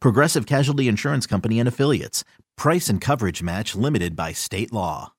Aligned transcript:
Progressive 0.00 0.46
Casualty 0.46 0.88
Insurance 0.88 1.26
Company 1.26 1.58
and 1.58 1.68
Affiliates. 1.68 2.24
Price 2.56 2.88
and 2.88 3.00
coverage 3.00 3.42
match 3.42 3.74
limited 3.74 4.16
by 4.16 4.32
state 4.32 4.72
law. 4.72 5.12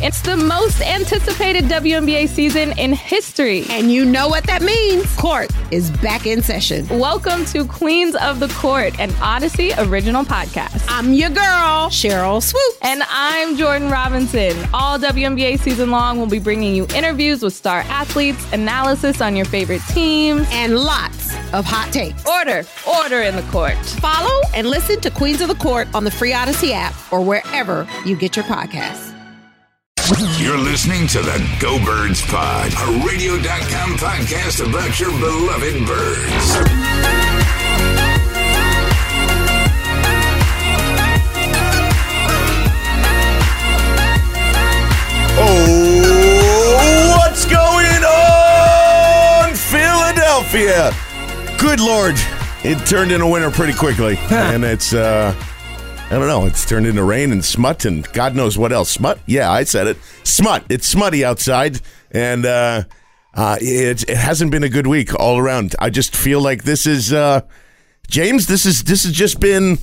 It's 0.00 0.22
the 0.22 0.36
most 0.36 0.80
anticipated 0.80 1.64
WNBA 1.64 2.28
season 2.28 2.78
in 2.78 2.92
history. 2.92 3.64
And 3.68 3.90
you 3.90 4.04
know 4.04 4.28
what 4.28 4.44
that 4.44 4.62
means. 4.62 5.12
Court 5.16 5.50
is 5.72 5.90
back 5.90 6.24
in 6.24 6.40
session. 6.40 6.86
Welcome 6.88 7.44
to 7.46 7.64
Queens 7.64 8.14
of 8.14 8.38
the 8.38 8.46
Court, 8.46 8.96
an 9.00 9.12
Odyssey 9.20 9.72
original 9.76 10.22
podcast. 10.22 10.84
I'm 10.86 11.12
your 11.12 11.30
girl, 11.30 11.90
Sheryl 11.90 12.40
Swoopes. 12.40 12.78
And 12.82 13.02
I'm 13.08 13.56
Jordan 13.56 13.90
Robinson. 13.90 14.56
All 14.72 15.00
WNBA 15.00 15.58
season 15.58 15.90
long, 15.90 16.18
we'll 16.18 16.28
be 16.28 16.38
bringing 16.38 16.76
you 16.76 16.86
interviews 16.94 17.42
with 17.42 17.54
star 17.54 17.80
athletes, 17.88 18.52
analysis 18.52 19.20
on 19.20 19.34
your 19.34 19.46
favorite 19.46 19.82
teams, 19.88 20.46
and 20.52 20.78
lots 20.78 21.17
of 21.52 21.64
hot 21.64 21.92
takes. 21.92 22.26
Order, 22.26 22.64
order 22.86 23.22
in 23.22 23.36
the 23.36 23.42
court. 23.50 23.76
Follow 24.00 24.40
and 24.54 24.66
listen 24.66 25.00
to 25.00 25.10
Queens 25.10 25.40
of 25.40 25.48
the 25.48 25.54
Court 25.54 25.88
on 25.94 26.04
the 26.04 26.10
Free 26.10 26.32
Odyssey 26.32 26.72
app 26.72 26.94
or 27.12 27.20
wherever 27.22 27.88
you 28.04 28.16
get 28.16 28.36
your 28.36 28.44
podcasts. 28.44 29.14
You're 30.40 30.56
listening 30.56 31.06
to 31.08 31.20
the 31.20 31.56
Go 31.60 31.84
Birds 31.84 32.22
Pod, 32.24 32.72
a 32.72 33.06
radio.com 33.06 33.96
podcast 33.98 34.66
about 34.66 34.98
your 34.98 35.10
beloved 35.10 35.86
birds. 35.86 37.58
Oh, 45.40 47.16
what's 47.18 47.44
going 47.44 48.04
on, 48.04 49.54
Philadelphia? 49.54 51.07
Good 51.58 51.80
Lord, 51.80 52.14
it 52.62 52.78
turned 52.86 53.10
into 53.10 53.26
winter 53.26 53.50
pretty 53.50 53.72
quickly, 53.72 54.16
and 54.30 54.64
it's 54.64 54.94
uh, 54.94 55.34
I 56.06 56.10
don't 56.10 56.28
know, 56.28 56.46
it's 56.46 56.64
turned 56.64 56.86
into 56.86 57.02
rain 57.02 57.32
and 57.32 57.44
smut 57.44 57.84
and 57.84 58.10
God 58.12 58.36
knows 58.36 58.56
what 58.56 58.72
else. 58.72 58.90
Smut? 58.90 59.18
Yeah, 59.26 59.50
I 59.50 59.64
said 59.64 59.88
it. 59.88 59.98
Smut. 60.22 60.64
It's 60.70 60.86
smutty 60.86 61.24
outside, 61.24 61.80
and 62.12 62.46
uh, 62.46 62.84
uh, 63.34 63.58
it 63.60 64.08
it 64.08 64.16
hasn't 64.16 64.52
been 64.52 64.62
a 64.62 64.68
good 64.68 64.86
week 64.86 65.14
all 65.14 65.36
around. 65.36 65.74
I 65.80 65.90
just 65.90 66.14
feel 66.14 66.40
like 66.40 66.62
this 66.62 66.86
is 66.86 67.12
uh, 67.12 67.40
James. 68.08 68.46
This 68.46 68.64
is 68.64 68.84
this 68.84 69.02
has 69.02 69.12
just 69.12 69.40
been 69.40 69.78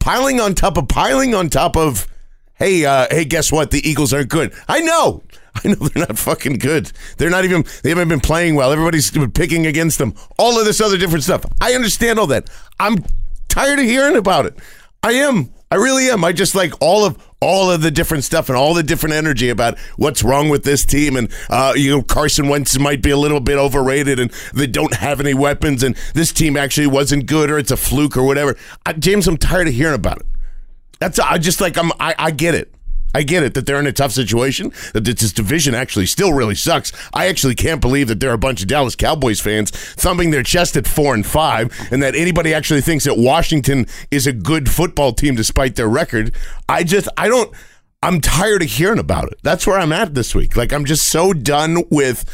piling 0.00 0.40
on 0.40 0.54
top 0.54 0.76
of 0.76 0.88
piling 0.88 1.34
on 1.34 1.48
top 1.48 1.76
of. 1.76 2.08
Hey, 2.56 2.84
uh, 2.84 3.06
hey, 3.10 3.24
guess 3.24 3.50
what? 3.50 3.70
The 3.72 3.88
Eagles 3.88 4.12
aren't 4.12 4.28
good. 4.28 4.52
I 4.68 4.80
know. 4.80 5.22
I 5.64 5.68
know 5.68 5.74
they're 5.74 6.06
not 6.06 6.18
fucking 6.18 6.58
good. 6.58 6.90
They're 7.16 7.30
not 7.30 7.44
even, 7.44 7.64
they 7.82 7.90
haven't 7.90 8.08
been 8.08 8.20
playing 8.20 8.54
well. 8.54 8.72
Everybody's 8.72 9.10
picking 9.10 9.66
against 9.66 9.98
them. 9.98 10.14
All 10.38 10.58
of 10.58 10.64
this 10.64 10.80
other 10.80 10.98
different 10.98 11.24
stuff. 11.24 11.44
I 11.60 11.74
understand 11.74 12.18
all 12.18 12.26
that. 12.28 12.50
I'm 12.80 13.04
tired 13.48 13.78
of 13.78 13.84
hearing 13.84 14.16
about 14.16 14.46
it. 14.46 14.58
I 15.02 15.12
am. 15.12 15.52
I 15.70 15.76
really 15.76 16.08
am. 16.08 16.24
I 16.24 16.32
just 16.32 16.54
like 16.54 16.72
all 16.80 17.04
of 17.04 17.18
all 17.40 17.70
of 17.70 17.82
the 17.82 17.90
different 17.90 18.24
stuff 18.24 18.48
and 18.48 18.56
all 18.56 18.74
the 18.74 18.82
different 18.82 19.14
energy 19.14 19.50
about 19.50 19.78
what's 19.96 20.22
wrong 20.22 20.48
with 20.48 20.64
this 20.64 20.84
team 20.84 21.16
and 21.16 21.30
uh, 21.50 21.74
you 21.76 21.90
know 21.90 22.00
Carson 22.00 22.48
Wentz 22.48 22.78
might 22.78 23.02
be 23.02 23.10
a 23.10 23.16
little 23.16 23.40
bit 23.40 23.58
overrated 23.58 24.18
and 24.18 24.30
they 24.54 24.66
don't 24.66 24.94
have 24.94 25.20
any 25.20 25.34
weapons 25.34 25.82
and 25.82 25.94
this 26.14 26.32
team 26.32 26.56
actually 26.56 26.86
wasn't 26.86 27.26
good 27.26 27.50
or 27.50 27.58
it's 27.58 27.70
a 27.70 27.76
fluke 27.76 28.16
or 28.16 28.22
whatever. 28.22 28.56
I, 28.86 28.94
James, 28.94 29.28
I'm 29.28 29.36
tired 29.36 29.68
of 29.68 29.74
hearing 29.74 29.94
about 29.94 30.20
it. 30.20 30.26
That's 31.00 31.18
I 31.18 31.38
just 31.38 31.60
like 31.60 31.76
I'm 31.76 31.92
I, 32.00 32.14
I 32.18 32.30
get 32.30 32.54
it. 32.54 32.73
I 33.14 33.22
get 33.22 33.42
it 33.42 33.54
that 33.54 33.66
they're 33.66 33.80
in 33.80 33.86
a 33.86 33.92
tough 33.92 34.12
situation, 34.12 34.72
that 34.92 35.04
this 35.04 35.32
division 35.32 35.74
actually 35.74 36.06
still 36.06 36.32
really 36.32 36.54
sucks. 36.54 36.92
I 37.12 37.28
actually 37.28 37.54
can't 37.54 37.80
believe 37.80 38.08
that 38.08 38.20
there 38.20 38.30
are 38.30 38.34
a 38.34 38.38
bunch 38.38 38.60
of 38.62 38.68
Dallas 38.68 38.96
Cowboys 38.96 39.40
fans 39.40 39.70
thumping 39.70 40.30
their 40.30 40.42
chest 40.42 40.76
at 40.76 40.86
four 40.86 41.14
and 41.14 41.24
five, 41.24 41.72
and 41.90 42.02
that 42.02 42.14
anybody 42.14 42.52
actually 42.52 42.80
thinks 42.80 43.04
that 43.04 43.16
Washington 43.16 43.86
is 44.10 44.26
a 44.26 44.32
good 44.32 44.68
football 44.68 45.12
team 45.12 45.34
despite 45.34 45.76
their 45.76 45.88
record. 45.88 46.34
I 46.68 46.84
just, 46.84 47.08
I 47.16 47.28
don't, 47.28 47.54
I'm 48.02 48.20
tired 48.20 48.62
of 48.62 48.68
hearing 48.68 48.98
about 48.98 49.32
it. 49.32 49.38
That's 49.42 49.66
where 49.66 49.78
I'm 49.78 49.92
at 49.92 50.14
this 50.14 50.34
week. 50.34 50.56
Like, 50.56 50.72
I'm 50.72 50.84
just 50.84 51.08
so 51.08 51.32
done 51.32 51.84
with 51.90 52.24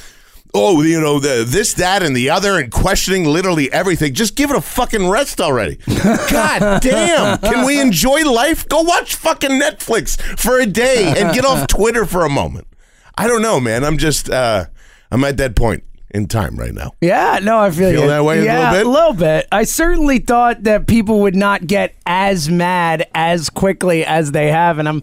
oh, 0.54 0.82
you 0.82 1.00
know, 1.00 1.18
the, 1.18 1.44
this, 1.46 1.74
that, 1.74 2.02
and 2.02 2.16
the 2.16 2.30
other, 2.30 2.58
and 2.58 2.70
questioning 2.70 3.24
literally 3.24 3.72
everything. 3.72 4.14
Just 4.14 4.36
give 4.36 4.50
it 4.50 4.56
a 4.56 4.60
fucking 4.60 5.08
rest 5.08 5.40
already. 5.40 5.76
God 6.30 6.82
damn. 6.82 7.38
Can 7.38 7.64
we 7.64 7.80
enjoy 7.80 8.22
life? 8.22 8.68
Go 8.68 8.82
watch 8.82 9.14
fucking 9.14 9.60
Netflix 9.60 10.20
for 10.38 10.58
a 10.58 10.66
day 10.66 11.14
and 11.16 11.34
get 11.34 11.44
off 11.44 11.66
Twitter 11.68 12.04
for 12.04 12.24
a 12.24 12.30
moment. 12.30 12.66
I 13.16 13.26
don't 13.26 13.42
know, 13.42 13.60
man. 13.60 13.84
I'm 13.84 13.98
just, 13.98 14.30
uh, 14.30 14.66
I'm 15.10 15.24
at 15.24 15.36
that 15.38 15.54
point 15.56 15.84
in 16.12 16.26
time 16.26 16.56
right 16.56 16.74
now. 16.74 16.92
Yeah, 17.00 17.38
no, 17.42 17.58
I 17.58 17.70
feel, 17.70 17.90
Feel 17.90 18.02
you. 18.02 18.08
that 18.08 18.24
way 18.24 18.40
a 18.40 18.44
yeah, 18.44 18.72
little 18.72 18.78
bit? 18.78 18.86
A 18.86 18.90
little 18.90 19.12
bit. 19.14 19.48
I 19.52 19.64
certainly 19.64 20.18
thought 20.18 20.64
that 20.64 20.86
people 20.86 21.20
would 21.20 21.36
not 21.36 21.66
get 21.66 21.94
as 22.06 22.48
mad 22.48 23.08
as 23.14 23.50
quickly 23.50 24.04
as 24.04 24.32
they 24.32 24.50
have, 24.50 24.78
and 24.78 24.88
I'm 24.88 25.02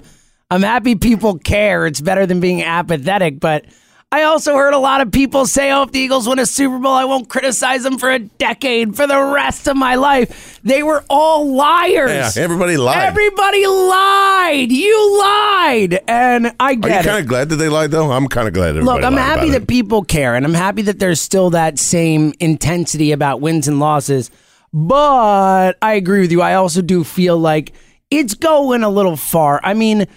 I'm 0.49 0.61
happy 0.61 0.95
people 0.95 1.37
care. 1.39 1.85
It's 1.85 2.01
better 2.01 2.25
than 2.25 2.39
being 2.39 2.63
apathetic, 2.63 3.39
but 3.39 3.65
I 4.09 4.23
also 4.23 4.55
heard 4.55 4.73
a 4.73 4.77
lot 4.77 5.01
of 5.01 5.11
people 5.11 5.45
say, 5.45 5.69
"Oh, 5.69 5.83
if 5.83 5.91
the 5.91 5.99
Eagles 5.99 6.29
win 6.29 6.39
a 6.39 6.45
Super 6.45 6.79
Bowl, 6.79 6.93
I 6.93 7.03
won't 7.03 7.27
criticize 7.27 7.83
them 7.83 7.97
for 7.97 8.09
a 8.09 8.19
decade, 8.19 8.95
for 8.95 9.05
the 9.05 9.21
rest 9.21 9.67
of 9.67 9.75
my 9.75 9.95
life." 9.95 10.61
They 10.63 10.81
were 10.81 11.03
all 11.09 11.53
liars. 11.53 12.37
Yeah, 12.37 12.41
everybody 12.41 12.77
lied. 12.77 13.03
Everybody 13.03 13.67
lied. 13.67 14.71
You 14.71 15.19
lied, 15.19 15.99
and 16.07 16.53
I 16.57 16.75
get 16.75 16.91
Are 16.91 16.97
you 16.99 17.03
kind 17.03 17.19
of 17.19 17.27
glad 17.27 17.49
that 17.49 17.57
they 17.57 17.67
lied, 17.67 17.91
though? 17.91 18.09
I'm 18.11 18.29
kind 18.29 18.47
of 18.47 18.53
glad 18.53 18.69
everybody 18.77 18.85
Look, 18.85 19.03
I'm 19.03 19.17
happy 19.17 19.49
that 19.49 19.63
it. 19.63 19.67
people 19.67 20.05
care, 20.05 20.35
and 20.35 20.45
I'm 20.45 20.53
happy 20.53 20.83
that 20.83 20.99
there's 20.99 21.19
still 21.19 21.49
that 21.49 21.77
same 21.77 22.33
intensity 22.39 23.11
about 23.11 23.41
wins 23.41 23.67
and 23.67 23.77
losses. 23.77 24.31
But 24.71 25.73
I 25.81 25.95
agree 25.95 26.21
with 26.21 26.31
you. 26.31 26.41
I 26.41 26.53
also 26.53 26.81
do 26.81 27.03
feel 27.03 27.37
like 27.37 27.73
it's 28.09 28.35
going 28.35 28.83
a 28.83 28.89
little 28.89 29.17
far. 29.17 29.59
I 29.65 29.73
mean, 29.73 30.07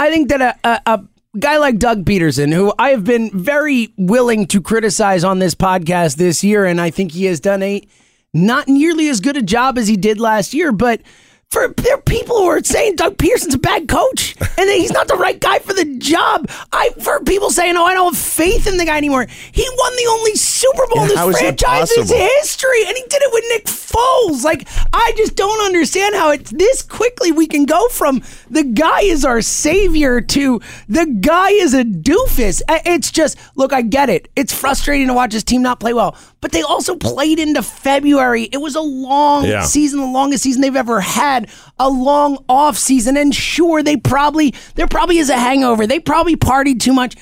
I 0.00 0.10
think 0.10 0.30
that 0.30 0.40
a, 0.40 0.68
a, 0.68 0.80
a 0.86 1.04
guy 1.38 1.58
like 1.58 1.78
Doug 1.78 2.04
Pederson, 2.04 2.52
who 2.52 2.72
I 2.78 2.90
have 2.90 3.04
been 3.04 3.30
very 3.30 3.92
willing 3.96 4.46
to 4.48 4.60
criticize 4.60 5.22
on 5.22 5.38
this 5.38 5.54
podcast 5.54 6.16
this 6.16 6.42
year, 6.42 6.64
and 6.64 6.80
I 6.80 6.90
think 6.90 7.12
he 7.12 7.26
has 7.26 7.40
done 7.40 7.62
a 7.62 7.86
not 8.32 8.68
nearly 8.68 9.08
as 9.08 9.20
good 9.20 9.36
a 9.36 9.42
job 9.42 9.78
as 9.78 9.88
he 9.88 9.96
did 9.96 10.20
last 10.20 10.54
year, 10.54 10.72
but 10.72 11.00
for 11.50 11.66
there 11.78 11.94
are 11.94 12.02
people 12.02 12.38
who 12.38 12.46
are 12.46 12.62
saying 12.62 12.94
Doug 12.94 13.18
Pederson's 13.18 13.54
a 13.54 13.58
bad 13.58 13.88
coach 13.88 14.36
and 14.40 14.68
that 14.68 14.76
he's 14.76 14.92
not 14.92 15.08
the 15.08 15.16
right 15.16 15.38
guy 15.40 15.58
for 15.58 15.72
the 15.72 15.96
job. 15.98 16.48
I've 16.72 17.04
heard 17.04 17.26
people 17.26 17.50
saying, 17.50 17.76
"Oh, 17.76 17.84
I 17.84 17.94
don't 17.94 18.14
have 18.14 18.22
faith 18.22 18.68
in 18.68 18.76
the 18.76 18.84
guy 18.84 18.96
anymore." 18.96 19.26
He 19.50 19.68
won 19.76 19.96
the 19.96 20.06
only 20.10 20.36
Super 20.36 20.86
Bowl 20.86 20.98
Yeah, 21.08 21.24
in 21.24 21.30
is 21.30 21.34
this 21.34 21.40
franchise's 21.40 22.10
history, 22.10 22.84
and 22.86 22.96
he 22.96 23.02
did 23.08 23.22
it 23.22 23.32
with 23.32 23.44
Nick 23.48 23.64
Foles. 23.66 24.44
Like, 24.44 24.68
I 24.92 25.12
just 25.16 25.34
don't 25.34 25.60
understand 25.64 26.14
how 26.14 26.30
it's 26.30 26.52
this 26.52 26.82
quickly 26.82 27.32
we 27.32 27.48
can 27.48 27.64
go 27.64 27.88
from 27.88 28.22
the 28.48 28.62
guy 28.62 29.00
is 29.00 29.24
our 29.24 29.42
savior 29.42 30.20
to 30.20 30.60
the 30.88 31.06
guy 31.06 31.50
is 31.50 31.74
a 31.74 31.82
doofus. 31.82 32.62
It's 32.68 33.10
just 33.10 33.36
look, 33.56 33.72
I 33.72 33.82
get 33.82 34.08
it. 34.08 34.28
It's 34.36 34.54
frustrating 34.54 35.08
to 35.08 35.14
watch 35.14 35.32
his 35.32 35.42
team 35.42 35.62
not 35.62 35.80
play 35.80 35.94
well, 35.94 36.16
but 36.40 36.52
they 36.52 36.62
also 36.62 36.96
played 36.96 37.38
into 37.38 37.62
February. 37.62 38.44
It 38.44 38.58
was 38.58 38.74
a 38.74 38.80
long 38.80 39.44
Yeah. 39.44 39.64
season, 39.64 40.00
the 40.00 40.06
longest 40.06 40.42
season 40.42 40.62
they've 40.62 40.74
ever 40.76 41.00
had, 41.00 41.48
a 41.78 41.88
long 41.88 42.38
off 42.48 42.78
season, 42.78 43.16
and 43.16 43.34
sure, 43.34 43.82
they 43.82 43.96
probably 43.96 44.54
there 44.74 44.86
probably 44.86 45.18
is 45.18 45.30
a 45.30 45.36
hangover. 45.36 45.86
They 45.86 46.00
probably 46.00 46.36
partied 46.36 46.80
too 46.80 46.92
much. 46.92 47.14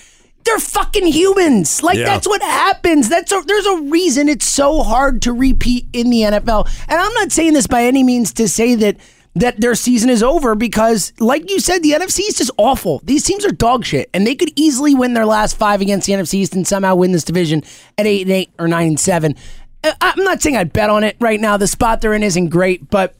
They're 0.44 0.58
fucking 0.60 1.06
humans. 1.08 1.82
Like 1.82 1.98
Yeah. 1.98 2.04
that's 2.06 2.26
what 2.26 2.40
happens. 2.42 3.08
That's 3.08 3.30
a, 3.32 3.42
there's 3.46 3.66
a 3.66 3.80
reason 3.82 4.28
it's 4.28 4.46
so 4.46 4.82
hard 4.82 5.20
to 5.22 5.32
repeat 5.32 5.86
in 5.92 6.10
the 6.10 6.22
NFL. 6.22 6.66
And 6.88 6.98
I'm 7.00 7.12
not 7.14 7.32
saying 7.32 7.52
this 7.54 7.66
by 7.66 7.84
any 7.84 8.02
means 8.02 8.32
to 8.34 8.48
say 8.48 8.74
that 8.76 8.96
that 9.34 9.60
their 9.60 9.74
season 9.74 10.10
is 10.10 10.22
over 10.22 10.54
because, 10.54 11.12
like 11.20 11.48
you 11.50 11.60
said, 11.60 11.82
the 11.82 11.92
NFC 11.92 12.20
East 12.20 12.40
is 12.40 12.50
awful. 12.56 13.00
These 13.04 13.24
teams 13.24 13.44
are 13.44 13.52
dog 13.52 13.84
shit, 13.84 14.10
and 14.12 14.26
they 14.26 14.34
could 14.34 14.50
easily 14.56 14.94
win 14.94 15.14
their 15.14 15.26
last 15.26 15.56
five 15.56 15.80
against 15.80 16.06
the 16.06 16.12
NFC 16.14 16.34
East 16.34 16.54
and 16.54 16.66
somehow 16.66 16.94
win 16.96 17.12
this 17.12 17.24
division 17.24 17.62
at 17.96 18.06
eight 18.06 18.22
and 18.22 18.30
eight 18.30 18.50
or 18.58 18.66
nine 18.68 18.88
and 18.88 19.00
seven. 19.00 19.34
I- 19.84 19.94
I'm 20.00 20.24
not 20.24 20.42
saying 20.42 20.56
I'd 20.56 20.72
bet 20.72 20.90
on 20.90 21.04
it 21.04 21.16
right 21.20 21.40
now. 21.40 21.56
The 21.56 21.68
spot 21.68 22.00
they're 22.00 22.14
in 22.14 22.22
isn't 22.24 22.48
great, 22.48 22.90
but 22.90 23.14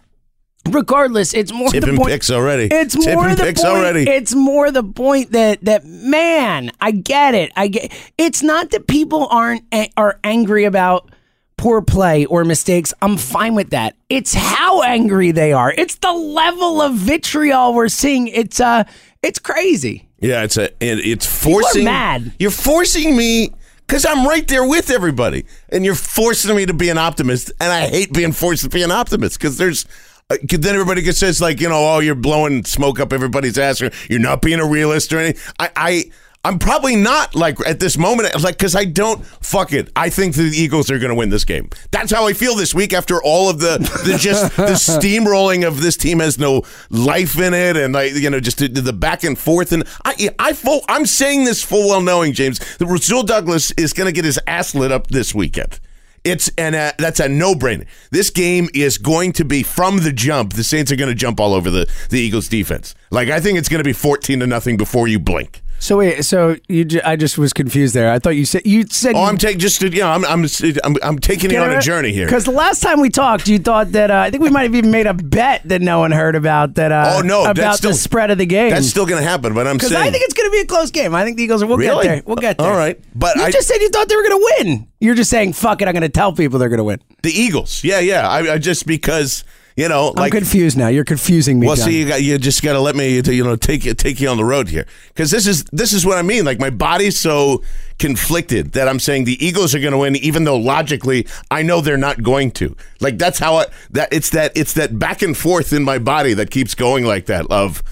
regardless, 0.71 1.35
it's 1.35 1.53
more 1.53 1.69
Tipping 1.71 1.93
the 1.95 1.97
point. 1.99 2.11
picks 2.11 2.31
already. 2.31 2.69
It's 2.71 2.95
Tipping 2.95 3.15
more 3.15 3.35
the 3.35 3.45
point. 3.45 3.65
already. 3.65 4.03
It's 4.09 4.35
more 4.35 4.71
the 4.71 4.83
point 4.83 5.33
that 5.33 5.65
that 5.65 5.85
man, 5.87 6.71
I 6.81 6.91
get 6.91 7.35
it. 7.35 7.53
I 7.57 7.69
get. 7.69 7.93
It's 8.19 8.43
not 8.43 8.71
that 8.71 8.87
people 8.87 9.29
aren't 9.31 9.63
eh, 9.73 9.89
are 9.97 10.19
angry 10.25 10.65
about 10.65 11.11
poor 11.59 11.83
play 11.83 12.25
or 12.25 12.45
mistakes. 12.45 12.95
I'm 13.03 13.19
fine 13.19 13.55
with 13.55 13.71
that. 13.71 13.95
It's 14.09 14.33
how 14.33 14.83
angry 14.83 15.33
they 15.33 15.53
are. 15.53 15.75
It's 15.77 15.97
the 15.97 16.13
level 16.13 16.81
of 16.81 16.95
vitriol 16.95 17.75
we're 17.75 17.89
seeing. 17.89 18.29
It's 18.29 18.61
uh, 18.61 18.85
it's 19.23 19.39
crazy. 19.39 20.09
Yeah, 20.21 20.45
it's 20.45 20.57
a 20.57 20.71
and 20.83 20.99
it's 21.01 21.27
forcing 21.27 21.85
mad. 21.85 22.33
You're 22.39 22.51
forcing 22.51 23.15
me 23.15 23.51
because 23.87 24.07
I'm 24.07 24.27
right 24.27 24.47
there 24.49 24.67
with 24.67 24.91
everybody, 24.91 25.45
and 25.69 25.85
you're 25.85 25.95
forcing 25.95 26.57
me 26.57 26.65
to 26.65 26.75
be 26.75 26.89
an 26.89 26.99
optimist, 26.99 27.53
and 27.61 27.71
I 27.71 27.89
hate 27.89 28.13
being 28.13 28.33
forced 28.33 28.63
to 28.65 28.71
be 28.71 28.83
an 28.83 28.91
optimist 28.91 29.39
because 29.39 29.59
there's. 29.59 29.85
Uh, 30.31 30.37
then 30.43 30.75
everybody 30.75 31.01
gets 31.01 31.17
says 31.17 31.41
like 31.41 31.59
you 31.59 31.71
know 31.71 31.95
oh 31.95 32.01
you're 32.01 32.15
blowing 32.15 32.63
smoke 32.63 33.01
up 33.01 33.15
everybody's 33.15 33.57
ass 33.57 33.81
or 33.81 33.91
you're 34.11 34.21
not 34.21 34.43
being 34.43 34.61
a 34.61 34.67
realist 34.67 35.11
or 35.11 35.19
anything. 35.19 35.43
I 35.59 35.71
I 35.75 36.05
I'm 36.49 36.59
probably 36.59 36.97
not 36.97 37.35
like 37.35 37.59
at 37.67 37.79
this 37.79 37.99
moment 37.99 38.35
like 38.43 38.56
because 38.56 38.75
I 38.75 38.87
don't 38.87 39.23
fuck 39.27 39.75
it. 39.75 39.91
I 39.95 40.09
think 40.09 40.35
the 40.35 40.45
Eagles 40.45 40.91
are 40.91 40.99
going 40.99 41.11
to 41.11 41.15
win 41.15 41.29
this 41.29 41.45
game. 41.45 41.69
That's 41.91 42.11
how 42.11 42.27
I 42.27 42.33
feel 42.33 42.55
this 42.55 42.75
week 42.75 42.95
after 42.95 43.23
all 43.23 43.50
of 43.50 43.61
the 43.61 43.77
the 44.06 44.17
just 44.19 44.56
the 44.56 44.73
steamrolling 44.73 45.69
of 45.69 45.83
this 45.83 45.99
team 45.99 46.21
has 46.21 46.39
no 46.39 46.62
life 46.89 47.39
in 47.39 47.53
it 47.53 47.77
and 47.77 47.93
like 47.93 48.15
you 48.15 48.31
know 48.31 48.41
just 48.41 48.61
the, 48.61 48.69
the 48.69 48.95
back 48.95 49.25
and 49.25 49.39
forth 49.39 49.73
and 49.73 49.85
I 50.06 50.31
I 50.39 50.55
full 50.55 50.81
I'm 50.89 51.05
saying 51.05 51.45
this 51.45 51.62
full 51.62 51.91
well 51.91 52.00
knowing 52.00 52.33
James 52.33 52.61
that 52.79 52.87
Rasul 52.87 53.25
Douglas 53.25 53.71
is 53.73 53.93
going 53.93 54.06
to 54.06 54.12
get 54.12 54.25
his 54.25 54.41
ass 54.47 54.75
lit 54.75 54.91
up 54.91 55.09
this 55.09 55.35
weekend. 55.35 55.79
It's 56.25 56.50
and 56.56 56.75
uh, 56.75 56.93
that's 56.99 57.21
a 57.21 57.29
no 57.29 57.55
brainer. 57.56 57.87
This 58.11 58.31
game 58.31 58.71
is 58.73 58.97
going 58.97 59.33
to 59.35 59.45
be 59.45 59.62
from 59.62 59.99
the 59.99 60.15
jump. 60.15 60.55
The 60.55 60.65
Saints 60.65 60.91
are 60.91 60.97
going 60.97 61.11
to 61.11 61.15
jump 61.15 61.41
all 61.41 61.53
over 61.53 61.71
the 61.71 61.93
the 62.09 62.19
Eagles 62.19 62.49
defense. 62.49 62.95
Like 63.11 63.29
I 63.29 63.39
think 63.39 63.59
it's 63.59 63.69
going 63.69 63.81
to 63.81 63.85
be 63.85 63.93
fourteen 63.93 64.41
to 64.41 64.47
nothing 64.47 64.79
before 64.79 65.09
you 65.09 65.19
blink. 65.19 65.61
So 65.81 65.99
wait, 65.99 66.25
so 66.25 66.57
you 66.69 66.87
I 67.05 67.15
just 67.15 67.39
was 67.39 67.53
confused 67.53 67.95
there. 67.95 68.11
I 68.11 68.19
thought 68.19 68.31
you 68.31 68.45
said 68.45 68.63
you 68.67 68.85
said 68.91 69.15
Oh, 69.15 69.23
I'm 69.25 69.39
taking 69.39 69.61
just 69.61 69.81
yeah. 69.81 70.13
I'm 70.13 70.25
I'm 70.25 70.45
I'm, 70.85 70.97
I'm 71.03 71.19
taking 71.21 71.51
you 71.53 71.59
on 71.59 71.71
a 71.71 71.81
journey 71.81 72.13
here. 72.13 72.27
Because 72.27 72.45
the 72.45 72.51
last 72.51 72.83
time 72.83 73.01
we 73.01 73.11
talked, 73.11 73.47
you 73.47 73.61
thought 73.61 73.93
that 73.93 74.11
uh, 74.11 74.17
I 74.19 74.31
think 74.31 74.43
we 74.43 74.51
might 74.51 74.63
have 74.65 74.75
even 74.75 74.91
made 74.91 75.07
a 75.07 75.15
bet 75.15 75.63
that 75.69 75.81
no 75.81 76.01
one 76.01 76.11
heard 76.11 76.35
about 76.35 76.75
that. 76.75 76.91
Uh, 76.91 77.15
Oh, 77.17 77.21
no, 77.21 77.45
about 77.49 77.77
still- 77.77 77.93
the 77.93 77.97
spread 77.97 78.31
of 78.33 78.39
the 78.39 78.47
game. 78.47 78.71
That's 78.71 78.89
still 78.89 79.07
going 79.07 79.23
to 79.23 79.29
happen, 79.29 79.55
but 79.55 79.69
I'm 79.69 79.77
because 79.77 79.91
saying 79.93 80.07
I 80.07 80.11
think 80.11 80.25
it's 80.25 80.35
going 80.35 80.49
to 80.49 80.53
be 80.53 80.59
a 80.61 80.67
close 80.67 80.91
game. 80.91 81.15
I 81.15 81.25
think 81.25 81.37
the 81.37 81.45
Eagles. 81.45 81.63
are 81.63 81.67
We'll 81.67 81.79
Really? 81.79 82.03
get 82.03 82.09
there. 82.15 82.23
We'll 82.27 82.37
get 82.37 82.59
there. 82.59 82.67
All 82.71 82.77
right. 82.77 83.01
But 83.15 83.37
you 83.37 83.45
I- 83.45 83.51
just 83.53 83.69
said 83.69 83.77
you 83.81 83.89
thought 83.89 84.09
they 84.09 84.17
were 84.17 84.25
going 84.29 84.41
to 84.41 84.55
win. 84.65 84.89
You're 85.01 85.15
just 85.15 85.31
saying, 85.31 85.53
"Fuck 85.53 85.81
it, 85.81 85.87
I'm 85.87 85.93
going 85.95 86.03
to 86.03 86.09
tell 86.09 86.33
people 86.33 86.59
they're 86.59 86.69
going 86.69 86.79
to 86.79 86.85
win." 86.85 87.01
the 87.23 87.31
Eagles. 87.31 87.85
Yeah, 87.85 88.01
yeah. 88.01 88.29
I, 88.29 88.55
I 88.55 88.59
just 88.59 88.85
because 88.85 89.45
you 89.79 89.89
know 89.89 90.13
I'm 90.17 90.31
confused 90.31 90.77
now. 90.77 90.89
You're 90.89 91.05
confusing 91.05 91.61
me. 91.61 91.69
Well, 91.69 91.77
John. 91.77 91.87
see, 91.87 92.01
you 92.01 92.09
got 92.09 92.21
you 92.21 92.37
just 92.37 92.65
got 92.65 92.73
to 92.73 92.81
let 92.81 92.97
me, 92.97 93.21
you 93.21 93.45
know, 93.45 93.55
take 93.55 93.85
you 93.85 93.95
take 93.95 94.21
you 94.21 94.29
on 94.29 94.37
the 94.37 94.45
road 94.45 94.69
here 94.69 94.87
because 95.09 95.31
this 95.31 95.47
is 95.47 95.63
this 95.71 95.93
is 95.93 96.05
what 96.05 96.19
I 96.19 96.23
mean. 96.23 96.45
Like 96.45 96.59
my 96.59 96.71
body's 96.71 97.17
so 97.17 97.63
conflicted 98.01 98.73
that 98.73 98.89
I'm 98.89 98.99
saying 98.99 99.25
the 99.25 99.45
Eagles 99.45 99.77
are 99.77 99.79
going 99.79 99.93
to 99.93 99.99
win, 99.99 100.17
even 100.17 100.43
though 100.43 100.57
logically 100.57 101.29
I 101.49 101.63
know 101.63 101.81
they're 101.81 101.97
not 101.97 102.25
going 102.25 102.51
to. 102.53 102.75
Like 103.01 103.19
that's 103.19 103.39
how 103.39 103.55
I, 103.55 103.67
that 103.91 104.13
it's 104.13 104.31
that 104.31 104.51
it's 104.57 104.73
that 104.73 104.99
back 104.99 105.23
and 105.23 105.37
forth 105.37 105.73
in 105.73 105.85
my 105.85 105.99
body 105.99 106.35
that 106.35 106.51
keeps 106.51 106.75
going 106.75 107.05
like 107.05 107.27
that. 107.27 107.47
Of 107.49 107.85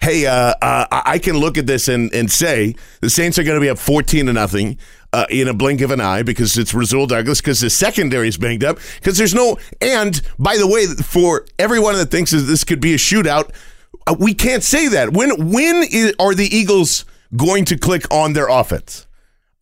hey, 0.00 0.26
uh, 0.26 0.54
uh, 0.60 0.86
I 0.92 1.02
I 1.06 1.18
can 1.18 1.38
look 1.38 1.56
at 1.56 1.66
this 1.66 1.88
and 1.88 2.12
and 2.12 2.30
say 2.30 2.74
the 3.00 3.08
Saints 3.08 3.38
are 3.38 3.44
going 3.44 3.56
to 3.56 3.62
be 3.62 3.70
up 3.70 3.78
fourteen 3.78 4.26
to 4.26 4.34
nothing. 4.34 4.76
Uh, 5.12 5.26
in 5.28 5.48
a 5.48 5.52
blink 5.52 5.80
of 5.80 5.90
an 5.90 6.00
eye, 6.00 6.22
because 6.22 6.56
it's 6.56 6.72
Rasul 6.72 7.04
Douglas, 7.08 7.40
because 7.40 7.58
the 7.58 7.68
secondary 7.68 8.28
is 8.28 8.36
banged 8.36 8.62
up, 8.62 8.78
because 8.94 9.18
there's 9.18 9.34
no. 9.34 9.58
And 9.80 10.22
by 10.38 10.56
the 10.56 10.68
way, 10.68 10.86
for 10.86 11.46
everyone 11.58 11.94
that 11.94 12.12
thinks 12.12 12.30
that 12.30 12.42
this 12.42 12.62
could 12.62 12.80
be 12.80 12.94
a 12.94 12.96
shootout, 12.96 13.50
uh, 14.06 14.14
we 14.16 14.34
can't 14.34 14.62
say 14.62 14.86
that. 14.86 15.12
When 15.12 15.50
when 15.50 15.82
is, 15.90 16.14
are 16.20 16.32
the 16.32 16.46
Eagles 16.46 17.04
going 17.36 17.64
to 17.64 17.76
click 17.76 18.08
on 18.12 18.34
their 18.34 18.46
offense? 18.46 19.08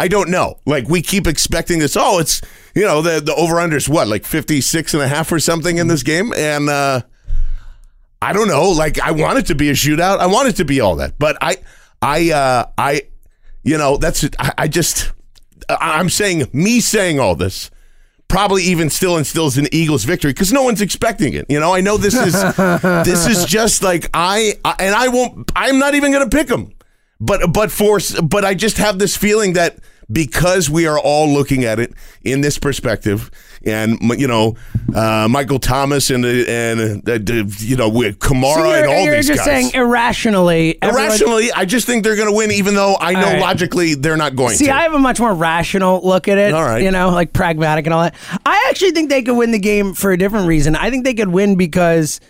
I 0.00 0.08
don't 0.08 0.30
know. 0.30 0.60
Like 0.64 0.88
we 0.88 1.02
keep 1.02 1.26
expecting 1.26 1.80
this. 1.80 1.96
Oh, 1.96 2.18
it's 2.18 2.40
you 2.74 2.82
know 2.82 3.02
the 3.02 3.20
the 3.20 3.34
over 3.34 3.58
under 3.58 3.76
is 3.76 3.88
what 3.88 4.06
like 4.06 4.24
56 4.24 4.94
and 4.94 5.02
a 5.02 5.08
half 5.08 5.32
or 5.32 5.40
something 5.40 5.78
in 5.78 5.88
this 5.88 6.02
game, 6.02 6.32
and 6.36 6.68
uh, 6.68 7.00
I 8.22 8.32
don't 8.32 8.48
know. 8.48 8.70
Like 8.70 9.00
I 9.00 9.10
want 9.10 9.38
it 9.38 9.46
to 9.46 9.54
be 9.54 9.70
a 9.70 9.74
shootout. 9.74 10.18
I 10.18 10.26
want 10.26 10.48
it 10.48 10.56
to 10.56 10.64
be 10.64 10.80
all 10.80 10.96
that, 10.96 11.18
but 11.18 11.36
I 11.40 11.56
I 12.00 12.30
uh, 12.30 12.66
I 12.78 13.02
you 13.64 13.76
know 13.76 13.96
that's 13.96 14.24
I, 14.38 14.52
I 14.56 14.68
just 14.68 15.12
I'm 15.68 16.08
saying 16.08 16.46
me 16.52 16.80
saying 16.80 17.20
all 17.20 17.34
this 17.34 17.70
probably 18.28 18.62
even 18.62 18.90
still 18.90 19.16
instills 19.16 19.56
an 19.56 19.66
Eagles 19.72 20.04
victory 20.04 20.32
because 20.32 20.52
no 20.52 20.62
one's 20.62 20.82
expecting 20.82 21.32
it. 21.32 21.46
You 21.48 21.58
know, 21.58 21.74
I 21.74 21.80
know 21.80 21.96
this 21.96 22.14
is 22.14 22.34
this 23.04 23.26
is 23.26 23.44
just 23.46 23.82
like 23.82 24.08
I, 24.14 24.54
I 24.64 24.76
and 24.78 24.94
I 24.94 25.08
won't. 25.08 25.50
I'm 25.56 25.78
not 25.78 25.94
even 25.94 26.12
going 26.12 26.28
to 26.28 26.36
pick 26.36 26.48
them, 26.48 26.72
but 27.20 27.52
but 27.52 27.72
for 27.72 27.98
but 28.22 28.44
I 28.44 28.54
just 28.54 28.76
have 28.78 28.98
this 28.98 29.16
feeling 29.16 29.54
that 29.54 29.78
because 30.10 30.70
we 30.70 30.86
are 30.86 30.98
all 30.98 31.28
looking 31.28 31.64
at 31.64 31.78
it 31.78 31.92
in 32.22 32.40
this 32.40 32.58
perspective. 32.58 33.30
And 33.64 33.98
you 34.18 34.28
know, 34.28 34.56
uh, 34.94 35.28
Michael 35.28 35.58
Thomas 35.58 36.10
and 36.10 36.24
and 36.24 37.08
uh, 37.08 37.18
you 37.58 37.76
know 37.76 37.88
with 37.88 38.18
Kamara 38.18 38.54
So 38.54 38.72
and 38.72 38.86
all 38.86 39.04
you're 39.04 39.16
these 39.16 39.26
just 39.26 39.38
guys. 39.38 39.46
saying 39.46 39.70
irrationally. 39.74 40.78
Irrationally, 40.82 41.52
I 41.52 41.64
just 41.64 41.86
think 41.86 42.04
they're 42.04 42.16
going 42.16 42.28
to 42.28 42.34
win, 42.36 42.50
even 42.52 42.74
though 42.74 42.96
I 43.00 43.12
know 43.12 43.20
right. 43.22 43.40
logically 43.40 43.94
they're 43.94 44.16
not 44.16 44.36
going 44.36 44.52
to 44.52 44.56
See, 44.56 44.66
to. 44.66 44.74
I 44.74 44.82
have 44.82 44.94
a 44.94 44.98
much 44.98 45.20
more 45.20 45.34
rational 45.34 46.00
look 46.02 46.28
at 46.28 46.38
it. 46.38 46.54
All 46.54 46.62
right. 46.62 46.82
You 46.82 46.90
know, 46.90 47.10
like 47.10 47.32
pragmatic 47.32 47.86
and 47.86 47.94
all 47.94 48.02
that. 48.02 48.14
I 48.46 48.66
actually 48.70 48.92
think 48.92 49.10
they 49.10 49.22
could 49.22 49.36
win 49.36 49.50
the 49.50 49.58
game 49.58 49.94
for 49.94 50.12
a 50.12 50.16
different 50.16 50.46
reason. 50.46 50.76
I 50.76 50.90
think 50.90 51.04
they 51.04 51.14
could 51.14 51.28
win 51.28 51.56
because, 51.56 52.20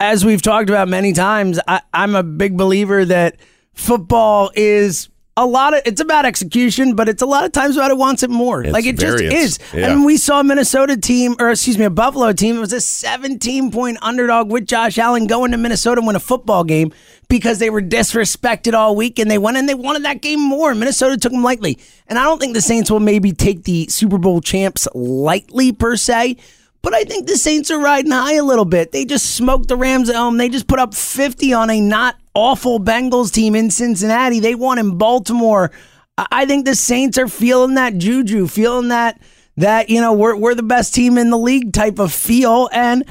as 0.00 0.24
we've 0.24 0.42
talked 0.42 0.68
about 0.68 0.88
many 0.88 1.12
times, 1.12 1.58
I, 1.66 1.80
I'm 1.92 2.14
a 2.14 2.22
big 2.22 2.56
believer 2.56 3.04
that 3.04 3.36
football 3.72 4.50
is. 4.54 5.08
A 5.40 5.46
lot 5.46 5.72
of 5.72 5.82
it's 5.84 6.00
about 6.00 6.24
execution, 6.24 6.96
but 6.96 7.08
it's 7.08 7.22
a 7.22 7.26
lot 7.26 7.44
of 7.44 7.52
times 7.52 7.76
about 7.76 7.92
it 7.92 7.96
wants 7.96 8.24
it 8.24 8.30
more. 8.30 8.64
It's 8.64 8.72
like 8.72 8.86
it 8.86 8.98
just 8.98 9.22
is. 9.22 9.60
Yeah. 9.72 9.86
I 9.86 9.94
mean, 9.94 10.04
we 10.04 10.16
saw 10.16 10.40
a 10.40 10.44
Minnesota 10.44 10.96
team, 10.96 11.36
or 11.38 11.50
excuse 11.50 11.78
me, 11.78 11.84
a 11.84 11.90
Buffalo 11.90 12.32
team. 12.32 12.56
It 12.56 12.60
was 12.60 12.72
a 12.72 12.80
17 12.80 13.70
point 13.70 13.98
underdog 14.02 14.50
with 14.50 14.66
Josh 14.66 14.98
Allen 14.98 15.28
going 15.28 15.52
to 15.52 15.56
Minnesota 15.56 16.00
and 16.00 16.08
win 16.08 16.16
a 16.16 16.20
football 16.20 16.64
game 16.64 16.92
because 17.28 17.60
they 17.60 17.70
were 17.70 17.80
disrespected 17.80 18.74
all 18.74 18.96
week 18.96 19.20
and 19.20 19.30
they 19.30 19.38
went 19.38 19.56
and 19.56 19.68
they 19.68 19.76
wanted 19.76 20.02
that 20.04 20.22
game 20.22 20.40
more. 20.40 20.74
Minnesota 20.74 21.16
took 21.16 21.30
them 21.30 21.44
lightly. 21.44 21.78
And 22.08 22.18
I 22.18 22.24
don't 22.24 22.40
think 22.40 22.54
the 22.54 22.60
Saints 22.60 22.90
will 22.90 22.98
maybe 22.98 23.30
take 23.30 23.62
the 23.62 23.86
Super 23.88 24.18
Bowl 24.18 24.40
champs 24.40 24.88
lightly 24.92 25.70
per 25.70 25.96
se. 25.96 26.36
But 26.82 26.94
I 26.94 27.04
think 27.04 27.26
the 27.26 27.36
Saints 27.36 27.70
are 27.70 27.80
riding 27.80 28.12
high 28.12 28.34
a 28.34 28.44
little 28.44 28.64
bit. 28.64 28.92
They 28.92 29.04
just 29.04 29.34
smoked 29.34 29.68
the 29.68 29.76
Rams 29.76 30.08
at 30.08 30.16
home. 30.16 30.36
They 30.36 30.48
just 30.48 30.68
put 30.68 30.78
up 30.78 30.94
50 30.94 31.52
on 31.52 31.70
a 31.70 31.80
not 31.80 32.16
awful 32.34 32.78
Bengals 32.78 33.32
team 33.32 33.54
in 33.54 33.70
Cincinnati. 33.70 34.40
They 34.40 34.54
won 34.54 34.78
in 34.78 34.96
Baltimore. 34.96 35.72
I 36.16 36.46
think 36.46 36.64
the 36.64 36.74
Saints 36.74 37.18
are 37.18 37.28
feeling 37.28 37.74
that 37.74 37.98
juju, 37.98 38.46
feeling 38.46 38.88
that 38.88 39.20
that 39.56 39.90
you 39.90 40.00
know 40.00 40.12
we're 40.12 40.36
we're 40.36 40.54
the 40.54 40.62
best 40.62 40.94
team 40.94 41.18
in 41.18 41.30
the 41.30 41.38
league 41.38 41.72
type 41.72 41.98
of 41.98 42.12
feel 42.12 42.68
and 42.72 43.04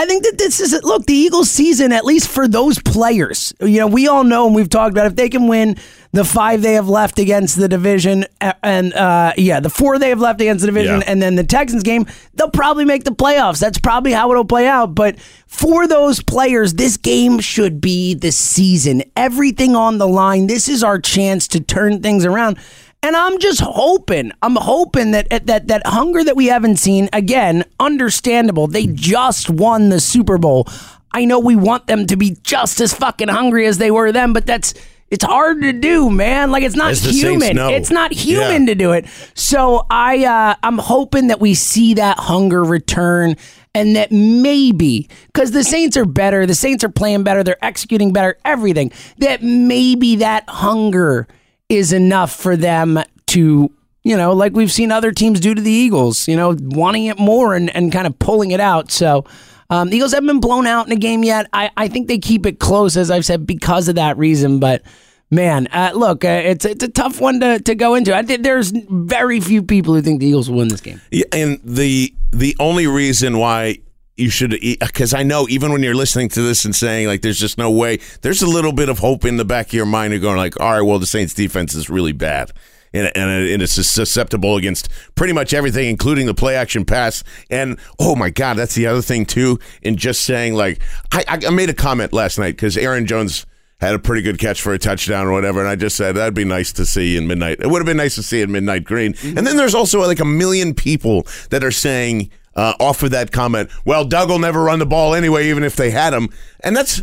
I 0.00 0.06
think 0.06 0.24
that 0.24 0.38
this 0.38 0.60
is 0.60 0.72
look 0.82 1.04
the 1.04 1.12
Eagles 1.12 1.50
season 1.50 1.92
at 1.92 2.06
least 2.06 2.28
for 2.28 2.48
those 2.48 2.78
players. 2.78 3.52
You 3.60 3.80
know, 3.80 3.86
we 3.86 4.08
all 4.08 4.24
know 4.24 4.46
and 4.46 4.54
we've 4.54 4.70
talked 4.70 4.92
about 4.92 5.06
if 5.06 5.14
they 5.16 5.28
can 5.28 5.46
win 5.46 5.76
the 6.12 6.24
5 6.24 6.62
they 6.62 6.72
have 6.72 6.88
left 6.88 7.18
against 7.18 7.58
the 7.58 7.68
division 7.68 8.24
and 8.62 8.94
uh 8.94 9.34
yeah, 9.36 9.60
the 9.60 9.68
4 9.68 9.98
they 9.98 10.08
have 10.08 10.18
left 10.20 10.40
against 10.40 10.62
the 10.62 10.68
division 10.68 11.00
Yeah. 11.00 11.04
and 11.06 11.20
then 11.20 11.34
the 11.36 11.44
Texans 11.44 11.82
game, 11.82 12.06
they'll 12.32 12.50
probably 12.50 12.86
make 12.86 13.04
the 13.04 13.10
playoffs. 13.10 13.60
That's 13.60 13.78
probably 13.78 14.12
how 14.12 14.30
it'll 14.30 14.46
play 14.46 14.66
out, 14.66 14.94
but 14.94 15.20
for 15.46 15.86
those 15.86 16.22
players, 16.22 16.72
this 16.74 16.96
game 16.96 17.38
should 17.38 17.80
be 17.82 18.14
the 18.14 18.32
season. 18.32 19.02
Everything 19.16 19.76
on 19.76 19.98
the 19.98 20.08
line. 20.08 20.46
This 20.46 20.66
is 20.68 20.82
our 20.82 20.98
chance 20.98 21.46
to 21.48 21.60
turn 21.60 22.00
things 22.02 22.24
around. 22.24 22.56
And 23.02 23.16
I'm 23.16 23.38
just 23.38 23.60
hoping, 23.60 24.30
I'm 24.42 24.56
hoping 24.56 25.12
that 25.12 25.28
that 25.46 25.68
that 25.68 25.86
hunger 25.86 26.22
that 26.22 26.36
we 26.36 26.46
haven't 26.46 26.76
seen 26.76 27.08
again, 27.12 27.64
understandable. 27.78 28.66
They 28.66 28.86
just 28.86 29.48
won 29.48 29.88
the 29.88 30.00
Super 30.00 30.36
Bowl. 30.36 30.66
I 31.12 31.24
know 31.24 31.38
we 31.40 31.56
want 31.56 31.86
them 31.86 32.06
to 32.06 32.16
be 32.16 32.36
just 32.42 32.80
as 32.80 32.92
fucking 32.94 33.28
hungry 33.28 33.66
as 33.66 33.78
they 33.78 33.90
were 33.90 34.12
then, 34.12 34.32
but 34.32 34.44
that's 34.46 34.74
it's 35.10 35.24
hard 35.24 35.62
to 35.62 35.72
do, 35.72 36.08
man. 36.10 36.50
Like 36.52 36.62
it's 36.62 36.76
not 36.76 36.92
As 36.92 37.02
human. 37.02 37.58
It's 37.58 37.90
not 37.90 38.12
human 38.12 38.62
Yeah. 38.62 38.66
to 38.66 38.74
do 38.74 38.92
it. 38.92 39.06
So 39.34 39.86
I 39.90 40.24
uh, 40.26 40.54
I'm 40.62 40.78
hoping 40.78 41.28
that 41.28 41.40
we 41.40 41.54
see 41.54 41.94
that 41.94 42.18
hunger 42.18 42.62
return 42.62 43.36
and 43.74 43.96
that 43.96 44.12
maybe 44.12 45.08
because 45.26 45.52
the 45.52 45.64
Saints 45.64 45.96
are 45.96 46.04
better, 46.04 46.44
the 46.44 46.54
Saints 46.54 46.84
are 46.84 46.88
playing 46.90 47.24
better, 47.24 47.42
they're 47.42 47.64
executing 47.64 48.12
better, 48.12 48.36
everything. 48.44 48.92
That 49.18 49.42
maybe 49.42 50.16
that 50.16 50.44
hunger 50.48 51.26
is 51.70 51.94
enough 51.94 52.36
for 52.36 52.56
them 52.56 52.98
to 53.28 53.70
you 54.02 54.16
know, 54.16 54.32
like 54.32 54.52
we've 54.54 54.72
seen 54.72 54.90
other 54.92 55.12
teams 55.12 55.40
do 55.40 55.54
to 55.54 55.60
the 55.60 55.70
Eagles, 55.70 56.26
you 56.26 56.34
know, 56.34 56.56
wanting 56.58 57.06
it 57.06 57.18
more 57.18 57.54
and, 57.54 57.74
and 57.76 57.92
kind 57.92 58.06
of 58.06 58.18
pulling 58.18 58.50
it 58.50 58.60
out. 58.60 58.90
So 58.90 59.24
Um, 59.70 59.88
the 59.88 59.96
Eagles 59.96 60.12
haven't 60.12 60.26
been 60.26 60.40
blown 60.40 60.66
out 60.66 60.86
in 60.86 60.92
a 60.92 60.96
game 60.96 61.22
yet. 61.22 61.46
I, 61.52 61.70
I 61.76 61.86
think 61.88 62.08
they 62.08 62.18
keep 62.18 62.44
it 62.44 62.58
close, 62.58 62.96
as 62.96 63.08
I've 63.08 63.24
said, 63.24 63.46
because 63.46 63.88
of 63.88 63.94
that 63.94 64.18
reason. 64.18 64.58
But 64.58 64.82
man, 65.30 65.68
uh, 65.68 65.92
look, 65.94 66.24
uh, 66.24 66.42
it's 66.44 66.64
it's 66.64 66.82
a 66.82 66.88
tough 66.88 67.20
one 67.20 67.38
to, 67.40 67.60
to 67.60 67.74
go 67.76 67.94
into. 67.94 68.12
I 68.12 68.22
there's 68.22 68.72
very 68.90 69.38
few 69.38 69.62
people 69.62 69.94
who 69.94 70.02
think 70.02 70.20
the 70.20 70.26
Eagles 70.26 70.50
will 70.50 70.58
win 70.58 70.68
this 70.68 70.80
game. 70.80 71.00
Yeah, 71.12 71.26
and 71.32 71.60
the 71.62 72.12
the 72.32 72.56
only 72.58 72.88
reason 72.88 73.38
why 73.38 73.78
you 74.20 74.30
should 74.30 74.54
uh, 74.54 74.86
because 74.86 75.14
I 75.14 75.22
know 75.22 75.48
even 75.48 75.72
when 75.72 75.82
you're 75.82 75.94
listening 75.94 76.28
to 76.30 76.42
this 76.42 76.64
and 76.64 76.74
saying 76.74 77.06
like 77.06 77.22
there's 77.22 77.38
just 77.38 77.58
no 77.58 77.70
way 77.70 77.98
there's 78.22 78.42
a 78.42 78.46
little 78.46 78.72
bit 78.72 78.88
of 78.88 78.98
hope 78.98 79.24
in 79.24 79.36
the 79.36 79.44
back 79.44 79.68
of 79.68 79.72
your 79.72 79.86
mind 79.86 80.14
of 80.14 80.20
going 80.20 80.36
like 80.36 80.60
all 80.60 80.72
right 80.72 80.82
well 80.82 80.98
the 80.98 81.06
Saints 81.06 81.34
defense 81.34 81.74
is 81.74 81.90
really 81.90 82.12
bad 82.12 82.52
and, 82.92 83.10
and, 83.16 83.30
and 83.48 83.62
it's 83.62 83.72
susceptible 83.72 84.56
against 84.56 84.88
pretty 85.14 85.32
much 85.32 85.54
everything 85.54 85.88
including 85.88 86.26
the 86.26 86.34
play 86.34 86.56
action 86.56 86.84
pass 86.84 87.24
and 87.50 87.78
oh 87.98 88.14
my 88.14 88.30
god 88.30 88.54
that's 88.54 88.74
the 88.74 88.86
other 88.86 89.02
thing 89.02 89.24
too 89.24 89.58
in 89.82 89.96
just 89.96 90.22
saying 90.22 90.54
like 90.54 90.80
I, 91.12 91.24
I 91.28 91.50
made 91.50 91.70
a 91.70 91.74
comment 91.74 92.12
last 92.12 92.38
night 92.38 92.52
because 92.52 92.76
Aaron 92.76 93.06
Jones 93.06 93.46
had 93.80 93.94
a 93.94 93.98
pretty 93.98 94.22
good 94.22 94.38
catch 94.38 94.60
for 94.60 94.74
a 94.74 94.78
touchdown 94.78 95.26
or 95.26 95.32
whatever. 95.32 95.60
And 95.60 95.68
I 95.68 95.74
just 95.74 95.96
said, 95.96 96.14
that'd 96.16 96.34
be 96.34 96.44
nice 96.44 96.70
to 96.72 96.84
see 96.84 97.16
in 97.16 97.26
midnight. 97.26 97.60
It 97.60 97.68
would 97.68 97.78
have 97.78 97.86
been 97.86 97.96
nice 97.96 98.14
to 98.16 98.22
see 98.22 98.42
in 98.42 98.52
midnight 98.52 98.84
green. 98.84 99.14
Mm-hmm. 99.14 99.38
And 99.38 99.46
then 99.46 99.56
there's 99.56 99.74
also 99.74 100.00
like 100.00 100.20
a 100.20 100.24
million 100.24 100.74
people 100.74 101.26
that 101.48 101.64
are 101.64 101.70
saying, 101.70 102.30
uh, 102.54 102.74
off 102.80 103.02
of 103.02 103.10
that 103.12 103.32
comment, 103.32 103.70
well, 103.84 104.04
Doug 104.04 104.28
will 104.28 104.38
never 104.38 104.62
run 104.64 104.78
the 104.78 104.86
ball 104.86 105.14
anyway, 105.14 105.48
even 105.48 105.64
if 105.64 105.76
they 105.76 105.90
had 105.90 106.12
him. 106.12 106.28
And 106.60 106.76
that's, 106.76 107.02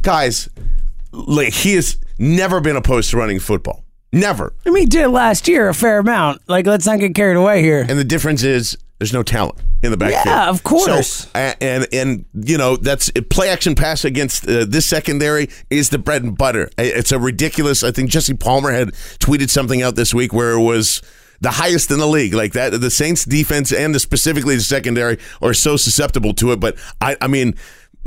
guys, 0.00 0.48
like, 1.12 1.52
he 1.52 1.74
has 1.74 1.96
never 2.18 2.60
been 2.60 2.76
opposed 2.76 3.10
to 3.10 3.16
running 3.16 3.38
football. 3.38 3.84
Never. 4.12 4.52
I 4.66 4.70
mean, 4.70 4.82
he 4.82 4.86
did 4.86 5.08
last 5.08 5.48
year 5.48 5.68
a 5.68 5.74
fair 5.74 5.98
amount. 5.98 6.42
Like, 6.46 6.66
let's 6.66 6.84
not 6.84 7.00
get 7.00 7.14
carried 7.14 7.36
away 7.36 7.62
here. 7.62 7.86
And 7.88 7.98
the 7.98 8.04
difference 8.04 8.42
is 8.42 8.76
there's 8.98 9.12
no 9.12 9.22
talent 9.22 9.58
in 9.82 9.90
the 9.90 9.96
backfield. 9.96 10.26
Yeah, 10.26 10.48
of 10.48 10.62
course. 10.62 11.28
So, 11.32 11.54
and 11.60 11.86
and 11.92 12.24
you 12.34 12.56
know 12.56 12.76
that's 12.76 13.10
play 13.30 13.48
action 13.48 13.74
pass 13.74 14.04
against 14.04 14.46
uh, 14.46 14.64
this 14.64 14.86
secondary 14.86 15.48
is 15.70 15.88
the 15.90 15.98
bread 15.98 16.22
and 16.22 16.36
butter. 16.36 16.70
It's 16.78 17.10
a 17.10 17.18
ridiculous. 17.18 17.82
I 17.82 17.90
think 17.90 18.10
Jesse 18.10 18.34
Palmer 18.34 18.70
had 18.70 18.90
tweeted 19.18 19.50
something 19.50 19.82
out 19.82 19.96
this 19.96 20.14
week 20.14 20.32
where 20.32 20.52
it 20.52 20.60
was 20.60 21.02
the 21.42 21.50
highest 21.50 21.90
in 21.90 21.98
the 21.98 22.06
league. 22.06 22.32
Like 22.32 22.52
that, 22.52 22.70
the 22.80 22.90
Saints 22.90 23.24
defense 23.24 23.72
and 23.72 23.94
the, 23.94 24.00
specifically 24.00 24.54
the 24.54 24.62
secondary 24.62 25.18
are 25.42 25.52
so 25.52 25.76
susceptible 25.76 26.32
to 26.34 26.52
it. 26.52 26.60
But 26.60 26.76
I, 27.00 27.16
I 27.20 27.26
mean, 27.26 27.56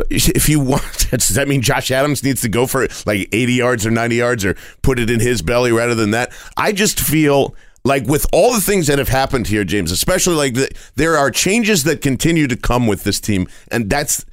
if 0.10 0.50
you 0.50 0.60
want, 0.60 1.08
does 1.12 1.30
that 1.30 1.48
mean 1.48 1.62
Josh 1.62 1.92
Adams 1.92 2.24
needs 2.24 2.42
to 2.42 2.50
go 2.50 2.65
for 2.65 2.88
like 3.06 3.30
80 3.32 3.54
yards 3.54 3.86
or 3.86 3.92
90 3.92 4.15
yards 4.15 4.46
or 4.46 4.56
put 4.82 5.00
it 5.00 5.10
in 5.10 5.20
his 5.20 5.42
belly 5.42 5.72
rather 5.72 5.96
than 5.96 6.12
that? 6.12 6.32
I 6.58 6.72
just 6.72 7.00
feel 7.00 7.54
like 7.84 8.08
with 8.08 8.25
all 8.32 8.54
the 8.54 8.62
things 8.62 8.88
that 8.88 8.98
have 8.98 9.10
happened 9.10 9.48
here, 9.48 9.65
James, 9.65 9.92
especially 9.92 10.36
like 10.36 10.54
the, 10.56 10.70
there 10.96 11.18
are 11.18 11.30
changes 11.30 11.84
that 11.84 12.01
continue 12.01 12.48
to 12.48 12.56
come 12.56 12.88
with 12.88 13.04
this 13.04 13.20
team, 13.20 13.48
and 13.68 13.89
that's 13.89 14.25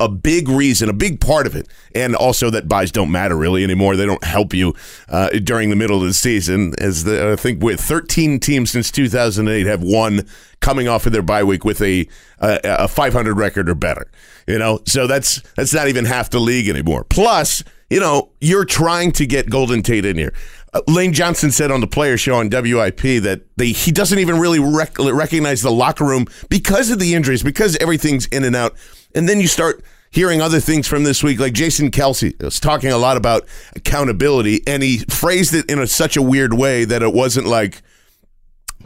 a 0.00 0.08
big 0.08 0.48
reason, 0.48 0.88
a 0.88 0.92
big 0.92 1.20
part 1.20 1.46
of 1.46 1.54
it, 1.54 1.68
and 1.94 2.16
also 2.16 2.50
that 2.50 2.68
byes 2.68 2.90
don't 2.90 3.10
matter 3.10 3.36
really 3.36 3.62
anymore. 3.62 3.96
They 3.96 4.06
don't 4.06 4.24
help 4.24 4.52
you 4.52 4.74
uh, 5.08 5.30
during 5.30 5.70
the 5.70 5.76
middle 5.76 6.00
of 6.00 6.06
the 6.06 6.14
season. 6.14 6.74
As 6.78 7.04
the, 7.04 7.32
I 7.32 7.36
think 7.36 7.62
with 7.62 7.80
13 7.80 8.40
teams 8.40 8.70
since 8.70 8.90
2008 8.90 9.66
have 9.66 9.82
won 9.82 10.26
coming 10.60 10.88
off 10.88 11.06
of 11.06 11.12
their 11.12 11.22
bye 11.22 11.44
week 11.44 11.64
with 11.64 11.80
a, 11.80 12.06
a 12.38 12.60
a 12.64 12.88
500 12.88 13.34
record 13.38 13.68
or 13.68 13.74
better. 13.74 14.10
You 14.46 14.58
know, 14.58 14.80
so 14.86 15.06
that's 15.06 15.40
that's 15.54 15.72
not 15.72 15.88
even 15.88 16.04
half 16.04 16.30
the 16.30 16.40
league 16.40 16.68
anymore. 16.68 17.04
Plus, 17.04 17.62
you 17.90 18.00
know, 18.00 18.30
you're 18.40 18.64
trying 18.64 19.12
to 19.12 19.26
get 19.26 19.50
Golden 19.50 19.82
Tate 19.82 20.04
in 20.04 20.16
here. 20.16 20.32
Uh, 20.72 20.80
Lane 20.86 21.12
Johnson 21.12 21.50
said 21.50 21.70
on 21.70 21.80
the 21.80 21.86
player 21.86 22.16
show 22.16 22.36
on 22.36 22.48
WIP 22.48 23.00
that 23.22 23.42
they, 23.56 23.68
he 23.68 23.90
doesn't 23.90 24.18
even 24.18 24.38
really 24.38 24.60
rec- 24.60 24.98
recognize 24.98 25.62
the 25.62 25.72
locker 25.72 26.04
room 26.04 26.26
because 26.48 26.90
of 26.90 27.00
the 27.00 27.14
injuries, 27.14 27.42
because 27.42 27.76
everything's 27.76 28.26
in 28.26 28.44
and 28.44 28.54
out. 28.54 28.76
And 29.14 29.28
then 29.28 29.40
you 29.40 29.48
start 29.48 29.82
hearing 30.10 30.40
other 30.40 30.60
things 30.60 30.86
from 30.86 31.04
this 31.04 31.22
week, 31.22 31.38
like 31.38 31.52
Jason 31.52 31.90
Kelce 31.90 32.40
was 32.42 32.60
talking 32.60 32.90
a 32.90 32.98
lot 32.98 33.16
about 33.16 33.46
accountability, 33.76 34.62
and 34.66 34.82
he 34.82 34.98
phrased 35.08 35.54
it 35.54 35.70
in 35.70 35.78
a, 35.78 35.86
such 35.86 36.16
a 36.16 36.22
weird 36.22 36.54
way 36.54 36.84
that 36.84 37.02
it 37.02 37.12
wasn't 37.12 37.46
like, 37.46 37.82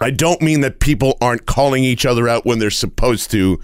I 0.01 0.11
don't 0.11 0.43
mean 0.43 0.61
that 0.61 0.81
people 0.81 1.17
aren't 1.21 1.47
calling 1.47 1.85
each 1.85 2.05
other 2.05 2.29
out 2.29 2.45
when 2.45 2.59
they're 2.59 2.71
supposed 2.71 3.31
to. 3.31 3.61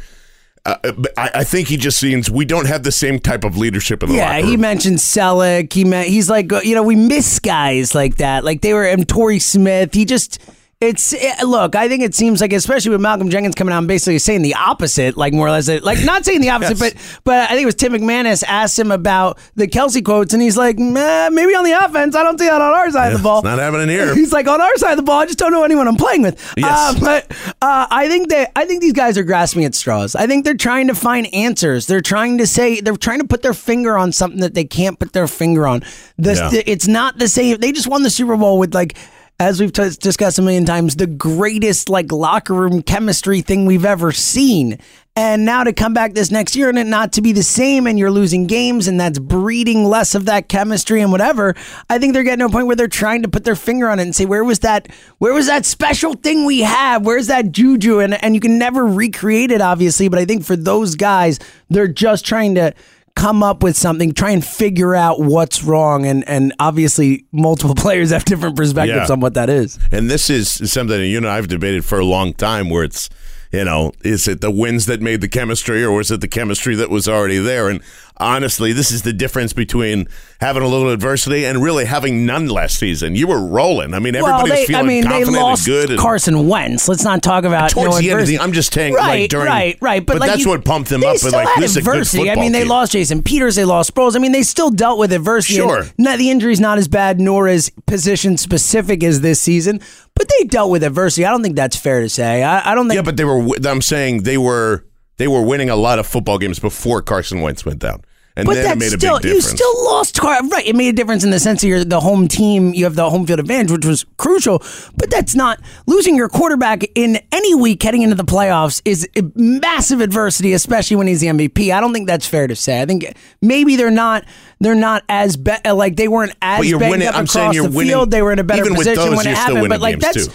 Uh, 0.64 0.76
I, 1.16 1.30
I, 1.36 1.44
think 1.44 1.68
he 1.68 1.78
just 1.78 2.02
means 2.02 2.30
we 2.30 2.44
don't 2.44 2.66
have 2.66 2.82
the 2.82 2.92
same 2.92 3.18
type 3.18 3.44
of 3.44 3.56
leadership 3.56 4.02
in 4.02 4.10
the 4.10 4.16
yeah, 4.16 4.42
he 4.42 4.58
mentioned 4.58 4.98
Celek. 4.98 5.72
He 5.72 5.84
meant 5.86 6.08
he's 6.08 6.28
like 6.28 6.52
you 6.64 6.74
know 6.74 6.82
we 6.82 6.96
miss 6.96 7.38
guys 7.38 7.94
like 7.94 8.16
that. 8.16 8.44
Like 8.44 8.60
they 8.60 8.74
were 8.74 8.84
and 8.84 9.08
Torrey 9.08 9.38
Smith. 9.38 9.94
He 9.94 10.04
just 10.04 10.38
it's 10.80 11.12
it, 11.12 11.46
look. 11.46 11.74
I 11.74 11.88
think 11.88 12.02
it 12.02 12.14
seems 12.14 12.40
like, 12.40 12.54
especially 12.54 12.92
with 12.92 13.02
Malcolm 13.02 13.28
Jenkins 13.28 13.54
coming 13.54 13.74
out 13.74 13.78
and 13.80 13.88
basically 13.88 14.18
saying 14.18 14.40
the 14.40 14.54
opposite, 14.54 15.14
like 15.14 15.34
more 15.34 15.46
or 15.46 15.50
less, 15.50 15.68
like 15.68 16.02
not 16.06 16.24
saying 16.24 16.40
the 16.40 16.48
opposite, 16.48 16.78
yes. 16.78 16.94
but 16.94 17.20
but 17.24 17.50
I 17.50 17.52
think 17.52 17.64
it 17.64 17.66
was 17.66 17.74
Tim 17.74 17.92
McManus 17.92 18.42
asked 18.44 18.78
him 18.78 18.90
about 18.90 19.38
the 19.56 19.68
Kelce 19.68 20.02
quotes, 20.02 20.32
and 20.32 20.42
he's 20.42 20.56
like, 20.56 20.78
maybe 20.78 21.54
on 21.54 21.64
the 21.64 21.76
offense, 21.78 22.16
I 22.16 22.22
don't 22.22 22.38
see 22.38 22.46
that 22.46 22.62
on 22.62 22.72
our 22.72 22.90
side 22.90 23.08
yeah, 23.08 23.12
of 23.12 23.18
the 23.18 23.22
ball. 23.22 23.40
It's 23.40 23.44
not 23.44 23.58
happening 23.58 23.90
here. 23.90 24.14
He's 24.20 24.32
like, 24.32 24.48
on 24.48 24.60
our 24.60 24.74
side 24.76 24.92
of 24.92 24.96
the 24.96 25.02
ball, 25.02 25.20
I 25.20 25.26
just 25.26 25.38
don't 25.38 25.52
know 25.52 25.64
anyone 25.64 25.86
I'm 25.86 25.96
playing 25.96 26.22
with. 26.22 26.54
Yes. 26.56 26.96
Uh, 26.96 26.98
but 26.98 27.30
uh, 27.60 27.86
I 27.90 28.08
think 28.08 28.30
that 28.30 28.52
I 28.56 28.64
think 28.64 28.80
these 28.80 28.94
guys 28.94 29.18
are 29.18 29.22
grasping 29.22 29.66
at 29.66 29.74
straws. 29.74 30.16
I 30.16 30.26
think 30.26 30.46
they're 30.46 30.54
trying 30.54 30.86
to 30.86 30.94
find 30.94 31.32
answers. 31.34 31.88
They're 31.88 32.00
trying 32.00 32.38
to 32.38 32.46
say 32.46 32.80
they're 32.80 32.96
trying 32.96 33.20
to 33.20 33.26
put 33.26 33.42
their 33.42 33.52
finger 33.52 33.98
on 33.98 34.12
something 34.12 34.40
that 34.40 34.54
they 34.54 34.64
can't 34.64 34.98
put 34.98 35.12
their 35.12 35.28
finger 35.28 35.66
on. 35.66 35.82
This, 36.16 36.38
yeah. 36.38 36.62
It's 36.64 36.88
not 36.88 37.18
the 37.18 37.28
same. 37.28 37.58
They 37.58 37.72
just 37.72 37.86
won 37.86 38.02
the 38.02 38.10
Super 38.10 38.36
Bowl 38.38 38.58
with 38.58 38.74
like 38.74 38.96
as 39.40 39.58
we've 39.58 39.72
t- 39.72 39.88
discussed 39.98 40.38
a 40.38 40.42
million 40.42 40.66
times, 40.66 40.96
the 40.96 41.06
greatest 41.06 41.88
like 41.88 42.12
locker 42.12 42.52
room 42.52 42.82
chemistry 42.82 43.40
thing 43.40 43.64
we've 43.64 43.86
ever 43.86 44.12
seen. 44.12 44.78
And 45.16 45.46
now 45.46 45.64
to 45.64 45.72
come 45.72 45.94
back 45.94 46.12
this 46.12 46.30
next 46.30 46.54
year 46.54 46.68
and 46.68 46.78
it 46.78 46.86
not 46.86 47.14
to 47.14 47.22
be 47.22 47.32
the 47.32 47.42
same, 47.42 47.86
and 47.86 47.98
you're 47.98 48.10
losing 48.10 48.46
games, 48.46 48.86
and 48.86 49.00
that's 49.00 49.18
breeding 49.18 49.84
less 49.84 50.14
of 50.14 50.26
that 50.26 50.48
chemistry 50.48 51.00
and 51.00 51.10
whatever. 51.10 51.56
I 51.88 51.98
think 51.98 52.12
they're 52.12 52.22
getting 52.22 52.40
to 52.40 52.44
a 52.44 52.48
point 52.50 52.66
where 52.66 52.76
they're 52.76 52.86
trying 52.86 53.22
to 53.22 53.28
put 53.28 53.44
their 53.44 53.56
finger 53.56 53.88
on 53.88 53.98
it 53.98 54.02
and 54.02 54.14
say, 54.14 54.26
where 54.26 54.44
was 54.44 54.60
that? 54.60 54.88
Where 55.18 55.32
was 55.32 55.46
that 55.46 55.64
special 55.64 56.12
thing 56.12 56.44
we 56.44 56.60
have? 56.60 57.04
Where's 57.06 57.26
that 57.28 57.50
juju? 57.50 57.98
And 57.98 58.22
and 58.22 58.34
you 58.34 58.40
can 58.40 58.58
never 58.58 58.86
recreate 58.86 59.50
it, 59.50 59.62
obviously. 59.62 60.08
But 60.08 60.18
I 60.18 60.26
think 60.26 60.44
for 60.44 60.54
those 60.54 60.94
guys, 60.96 61.38
they're 61.70 61.88
just 61.88 62.26
trying 62.26 62.54
to 62.56 62.74
come 63.14 63.42
up 63.42 63.62
with 63.62 63.76
something, 63.76 64.12
try 64.12 64.30
and 64.30 64.44
figure 64.44 64.94
out 64.94 65.20
what's 65.20 65.62
wrong. 65.62 66.06
And, 66.06 66.26
and 66.28 66.54
obviously, 66.58 67.26
multiple 67.32 67.74
players 67.76 68.10
have 68.10 68.24
different 68.24 68.56
perspectives 68.56 69.08
yeah. 69.08 69.12
on 69.12 69.20
what 69.20 69.34
that 69.34 69.50
is. 69.50 69.78
And 69.92 70.10
this 70.10 70.30
is 70.30 70.50
something 70.70 70.98
that 70.98 71.06
you 71.06 71.18
and 71.18 71.28
I 71.28 71.36
have 71.36 71.48
debated 71.48 71.84
for 71.84 71.98
a 71.98 72.04
long 72.04 72.32
time 72.32 72.70
where 72.70 72.84
it's, 72.84 73.10
you 73.52 73.64
know, 73.64 73.92
is 74.04 74.28
it 74.28 74.40
the 74.40 74.50
wins 74.50 74.86
that 74.86 75.00
made 75.00 75.20
the 75.20 75.28
chemistry 75.28 75.82
or 75.82 75.92
was 75.92 76.10
it 76.10 76.20
the 76.20 76.28
chemistry 76.28 76.74
that 76.76 76.90
was 76.90 77.08
already 77.08 77.38
there? 77.38 77.68
And 77.68 77.82
honestly, 78.20 78.72
this 78.72 78.90
is 78.90 79.02
the 79.02 79.12
difference 79.12 79.52
between 79.52 80.06
having 80.40 80.62
a 80.62 80.68
little 80.68 80.90
adversity 80.90 81.44
and 81.44 81.62
really 81.62 81.84
having 81.84 82.26
none 82.26 82.48
last 82.48 82.78
season. 82.78 83.16
You 83.16 83.26
were 83.26 83.44
rolling. 83.44 83.94
I 83.94 83.98
mean, 83.98 84.14
everybody 84.14 84.50
well, 84.50 84.58
was 84.58 84.66
feeling 84.66 84.84
I 84.84 84.88
mean, 84.88 85.02
confident 85.04 85.32
they 85.32 85.40
lost 85.40 85.66
and 85.66 85.74
good. 85.74 85.90
And 85.90 85.98
Carson 85.98 86.48
Wentz. 86.48 86.88
Let's 86.88 87.02
not 87.02 87.22
talk 87.22 87.44
about 87.44 87.70
towards 87.70 87.96
no 87.96 88.00
the 88.00 88.10
adversity. 88.10 88.12
end 88.12 88.20
of 88.20 88.28
the. 88.28 88.38
I'm 88.38 88.52
just 88.52 88.72
saying, 88.72 88.94
right, 88.94 89.20
like 89.22 89.30
during, 89.30 89.46
right, 89.46 89.78
right. 89.80 90.04
But, 90.04 90.14
but 90.14 90.20
like 90.20 90.30
that's 90.30 90.44
you, 90.44 90.50
what 90.50 90.64
pumped 90.64 90.90
them 90.90 91.00
they 91.00 91.08
up. 91.08 91.16
Still 91.16 91.32
like 91.32 91.48
had 91.48 91.62
this 91.62 91.76
adversity. 91.76 92.18
is 92.18 92.24
a 92.24 92.34
good 92.34 92.38
I 92.38 92.40
mean, 92.40 92.52
they 92.52 92.60
team. 92.60 92.68
lost 92.68 92.92
Jason 92.92 93.22
Peters. 93.22 93.56
They 93.56 93.64
lost 93.64 93.92
Sproles. 93.94 94.14
I 94.14 94.18
mean, 94.18 94.32
they 94.32 94.42
still 94.42 94.70
dealt 94.70 94.98
with 94.98 95.12
adversity. 95.12 95.54
Sure. 95.54 95.86
Not, 95.98 96.18
the 96.18 96.30
injury's 96.30 96.60
not 96.60 96.78
as 96.78 96.88
bad, 96.88 97.20
nor 97.20 97.48
as 97.48 97.70
position 97.86 98.36
specific 98.36 99.02
as 99.02 99.22
this 99.22 99.40
season. 99.40 99.80
But 100.14 100.30
they 100.38 100.44
dealt 100.44 100.70
with 100.70 100.82
adversity. 100.84 101.24
I 101.24 101.30
don't 101.30 101.42
think 101.42 101.56
that's 101.56 101.76
fair 101.76 102.00
to 102.00 102.08
say. 102.08 102.42
I, 102.42 102.72
I 102.72 102.74
don't 102.74 102.88
think. 102.88 102.96
Yeah, 102.96 103.02
but 103.02 103.16
they 103.16 103.24
were. 103.24 103.48
I'm 103.66 103.82
saying 103.82 104.24
they 104.24 104.38
were. 104.38 104.84
They 105.16 105.28
were 105.28 105.42
winning 105.42 105.68
a 105.68 105.76
lot 105.76 105.98
of 105.98 106.06
football 106.06 106.38
games 106.38 106.58
before 106.58 107.02
Carson 107.02 107.42
Wentz 107.42 107.66
went 107.66 107.78
down. 107.78 108.02
And 108.40 108.46
but 108.46 108.54
then 108.54 108.72
it 108.72 108.78
made 108.78 108.90
still, 108.90 109.16
a 109.16 109.20
big 109.20 109.34
difference. 109.34 109.52
You 109.52 109.56
still 109.56 109.84
lost, 109.84 110.18
right? 110.22 110.66
It 110.66 110.74
made 110.74 110.88
a 110.88 110.92
difference 110.92 111.24
in 111.24 111.30
the 111.30 111.38
sense 111.38 111.62
of 111.62 111.68
you're 111.68 111.84
the 111.84 112.00
home 112.00 112.26
team. 112.26 112.72
You 112.72 112.84
have 112.84 112.94
the 112.94 113.08
home 113.10 113.26
field 113.26 113.38
advantage, 113.38 113.70
which 113.70 113.84
was 113.84 114.06
crucial. 114.16 114.62
But 114.96 115.10
that's 115.10 115.34
not 115.34 115.60
losing 115.86 116.16
your 116.16 116.28
quarterback 116.28 116.84
in 116.94 117.20
any 117.32 117.54
week 117.54 117.82
heading 117.82 118.02
into 118.02 118.16
the 118.16 118.24
playoffs 118.24 118.80
is 118.84 119.06
massive 119.34 120.00
adversity, 120.00 120.52
especially 120.54 120.96
when 120.96 121.06
he's 121.06 121.20
the 121.20 121.26
MVP. 121.26 121.72
I 121.72 121.80
don't 121.80 121.92
think 121.92 122.06
that's 122.06 122.26
fair 122.26 122.46
to 122.46 122.56
say. 122.56 122.80
I 122.80 122.86
think 122.86 123.14
maybe 123.42 123.76
they're 123.76 123.90
not. 123.90 124.24
They're 124.62 124.74
not 124.74 125.04
as 125.08 125.36
be- 125.36 125.56
like 125.64 125.96
they 125.96 126.08
weren't 126.08 126.34
as 126.42 126.60
But 126.60 126.66
you're 126.66 126.78
winning, 126.78 127.08
I'm 127.08 127.24
across 127.24 127.54
the 127.54 127.62
winning, 127.62 127.88
field. 127.88 128.10
They 128.10 128.22
were 128.22 128.32
in 128.32 128.38
a 128.38 128.44
better 128.44 128.64
position 128.64 128.94
those, 128.94 129.16
when 129.16 129.26
it 129.26 129.36
happened. 129.36 129.68
But 129.68 129.80
like 129.80 129.98
that's. 129.98 130.26
Too. 130.26 130.32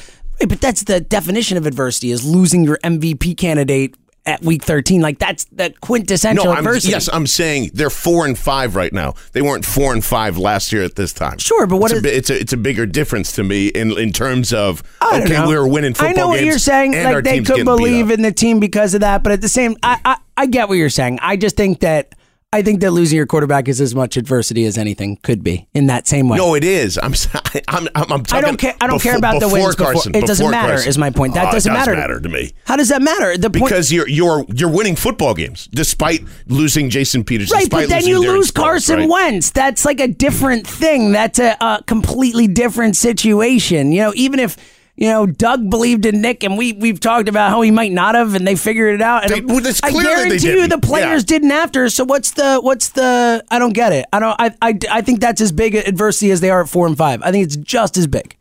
But 0.47 0.59
that's 0.59 0.83
the 0.83 0.99
definition 0.99 1.57
of 1.57 1.65
adversity: 1.65 2.11
is 2.11 2.25
losing 2.25 2.63
your 2.63 2.77
MVP 2.83 3.37
candidate 3.37 3.95
at 4.25 4.41
week 4.41 4.63
13. 4.63 5.01
Like 5.01 5.19
that's 5.19 5.45
the 5.45 5.73
quintessential 5.81 6.45
no, 6.45 6.53
adversity. 6.53 6.91
yes, 6.91 7.09
I'm 7.11 7.27
saying 7.27 7.71
they're 7.73 7.89
four 7.89 8.25
and 8.25 8.37
five 8.37 8.75
right 8.75 8.91
now. 8.91 9.13
They 9.33 9.41
weren't 9.41 9.65
four 9.65 9.93
and 9.93 10.03
five 10.03 10.37
last 10.37 10.71
year 10.71 10.83
at 10.83 10.95
this 10.95 11.13
time. 11.13 11.37
Sure, 11.37 11.67
but 11.67 11.77
what 11.77 11.91
it's 11.91 11.99
is, 11.99 12.05
a, 12.05 12.17
it's 12.17 12.29
a 12.29 12.39
it's 12.39 12.53
a 12.53 12.57
bigger 12.57 12.85
difference 12.85 13.31
to 13.33 13.43
me 13.43 13.67
in 13.67 13.97
in 13.97 14.11
terms 14.11 14.53
of 14.53 14.83
okay, 15.01 15.29
know. 15.29 15.47
we 15.47 15.55
were 15.55 15.67
winning 15.67 15.93
football 15.93 16.09
I 16.09 16.13
know 16.13 16.27
what 16.29 16.39
games 16.39 16.47
you're 16.47 16.59
saying. 16.59 16.91
Like 16.91 17.23
they 17.23 17.41
could 17.41 17.65
believe 17.65 18.11
in 18.11 18.21
the 18.21 18.31
team 18.31 18.59
because 18.59 18.93
of 18.93 19.01
that, 19.01 19.23
but 19.23 19.31
at 19.31 19.41
the 19.41 19.49
same, 19.49 19.77
I, 19.83 19.99
I 20.03 20.17
I 20.37 20.45
get 20.47 20.69
what 20.69 20.77
you're 20.77 20.89
saying. 20.89 21.19
I 21.21 21.37
just 21.37 21.55
think 21.55 21.79
that 21.81 22.14
I 22.55 22.61
think 22.61 22.79
that 22.79 22.91
losing 22.91 23.17
your 23.17 23.25
quarterback 23.25 23.67
is 23.67 23.81
as 23.81 23.93
much 23.93 24.15
adversity 24.15 24.63
as 24.65 24.77
anything 24.77 25.17
could 25.17 25.43
be 25.43 25.67
in 25.73 25.87
that 25.87 26.07
same 26.07 26.29
way. 26.29 26.37
No, 26.37 26.55
it 26.55 26.63
is. 26.63 26.97
I'm. 26.97 27.13
I'm. 27.67 27.87
I'm, 27.93 28.11
I'm 28.13 28.23
talking 28.23 28.37
I 28.37 28.41
don't 28.41 28.57
care. 28.57 28.75
I 28.79 28.87
don't 28.87 29.01
care 29.01 29.17
about 29.17 29.41
the 29.41 29.47
before 29.47 29.59
wins. 29.59 29.75
Before. 29.75 29.91
Carson, 29.93 30.15
it 30.15 30.21
doesn't 30.25 30.43
before 30.43 30.51
matter. 30.51 30.73
Carson. 30.73 30.89
Is 30.89 30.97
my 30.97 31.09
point. 31.09 31.33
That 31.33 31.49
Oh, 31.49 31.51
doesn't 31.51 31.73
does 31.73 31.79
matter. 31.87 31.95
matter 31.95 32.19
to 32.21 32.29
me. 32.29 32.53
How 32.65 32.77
does 32.77 32.87
that 32.89 33.01
matter? 33.01 33.37
The 33.37 33.49
point, 33.49 33.65
Because 33.65 33.91
you're 33.91 34.07
you're 34.07 34.45
you're 34.53 34.71
winning 34.71 34.95
football 34.95 35.33
games 35.33 35.67
despite 35.73 36.23
losing 36.47 36.89
Jason 36.89 37.23
Peters. 37.25 37.51
Right, 37.51 37.69
but 37.69 37.89
then 37.89 38.05
you 38.05 38.21
Darren 38.21 38.27
lose 38.37 38.51
Sproles, 38.51 38.55
Carson 38.63 38.99
right? 38.99 39.09
Wentz. 39.09 39.51
That's 39.51 39.83
like 39.83 39.99
a 39.99 40.07
different 40.07 40.65
thing. 40.65 41.11
That's 41.11 41.39
a, 41.39 41.57
a 41.59 41.83
completely 41.85 42.47
different 42.47 42.95
situation. 42.95 43.91
You 43.91 44.01
know, 44.01 44.13
even 44.15 44.39
if 44.39 44.55
you 44.97 45.09
know 45.09 45.25
Doug 45.25 45.69
believed 45.69 46.05
in 46.05 46.21
Nick, 46.21 46.43
and 46.43 46.57
we 46.57 46.73
we've 46.73 46.99
talked 46.99 47.27
about 47.29 47.49
how 47.49 47.61
he 47.61 47.71
might 47.71 47.91
not 47.91 48.15
have, 48.15 48.33
and 48.35 48.47
they 48.47 48.55
figured 48.55 48.95
it 48.95 49.01
out. 49.01 49.23
And 49.23 49.31
They- 49.31 49.41
well, 49.53 49.61
I 49.83 49.91
guarantee 49.91 50.47
you, 50.51 50.67
the 50.67 50.77
players 50.77 51.23
Yeah. 51.23 51.27
didn't 51.27 51.51
after. 51.51 51.89
So 51.89 52.03
what's 52.05 52.31
the 52.31 52.59
what's 52.61 52.89
the? 52.89 53.43
I 53.51 53.59
don't 53.59 53.73
get 53.73 53.91
it. 53.93 54.05
I 54.13 54.19
don't. 54.19 54.35
I 54.39 54.51
I, 54.61 54.77
I 54.91 55.01
think 55.01 55.19
that's 55.19 55.41
as 55.41 55.51
big 55.51 55.75
adversity 55.75 56.31
as 56.31 56.41
they 56.41 56.49
are 56.49 56.61
at 56.61 56.69
four 56.69 56.87
and 56.87 56.97
five. 56.97 57.21
I 57.23 57.31
think 57.31 57.45
it's 57.45 57.55
just 57.57 57.97
as 57.97 58.07
big. 58.07 58.35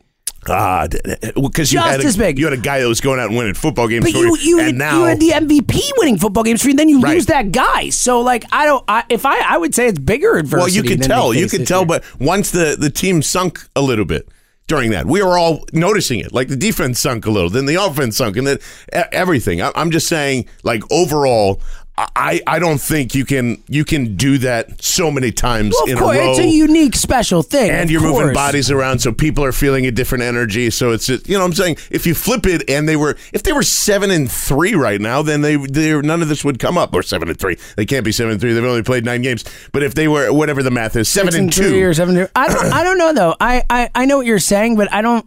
Ah, 0.46 0.86
because 1.34 1.72
you 1.72 1.78
Just 1.78 1.90
had 1.90 2.00
a, 2.02 2.04
as 2.04 2.18
big. 2.18 2.38
you 2.38 2.44
had 2.44 2.52
a 2.52 2.58
guy 2.60 2.78
that 2.80 2.86
was 2.86 3.00
going 3.00 3.18
out 3.18 3.28
and 3.30 3.38
winning 3.38 3.54
football 3.54 3.88
games 3.88 4.04
But 4.04 4.12
for 4.12 4.18
you 4.18 4.36
you, 4.36 4.58
and 4.58 4.66
had, 4.66 4.74
now 4.74 4.98
you 4.98 5.04
had 5.06 5.18
the 5.18 5.30
MVP 5.30 5.80
winning 5.96 6.18
football 6.18 6.42
games 6.42 6.60
for 6.60 6.68
you, 6.68 6.72
and 6.72 6.78
then 6.80 6.90
you 6.90 7.00
Right. 7.00 7.14
lose 7.14 7.24
that 7.26 7.50
guy. 7.50 7.88
So 7.88 8.20
like 8.20 8.44
I 8.52 8.66
don't. 8.66 8.84
I, 8.86 9.04
if 9.08 9.24
I 9.24 9.38
I 9.38 9.56
would 9.56 9.74
say 9.74 9.86
it's 9.86 9.98
bigger 9.98 10.36
adversity. 10.36 10.58
well, 10.60 10.68
you 10.68 10.82
could 10.82 11.02
tell, 11.02 11.32
you 11.32 11.48
could 11.48 11.66
tell, 11.66 11.80
year. 11.80 11.86
but 11.86 12.04
once 12.20 12.50
the 12.50 12.76
the 12.78 12.90
team 12.90 13.22
sunk 13.22 13.58
a 13.74 13.80
little 13.80 14.04
bit 14.04 14.28
during 14.66 14.90
that, 14.92 15.06
we 15.06 15.22
were 15.22 15.38
all 15.38 15.64
noticing 15.72 16.20
it. 16.20 16.32
Like 16.32 16.48
the 16.48 16.56
defense 16.56 17.00
sunk 17.00 17.26
a 17.26 17.30
little, 17.30 17.50
then 17.50 17.66
the 17.66 17.74
offense 17.76 18.16
sunk, 18.16 18.36
and 18.36 18.46
then 18.46 18.58
everything. 18.92 19.62
I'm 19.62 19.90
just 19.90 20.08
saying, 20.08 20.46
like 20.62 20.82
overall. 20.90 21.60
I, 21.96 22.40
I 22.46 22.58
don't 22.58 22.80
think 22.80 23.14
you 23.14 23.24
can 23.24 23.62
you 23.68 23.84
can 23.84 24.16
do 24.16 24.38
that 24.38 24.82
so 24.82 25.12
many 25.12 25.30
times 25.30 25.74
Well, 25.78 25.86
in 25.86 25.92
of 25.92 25.98
course, 26.00 26.16
a 26.16 26.20
row. 26.20 26.30
it's 26.32 26.40
a 26.40 26.46
unique, 26.48 26.96
special 26.96 27.42
thing. 27.42 27.70
and 27.70 27.88
you're 27.88 28.00
moving 28.00 28.32
bodies 28.34 28.68
around 28.68 28.98
so 28.98 29.12
people 29.12 29.44
are 29.44 29.52
feeling 29.52 29.86
a 29.86 29.92
different 29.92 30.24
energy 30.24 30.70
so 30.70 30.90
it's 30.90 31.06
just, 31.06 31.28
you 31.28 31.34
know 31.34 31.40
what 31.44 31.46
i'm 31.46 31.52
saying 31.52 31.76
if 31.90 32.04
you 32.04 32.12
flip 32.14 32.46
it 32.46 32.68
and 32.68 32.88
they 32.88 32.96
were 32.96 33.16
if 33.32 33.44
they 33.44 33.52
were 33.52 33.62
seven 33.62 34.10
and 34.10 34.28
three 34.28 34.74
right 34.74 35.00
now 35.00 35.22
then 35.22 35.40
they 35.42 35.54
they 35.54 35.96
none 36.00 36.20
of 36.20 36.28
this 36.28 36.44
would 36.44 36.58
come 36.58 36.76
up 36.76 36.92
or 36.94 37.02
seven 37.02 37.28
and 37.28 37.38
three 37.38 37.56
they 37.76 37.86
can't 37.86 38.04
be 38.04 38.10
seven 38.10 38.32
and 38.32 38.40
three 38.40 38.52
they've 38.52 38.64
only 38.64 38.82
played 38.82 39.04
nine 39.04 39.22
games 39.22 39.44
but 39.70 39.84
if 39.84 39.94
they 39.94 40.08
were 40.08 40.32
whatever 40.32 40.64
the 40.64 40.72
math 40.72 40.96
is 40.96 41.08
seven 41.08 41.32
and 41.36 41.54
three 41.54 41.70
two 41.70 41.84
or 41.86 41.94
seven. 41.94 42.16
Two. 42.16 42.26
I 42.34 42.48
don't. 42.48 42.72
I 42.72 42.82
don't 42.82 42.98
know 42.98 43.12
though. 43.12 43.36
I, 43.40 43.62
I 43.70 43.90
I 43.94 44.04
know 44.06 44.16
what 44.16 44.26
you're 44.26 44.38
saying, 44.40 44.76
but 44.76 44.92
I 44.92 45.00
don't. 45.00 45.24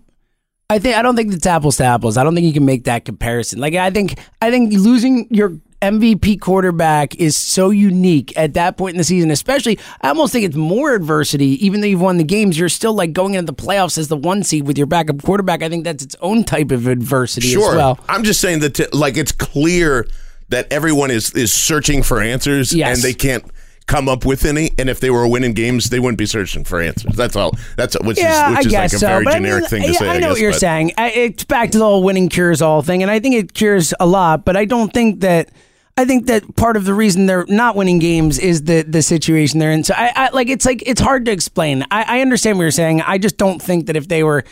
I 0.70 0.80
think 0.80 0.98
I 0.98 1.02
don't 1.02 1.16
think 1.16 1.34
it's 1.34 1.46
apples 1.46 1.78
to 1.78 1.86
apples. 1.86 2.18
I 2.18 2.24
don't 2.26 2.36
think 2.36 2.46
you 2.46 2.52
can 2.54 2.66
make 2.66 2.84
that 2.86 3.06
comparison. 3.06 3.60
Like 3.60 3.74
I 3.76 3.90
think 3.90 4.20
I 4.42 4.52
think 4.52 4.74
losing 4.74 5.28
your 5.30 5.54
MVP 5.81 6.39
quarterback 6.39 7.15
is 7.15 7.38
so 7.38 7.69
unique 7.69 8.34
at 8.36 8.55
that 8.55 8.77
point 8.77 8.96
in 8.96 8.98
the 8.98 9.03
season, 9.03 9.29
especially. 9.31 9.77
I 10.01 10.10
almost 10.10 10.34
think 10.34 10.46
it's 10.46 10.55
more 10.55 10.96
adversity, 10.96 11.63
even 11.65 11.81
though 11.81 11.88
you've 11.88 12.01
won 12.01 12.17
the 12.17 12.24
games. 12.24 12.57
You're 12.57 12.69
still 12.69 12.93
like 12.96 13.13
going 13.13 13.36
into 13.36 13.51
the 13.51 13.62
playoffs 13.62 13.98
as 13.98 14.07
the 14.07 14.17
one 14.17 14.41
seed 14.43 14.65
with 14.65 14.77
your 14.77 14.88
backup 14.88 15.22
quarterback. 15.22 15.62
I 15.62 15.69
think 15.69 15.84
that's 15.84 16.03
its 16.03 16.15
own 16.22 16.43
type 16.43 16.72
of 16.72 16.88
adversity 16.88 17.48
sure 17.50 17.72
as 17.72 17.75
well. 17.77 18.00
i'm 18.10 18.24
just 18.24 18.41
saying 18.41 18.60
that 18.60 18.74
t- 18.75 18.86
like 18.91 19.17
it's 19.17 19.31
clear 19.31 20.07
that 20.50 20.72
everyone 20.72 21.12
is 21.12 21.31
is 21.34 21.53
searching 21.53 22.01
for 22.01 22.22
answers 22.22 22.74
Yes. 22.74 22.96
and 22.98 23.03
they 23.03 23.13
can't 23.13 23.43
come 23.86 24.10
up 24.10 24.25
with 24.25 24.46
any 24.46 24.72
and 24.77 24.89
if 24.89 25.00
they 25.00 25.10
were 25.10 25.27
winning 25.27 25.53
games 25.53 25.89
they 25.89 26.00
wouldn't 26.00 26.17
be 26.17 26.25
searching 26.25 26.63
for 26.63 26.81
answers 26.81 27.15
that's 27.15 27.36
all 27.36 27.51
that's 27.77 27.96
which 28.01 28.17
Yeah, 28.17 28.51
is 28.60 28.65
which 28.65 28.65
I 28.65 28.67
is 28.67 28.74
like 28.74 28.93
a 28.93 29.00
so. 29.00 29.07
very 29.07 29.25
generic 29.25 29.57
I 29.57 29.60
mean, 29.62 29.69
thing 29.69 29.81
to 29.84 29.88
yeah, 29.93 30.00
say 30.00 30.10
I 30.10 30.13
I 30.15 30.19
know 30.19 30.27
guess, 30.27 30.29
what 30.31 30.41
you're 30.41 30.51
but- 30.51 30.60
saying. 30.60 30.91
I, 30.98 31.10
it's 31.12 31.43
back 31.43 31.72
to 31.72 31.77
the 31.77 31.86
whole 31.86 32.03
winning 32.03 32.29
cures 32.29 32.62
all 32.62 32.81
thing, 32.81 33.01
and 33.01 33.12
I 33.12 33.19
think 33.19 33.36
it 33.36 33.53
cures 33.53 33.93
a 34.00 34.05
lot. 34.07 34.43
But 34.46 34.57
I 34.57 34.65
don't 34.65 34.91
think 34.93 35.19
that. 35.22 35.50
I 35.98 36.06
think 36.06 36.27
that 36.27 36.56
part 36.56 36.77
of 36.77 36.86
the 36.86 36.94
reason 36.94 37.25
they're 37.25 37.46
not 37.48 37.75
winning 37.75 37.98
games 38.00 38.38
is 38.38 38.63
the 38.63 38.84
the 38.84 39.01
situation 39.01 39.60
they're 39.60 39.72
in. 39.72 39.84
So 39.84 39.96
I, 39.98 40.12
I 40.16 40.30
like 40.30 40.48
it's 40.48 40.66
like 40.66 40.84
it's 40.86 41.01
hard 41.01 41.25
to 41.25 41.32
explain. 41.32 41.84
I, 41.89 42.20
I 42.20 42.22
understand 42.22 42.58
what 42.58 42.63
you're 42.63 42.72
saying. 42.72 43.01
I 43.01 43.18
just 43.18 43.38
don't 43.38 43.60
think 43.60 43.88
that 43.88 43.96
if 43.96 44.08
they 44.08 44.24
were 44.24 44.44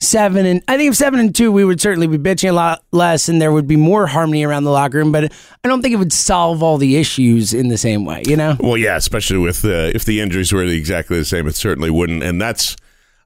seven 0.00 0.46
and 0.46 0.62
I 0.68 0.76
think 0.76 0.90
if 0.90 0.96
seven 0.96 1.20
and 1.20 1.34
two, 1.34 1.50
we 1.50 1.64
would 1.64 1.80
certainly 1.80 2.06
be 2.06 2.18
bitching 2.18 2.50
a 2.50 2.52
lot 2.52 2.84
less, 2.92 3.28
and 3.28 3.40
there 3.40 3.52
would 3.52 3.66
be 3.68 3.76
more 3.76 4.06
harmony 4.06 4.44
around 4.44 4.64
the 4.64 4.70
locker 4.70 4.98
room. 4.98 5.12
But 5.12 5.32
I 5.64 5.68
don't 5.68 5.82
think 5.82 5.94
it 5.94 5.98
would 5.98 6.12
solve 6.12 6.62
all 6.62 6.78
the 6.78 6.96
issues 6.96 7.54
in 7.54 7.68
the 7.68 7.78
same 7.78 8.04
way. 8.04 8.22
You 8.26 8.36
know. 8.36 8.56
Well, 8.58 8.76
yeah, 8.76 8.96
especially 8.96 9.38
with 9.38 9.64
uh, 9.64 9.92
if 9.94 10.04
the 10.04 10.20
injuries 10.20 10.52
were 10.52 10.64
exactly 10.64 11.18
the 11.18 11.24
same, 11.24 11.46
it 11.46 11.54
certainly 11.54 11.90
wouldn't. 11.90 12.22
And 12.22 12.40
that's, 12.40 12.76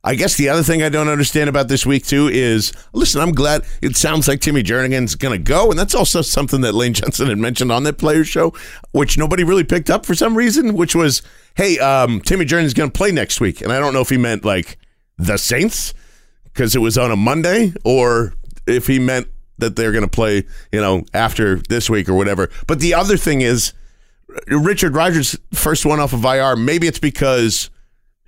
I 0.05 0.17
guess, 0.17 0.37
the 0.37 0.49
other 0.49 0.65
thing 0.65 0.83
I 0.83 0.89
don't 0.89 1.09
understand 1.09 1.49
about 1.49 1.69
this 1.69 1.87
week 1.87 2.05
too 2.05 2.27
is, 2.27 2.73
listen, 2.93 3.21
I'm 3.21 3.31
glad 3.31 3.63
it 3.81 3.97
sounds 3.97 4.27
like 4.27 4.41
Timmy 4.41 4.65
Jernigan's 4.65 5.15
going 5.15 5.33
to 5.39 5.43
go, 5.43 5.71
and 5.71 5.79
that's 5.79 5.95
also 5.95 6.23
something 6.23 6.61
that 6.63 6.75
Lane 6.75 6.95
Johnson 6.95 7.29
had 7.29 7.39
mentioned 7.39 7.71
on 7.71 7.85
that 7.85 7.99
Players 7.99 8.27
Show, 8.27 8.53
which 8.91 9.17
nobody 9.17 9.45
really 9.45 9.63
picked 9.63 9.91
up 9.91 10.05
for 10.05 10.17
some 10.17 10.37
reason, 10.37 10.75
which 10.75 10.97
was, 10.97 11.23
hey, 11.55 11.79
um, 11.79 12.21
Timmy 12.21 12.45
Jernigan's 12.45 12.75
going 12.75 12.91
to 12.91 12.97
play 12.97 13.13
next 13.13 13.41
week, 13.41 13.61
and 13.61 13.73
I 13.73 13.79
don't 13.79 13.95
know 13.95 14.01
if 14.01 14.09
he 14.09 14.17
meant 14.17 14.45
like 14.45 14.77
the 15.19 15.37
Saints 15.37 15.95
because 16.45 16.75
it 16.75 16.81
was 16.81 16.99
on 16.99 17.13
a 17.13 17.17
Monday, 17.17 17.73
or 17.85 18.35
if 18.67 18.89
he 18.89 18.99
meant 18.99 19.29
that 19.59 19.77
they're 19.77 19.93
going 19.93 20.03
to 20.03 20.11
play, 20.11 20.45
you 20.73 20.81
know, 20.81 21.05
after 21.15 21.59
this 21.69 21.89
week 21.89 22.09
or 22.09 22.15
whatever. 22.15 22.51
But 22.67 22.81
the 22.81 22.95
other 22.95 23.17
thing 23.17 23.41
is. 23.41 23.73
Richard 24.47 24.95
Rogers 24.95 25.37
first 25.53 25.85
one 25.85 26.01
off 26.01 26.15
of 26.15 26.25
IR. 26.25 26.57
Maybe 26.57 26.87
it's 26.87 26.99
because 26.99 27.69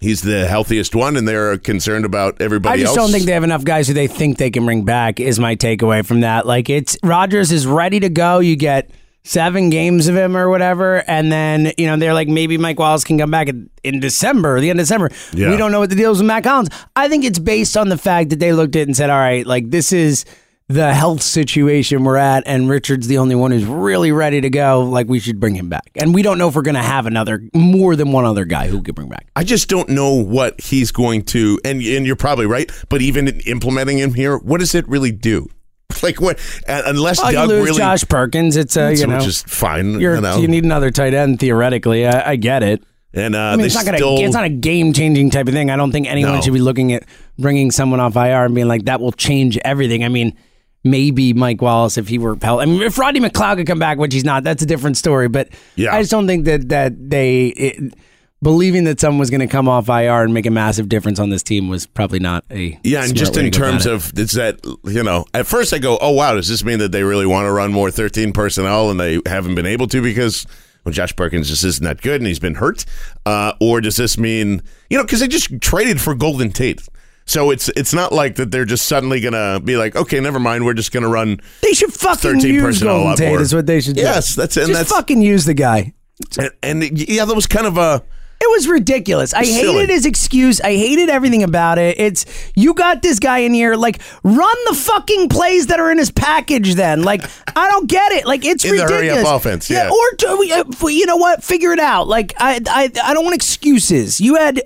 he's 0.05 0.23
the 0.23 0.47
healthiest 0.47 0.95
one, 0.95 1.17
and 1.17 1.27
they're 1.27 1.59
concerned 1.59 2.05
about 2.05 2.41
everybody 2.41 2.81
I 2.81 2.85
just 2.85 2.97
else. 2.97 3.07
don't 3.09 3.13
think 3.13 3.25
they 3.27 3.33
have 3.33 3.45
enough 3.45 3.65
guys 3.65 3.89
who 3.89 3.95
they 3.95 4.07
think 4.07 4.39
they 4.39 4.51
can 4.51 4.65
bring 4.65 4.85
back. 4.85 5.19
Is 5.19 5.41
my 5.41 5.57
takeaway 5.57 6.07
from 6.07 6.21
that. 6.21 6.47
Like 6.47 6.71
it's 6.71 6.97
Rogers 7.03 7.51
is 7.51 7.67
ready 7.67 7.99
to 8.01 8.09
go. 8.09 8.39
You 8.39 8.55
get 8.57 8.91
seven 9.25 9.71
games 9.71 10.07
of 10.07 10.15
him 10.15 10.37
or 10.37 10.49
whatever, 10.51 11.03
and 11.09 11.33
then 11.33 11.73
you 11.79 11.87
know 11.87 11.97
they're 11.97 12.15
like 12.15 12.29
maybe 12.29 12.59
Mike 12.59 12.79
Wallace 12.79 13.03
can 13.05 13.19
come 13.19 13.31
back 13.31 13.49
in, 13.49 13.69
in 13.83 13.99
December, 13.99 14.61
the 14.61 14.71
end 14.71 14.79
of 14.79 14.85
December. 14.85 15.11
Yeah. 15.33 15.51
We 15.51 15.57
don't 15.57 15.73
know 15.73 15.81
what 15.81 15.91
the 15.91 15.97
deal 15.97 16.13
is 16.13 16.19
with 16.19 16.27
Matt 16.27 16.45
Collins. 16.45 16.69
I 16.95 17.09
think 17.09 17.25
it's 17.25 17.39
based 17.39 17.77
on 17.77 17.89
the 17.89 17.99
fact 17.99 18.31
that 18.31 18.39
they 18.39 18.53
looked 18.53 18.77
at 18.77 18.81
it 18.81 18.89
and 18.89 18.97
said, 18.97 19.11
all 19.11 19.19
right, 19.19 19.47
like 19.47 19.71
this 19.71 19.93
is. 19.93 20.25
The 20.71 20.95
health 20.95 21.21
situation 21.21 22.05
we're 22.05 22.17
at, 22.17 22.45
and 22.47 22.71
Richard's 22.71 23.07
the 23.07 23.19
only 23.19 23.35
one 23.35 23.51
who's 23.51 23.67
really 23.67 24.13
ready 24.13 24.41
to 24.41 24.49
go. 24.49 24.81
Like 24.81 25.09
we 25.09 25.19
should 25.21 25.39
bring 25.39 25.55
him 25.55 25.69
back, 25.69 25.91
and 25.95 26.15
we 26.15 26.23
don't 26.23 26.39
know 26.39 26.49
if 26.49 26.55
we're 26.57 26.63
going 26.63 26.75
to 26.77 26.81
have 26.83 27.05
another 27.05 27.43
more 27.53 27.95
than 27.97 28.13
one 28.13 28.25
other 28.25 28.47
guy 28.47 28.69
who 28.69 28.83
could 28.83 28.95
bring 28.95 29.11
back. 29.11 29.27
I 29.37 29.45
just 29.45 29.69
don't 29.69 29.91
know 29.91 30.15
what 30.15 30.59
he's 30.63 30.91
going 30.91 31.25
to, 31.27 31.61
and 31.67 31.83
and 31.83 32.07
you're 32.07 32.17
probably 32.17 32.47
right. 32.47 32.71
But 32.89 33.03
even 33.03 33.29
implementing 33.41 33.99
him 33.99 34.15
here, 34.15 34.39
what 34.39 34.61
does 34.61 34.75
it 34.75 34.89
really 34.89 35.13
do? 35.13 35.49
Like 36.03 36.19
what? 36.21 36.39
uh, 36.67 36.83
Unless 36.87 37.21
Oh, 37.21 37.29
you 37.29 37.35
Doug 37.35 37.51
really, 37.51 37.77
Josh 37.79 38.05
Perkins. 38.09 38.57
It's 38.57 38.75
uh, 38.77 38.89
you 38.97 39.07
know, 39.07 39.19
is 39.19 39.43
fine. 39.43 40.01
You 40.01 40.19
know, 40.21 40.39
you 40.39 40.49
need 40.49 40.65
another 40.65 40.91
tight 40.91 41.13
end 41.15 41.41
theoretically. 41.41 42.07
I, 42.07 42.31
I 42.33 42.37
get 42.37 42.63
it. 42.63 42.83
and 43.13 43.37
uh, 43.37 43.39
I 43.39 43.57
mean, 43.57 43.67
it's 43.67 43.75
not 43.75 43.85
gonna. 43.85 43.99
still, 43.99 44.19
It's 44.19 44.33
not 44.35 44.45
a 44.45 44.49
game 44.49 44.93
changing 44.95 45.29
type 45.31 45.47
of 45.47 45.53
thing. 45.55 45.71
I 45.71 45.77
don't 45.77 45.93
think 45.93 46.07
anyone 46.09 46.35
No. 46.37 46.41
should 46.41 46.53
be 46.55 46.59
looking 46.61 46.95
at 46.95 47.05
bringing 47.39 47.71
someone 47.71 48.01
off 48.01 48.17
IR 48.17 48.47
and 48.47 48.55
being 48.55 48.67
like 48.67 48.87
that 48.87 49.01
will 49.03 49.13
change 49.13 49.59
everything. 49.59 50.05
I 50.05 50.09
mean, 50.09 50.37
maybe 50.85 51.33
Mike 51.33 51.61
Wallace 51.63 51.99
if 51.99 52.07
he 52.09 52.19
were 52.19 52.37
held. 52.41 52.61
I 52.61 52.67
mean, 52.67 52.83
if 52.83 52.99
Rodney 52.99 53.21
McLeod 53.21 53.57
could 53.57 53.67
come 53.67 53.79
back, 53.79 53.99
which 53.99 54.13
he's 54.13 54.25
not, 54.25 54.45
that's 54.45 54.63
a 54.63 54.67
different 54.67 54.97
story. 54.97 55.29
But 55.29 55.49
Yeah. 55.77 55.95
I 55.95 56.01
just 56.01 56.11
don't 56.11 56.27
think 56.27 56.45
that 56.45 56.69
that 56.69 57.11
they. 57.11 57.47
It, 57.47 57.95
Believing 58.43 58.85
that 58.85 59.01
someone 59.01 59.21
was 59.21 59.31
going 59.31 59.41
to 59.41 59.47
come 59.47 59.71
off 59.71 59.89
IR 59.89 60.23
and 60.23 60.35
make 60.35 60.45
a 60.45 60.51
massive 60.51 60.87
difference 60.91 61.19
on 61.19 61.31
this 61.31 61.43
team 61.43 61.71
was 61.71 61.87
probably 61.87 62.19
not 62.19 62.45
a 62.51 62.79
Yeah, 62.85 63.03
and 63.03 63.17
just 63.17 63.39
in 63.39 63.51
terms 63.51 63.87
it. 63.87 63.93
of 63.95 64.13
it's 64.19 64.35
that 64.35 64.61
you 64.85 65.03
know, 65.03 65.25
at 65.33 65.47
first 65.47 65.73
I 65.73 65.79
go, 65.79 65.97
oh 65.99 66.11
wow, 66.11 66.35
does 66.35 66.47
this 66.49 66.63
mean 66.63 66.79
that 66.81 66.93
they 66.93 67.05
really 67.05 67.25
want 67.25 67.47
to 67.47 67.53
run 67.53 67.73
more 67.73 67.91
thirteen 67.91 68.35
personnel 68.35 68.91
and 68.91 69.01
they 69.01 69.19
haven't 69.25 69.55
been 69.55 69.65
able 69.65 69.87
to 69.87 70.03
because 70.03 70.47
well, 70.85 70.93
Josh 70.93 71.17
Perkins 71.17 71.49
just 71.49 71.65
isn't 71.65 71.85
that 71.85 72.03
good 72.03 72.21
and 72.21 72.27
he's 72.27 72.39
been 72.39 72.57
hurt, 72.57 72.85
uh, 73.25 73.55
or 73.63 73.81
does 73.81 73.97
this 73.97 74.19
mean 74.19 74.61
you 74.91 74.99
know 74.99 75.05
because 75.05 75.21
they 75.21 75.29
just 75.29 75.59
traded 75.63 75.99
for 75.99 76.15
Golden 76.15 76.51
Tate. 76.51 76.87
So 77.27 77.51
it's 77.51 77.69
it's 77.71 77.95
not 77.95 78.13
like 78.13 78.37
that 78.37 78.51
they're 78.51 78.65
just 78.67 78.87
suddenly 78.87 79.21
gonna 79.21 79.59
be 79.61 79.77
like, 79.77 79.97
okay, 79.97 80.21
never 80.21 80.39
mind, 80.39 80.65
we're 80.67 80.75
just 80.75 80.93
gonna 80.93 81.09
run. 81.09 81.41
they 81.63 81.73
should 81.73 81.93
fucking 81.93 82.41
13 82.41 82.55
use 82.55 82.83
Golden 82.83 83.17
Tate. 83.17 83.29
more. 83.31 83.41
Is 83.41 83.55
what 83.55 83.67
they 83.67 83.81
should 83.81 83.97
do. 83.97 84.03
Yes, 84.03 84.35
that's- 84.35 84.57
and 84.57 84.67
just 84.69 84.79
that's- 84.81 84.93
fucking 84.93 85.23
use 85.23 85.45
the 85.47 85.55
guy. 85.55 85.95
And, 86.39 86.51
and 86.63 87.09
yeah, 87.09 87.25
that 87.25 87.35
was 87.35 87.47
kind 87.47 87.67
of 87.67 87.77
a 87.79 88.03
It 88.41 88.51
was 88.51 88.69
ridiculous. 88.69 89.33
I 89.33 89.45
Silly. 89.45 89.73
hated 89.79 89.89
his 89.91 90.05
excuse. 90.07 90.61
I 90.61 90.77
hated 90.77 91.09
everything 91.09 91.43
about 91.43 91.79
it. 91.79 91.99
It's 91.99 92.27
you 92.55 92.75
got 92.75 93.01
this 93.01 93.19
guy 93.19 93.39
in 93.39 93.55
here, 93.55 93.75
like 93.75 94.01
run 94.23 94.57
the 94.69 94.75
fucking 94.75 95.29
plays 95.31 95.69
that 95.69 95.81
are 95.81 95.91
in 95.91 95.97
his 95.99 96.11
package. 96.11 96.75
Then, 96.75 97.03
like 97.05 97.23
I 97.57 97.69
don't 97.71 97.89
get 97.89 98.13
it. 98.13 98.27
Like 98.27 98.45
it's 98.45 98.65
In 98.67 98.73
ridiculous. 98.73 99.01
hurry-up 99.09 99.37
offense, 99.41 99.71
yeah. 99.71 99.89
or 99.91 100.17
to, 100.19 100.29
uh, 100.29 100.87
you 100.89 101.07
know 101.07 101.17
what? 101.17 101.43
Figure 101.43 101.73
it 101.73 101.81
out. 101.81 102.07
Like 102.07 102.35
I, 102.39 102.61
I, 102.69 102.91
I 103.03 103.15
don't 103.15 103.25
want 103.25 103.35
excuses. 103.35 104.21
You 104.21 104.35
had 104.37 104.61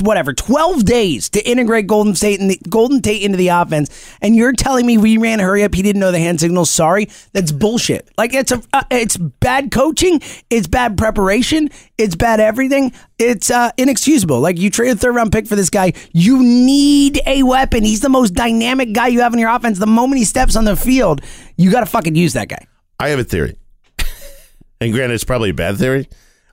whatever 0.00 0.32
12 0.32 0.84
days 0.84 1.30
to 1.30 1.48
integrate 1.48 1.86
golden 1.86 2.14
state 2.14 2.40
and 2.40 2.50
the 2.50 2.58
golden 2.68 3.00
tate 3.00 3.22
into 3.22 3.36
the 3.36 3.48
offense 3.48 4.16
and 4.20 4.34
you're 4.34 4.52
telling 4.52 4.84
me 4.84 4.98
we 4.98 5.16
ran 5.16 5.38
hurry 5.38 5.62
up 5.62 5.74
he 5.74 5.82
didn't 5.82 6.00
know 6.00 6.10
the 6.10 6.18
hand 6.18 6.40
signals 6.40 6.70
sorry 6.70 7.08
that's 7.32 7.52
bullshit 7.52 8.08
like 8.18 8.34
it's 8.34 8.50
a 8.50 8.60
uh, 8.72 8.82
it's 8.90 9.16
bad 9.16 9.70
coaching 9.70 10.20
it's 10.50 10.66
bad 10.66 10.98
preparation 10.98 11.70
it's 11.96 12.16
bad 12.16 12.40
everything 12.40 12.92
it's 13.18 13.50
uh, 13.50 13.70
inexcusable 13.76 14.40
like 14.40 14.58
you 14.58 14.68
traded 14.68 14.96
a 14.96 15.00
third 15.00 15.14
round 15.14 15.30
pick 15.30 15.46
for 15.46 15.54
this 15.54 15.70
guy 15.70 15.92
you 16.12 16.42
need 16.42 17.20
a 17.26 17.44
weapon 17.44 17.84
he's 17.84 18.00
the 18.00 18.08
most 18.08 18.34
dynamic 18.34 18.92
guy 18.92 19.06
you 19.06 19.20
have 19.20 19.32
in 19.32 19.38
your 19.38 19.50
offense 19.50 19.78
the 19.78 19.86
moment 19.86 20.18
he 20.18 20.24
steps 20.24 20.56
on 20.56 20.64
the 20.64 20.76
field 20.76 21.20
you 21.56 21.70
got 21.70 21.80
to 21.80 21.86
fucking 21.86 22.16
use 22.16 22.32
that 22.32 22.48
guy 22.48 22.66
I 22.98 23.08
have 23.08 23.18
a 23.18 23.24
theory. 23.24 23.56
and 24.80 24.92
granted, 24.92 25.14
it's 25.14 25.24
probably 25.24 25.50
a 25.50 25.54
bad 25.54 25.76
theory. 25.76 26.08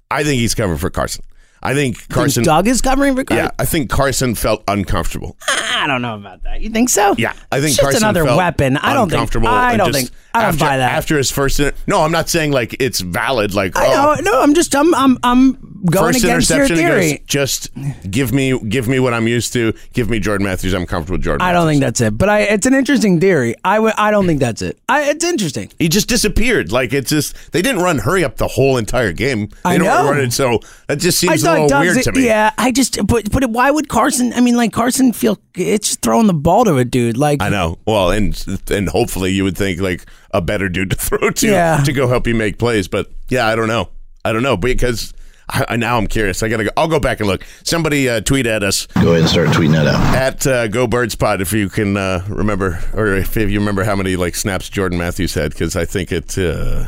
I 0.10 0.24
think 0.24 0.40
he's 0.40 0.56
covering 0.56 0.80
for 0.80 0.90
Carson. 0.90 1.24
I 1.64 1.74
think 1.74 1.98
Think 1.98 2.10
Carson. 2.10 2.44
Doug 2.44 2.68
is 2.68 2.82
covering 2.82 3.16
for 3.16 3.24
yeah, 3.30 3.52
I 3.60 3.66
think 3.66 3.90
Carson 3.90 4.36
felt 4.36 4.64
uncomfortable. 4.68 5.38
I 5.48 5.86
don't 5.88 6.02
know 6.02 6.16
about 6.16 6.44
that. 6.44 6.62
You 6.62 6.70
think 6.70 6.90
so? 6.90 7.16
Yeah, 7.18 7.34
I 7.52 7.60
think 7.60 7.70
It's 7.70 7.78
just 7.78 7.82
Carson 7.82 8.04
another 8.04 8.26
felt 8.26 8.38
weapon. 8.38 8.78
I 8.78 8.94
don't 8.94 9.10
think. 9.10 9.20
uncomfortable 9.20 9.48
I 9.48 9.78
don't 9.78 9.94
think. 9.94 10.10
I 10.34 10.42
don't 10.42 10.50
after, 10.50 10.66
buy 10.66 10.78
that. 10.78 10.92
After 10.94 11.18
his 11.18 11.30
first, 11.30 11.60
no, 11.88 12.02
I'm 12.02 12.12
not 12.12 12.30
saying 12.30 12.52
like 12.52 12.76
it's 12.80 13.02
valid. 13.02 13.54
Like 13.54 13.78
I 13.78 13.88
oh, 13.88 14.16
know. 14.16 14.32
No, 14.32 14.42
I'm 14.42 14.54
just. 14.54 14.76
I'm. 14.76 14.94
I'm. 14.96 15.18
I'm 15.24 15.71
going 15.86 16.14
first 16.14 16.24
against 16.24 16.50
your 16.50 16.60
interception, 16.60 16.78
he 16.78 16.84
theory. 16.84 17.12
goes, 17.18 17.26
just 17.28 17.70
give 18.10 18.32
me, 18.34 18.60
give 18.68 18.88
me 18.88 19.00
what 19.00 19.14
I'm 19.14 19.28
used 19.28 19.54
to. 19.54 19.74
Give 19.94 20.10
me 20.10 20.20
Jordan 20.20 20.46
Matthews. 20.46 20.74
I'm 20.74 20.86
comfortable 20.86 21.16
with 21.18 21.24
Jordan. 21.24 21.42
I 21.48 21.52
don't 21.54 21.66
Matthews. 21.66 21.72
think 21.74 21.82
that's 21.82 22.02
it, 22.02 22.18
but 22.18 22.30
I. 22.30 22.40
It's 22.42 22.66
an 22.66 22.74
interesting 22.74 23.20
theory. 23.20 23.56
I. 23.64 23.76
w- 23.76 23.94
I 23.98 24.12
don't 24.12 24.26
think 24.28 24.40
that's 24.40 24.62
it. 24.62 24.80
I. 24.90 25.10
It's 25.10 25.24
interesting. 25.26 25.72
He 25.80 25.90
just 25.90 26.08
disappeared. 26.08 26.72
Like 26.72 26.94
it's 26.94 27.10
just 27.10 27.52
they 27.52 27.62
didn't 27.62 27.82
run 27.82 27.98
hurry 28.00 28.24
up 28.24 28.38
the 28.38 28.48
whole 28.48 28.78
entire 28.78 29.12
game. 29.14 29.48
They 29.64 29.72
I 29.72 29.78
don't 29.78 29.88
know. 29.88 30.12
run 30.12 30.20
it, 30.20 30.34
so 30.34 30.60
that 30.88 30.98
just 31.00 31.20
seems 31.20 31.44
a 31.44 31.52
little 31.62 31.80
weird 31.80 32.02
to 32.04 32.12
me. 32.12 32.26
Yeah, 32.26 32.52
I 32.58 32.72
just. 32.72 33.06
But. 33.08 33.32
But 33.32 33.50
why 33.50 33.72
would 33.72 33.88
Carson? 33.90 34.34
I 34.34 34.42
mean, 34.42 34.56
like 34.56 34.72
Carson 34.74 35.14
feel. 35.14 35.38
It's 35.56 35.88
just 35.90 36.02
throwing 36.02 36.28
the 36.28 36.34
ball 36.34 36.64
to 36.66 36.78
a 36.78 36.86
dude. 36.86 37.18
Like 37.18 37.42
I 37.42 37.50
know. 37.50 37.78
Well, 37.86 38.12
and 38.12 38.42
and 38.70 38.88
hopefully 38.90 39.32
you 39.32 39.44
would 39.44 39.58
think 39.58 39.80
like 39.82 40.06
a 40.32 40.42
better 40.42 40.70
dude 40.70 40.92
to 40.92 40.96
throw 40.98 41.30
to 41.30 41.48
Yeah. 41.48 41.82
to 41.84 41.92
go 41.94 42.08
help 42.08 42.28
you 42.28 42.36
make 42.36 42.58
plays. 42.58 42.88
But 42.88 43.12
yeah, 43.30 43.48
I 43.48 43.56
don't 43.56 43.68
know. 43.68 43.90
I 44.24 44.32
don't 44.34 44.44
know 44.44 44.56
because 44.58 45.14
I, 45.52 45.66
I- 45.70 45.76
now 45.76 45.98
I'm 45.98 46.08
curious. 46.08 46.42
I 46.44 46.50
gotta. 46.50 46.64
Go, 46.66 46.70
I'll 46.78 46.88
go 46.88 47.00
back 47.00 47.20
and 47.20 47.28
look. 47.28 47.44
Somebody 47.64 48.08
uh, 48.10 48.22
tweet 48.22 48.46
at 48.48 48.64
us 48.64 48.88
Go 48.88 49.10
ahead 49.10 49.22
and 49.22 49.30
start 49.30 49.50
tweeting 49.50 49.74
that 49.74 49.88
out. 49.88 50.16
at 50.16 50.48
uh, 50.48 50.68
Go 50.68 50.88
Birds 50.88 51.16
Pod 51.16 51.42
if 51.42 51.52
you 51.54 51.70
can 51.70 51.98
uh, 51.98 52.26
remember 52.30 52.80
or 52.94 53.16
if, 53.16 53.36
if 53.38 53.50
you 53.50 53.60
remember 53.60 53.84
how 53.84 53.96
many 53.96 54.16
like 54.16 54.36
snaps 54.36 54.70
Jordan 54.70 54.98
Matthews 54.98 55.34
had 55.34 55.52
because 55.52 55.76
I 55.76 55.86
think 55.86 56.12
it. 56.12 56.38
Uh, 56.38 56.88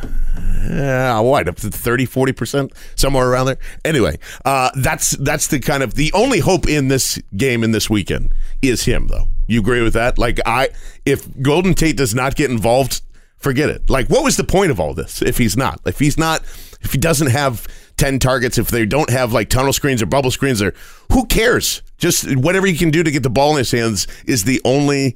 uh, 0.69 1.21
what 1.21 1.47
up 1.47 1.57
to 1.57 1.69
30 1.69 2.05
40 2.05 2.31
percent 2.33 2.73
somewhere 2.95 3.27
around 3.29 3.47
there 3.47 3.57
anyway 3.83 4.17
uh, 4.45 4.71
that's 4.75 5.11
that's 5.17 5.47
the 5.47 5.59
kind 5.59 5.83
of 5.83 5.95
the 5.95 6.11
only 6.13 6.39
hope 6.39 6.67
in 6.67 6.87
this 6.87 7.19
game 7.35 7.63
in 7.63 7.71
this 7.71 7.89
weekend 7.89 8.33
is 8.61 8.83
him 8.85 9.07
though 9.07 9.27
you 9.47 9.59
agree 9.59 9.81
with 9.81 9.93
that 9.93 10.17
like 10.17 10.39
i 10.45 10.69
if 11.05 11.27
golden 11.41 11.73
tate 11.73 11.97
does 11.97 12.15
not 12.15 12.35
get 12.35 12.49
involved 12.49 13.01
forget 13.37 13.69
it 13.69 13.89
like 13.89 14.07
what 14.09 14.23
was 14.23 14.37
the 14.37 14.43
point 14.43 14.71
of 14.71 14.79
all 14.79 14.93
this 14.93 15.21
if 15.21 15.37
he's 15.37 15.57
not 15.57 15.79
if 15.85 15.99
he's 15.99 16.17
not 16.17 16.41
if 16.81 16.93
he 16.93 16.97
doesn't 16.97 17.29
have 17.29 17.67
10 17.97 18.19
targets 18.19 18.57
if 18.57 18.69
they 18.69 18.85
don't 18.85 19.09
have 19.09 19.33
like 19.33 19.49
tunnel 19.49 19.73
screens 19.73 20.01
or 20.01 20.05
bubble 20.05 20.31
screens 20.31 20.61
or 20.61 20.73
who 21.11 21.25
cares 21.25 21.81
just 21.97 22.35
whatever 22.37 22.67
he 22.67 22.75
can 22.75 22.89
do 22.89 23.03
to 23.03 23.11
get 23.11 23.23
the 23.23 23.29
ball 23.29 23.51
in 23.51 23.57
his 23.57 23.71
hands 23.71 24.07
is 24.25 24.43
the 24.43 24.61
only 24.65 25.15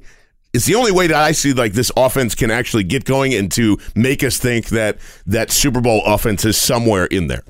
it's 0.52 0.64
the 0.64 0.74
only 0.74 0.92
way 0.92 1.06
that 1.06 1.16
I 1.16 1.32
see 1.32 1.52
like 1.52 1.74
this 1.74 1.92
offense 1.96 2.34
can 2.34 2.50
actually 2.50 2.84
get 2.84 3.04
going 3.04 3.34
and 3.34 3.52
to 3.52 3.78
make 3.94 4.24
us 4.24 4.38
think 4.38 4.68
that 4.68 4.96
that 5.26 5.50
Super 5.50 5.80
Bowl 5.80 6.02
offense 6.06 6.44
is 6.44 6.56
somewhere 6.56 7.04
in 7.06 7.26
there. 7.26 7.44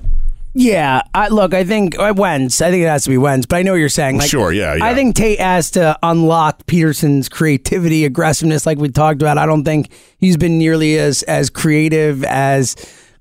Yeah, 0.53 1.03
I, 1.13 1.29
look, 1.29 1.53
I 1.53 1.63
think 1.63 1.97
uh, 1.97 2.13
Wentz. 2.15 2.59
I 2.59 2.71
think 2.71 2.83
it 2.83 2.87
has 2.87 3.03
to 3.03 3.09
be 3.09 3.17
Wentz, 3.17 3.45
but 3.45 3.57
I 3.57 3.61
know 3.61 3.71
what 3.71 3.77
you're 3.77 3.87
saying. 3.87 4.17
Like, 4.17 4.29
Sure, 4.29 4.51
yeah, 4.51 4.75
yeah. 4.75 4.83
I 4.83 4.95
think 4.95 5.15
Tate 5.15 5.39
has 5.39 5.71
to 5.71 5.97
unlock 6.01 6.65
Pederson's 6.65 7.29
creativity, 7.29 8.03
aggressiveness, 8.03 8.65
like 8.65 8.79
we 8.79 8.89
talked 8.89 9.21
about. 9.21 9.37
I 9.37 9.45
don't 9.45 9.63
think 9.63 9.91
he's 10.17 10.37
been 10.37 10.57
nearly 10.57 10.97
as 10.97 11.21
as 11.23 11.49
creative, 11.49 12.23
as 12.25 12.75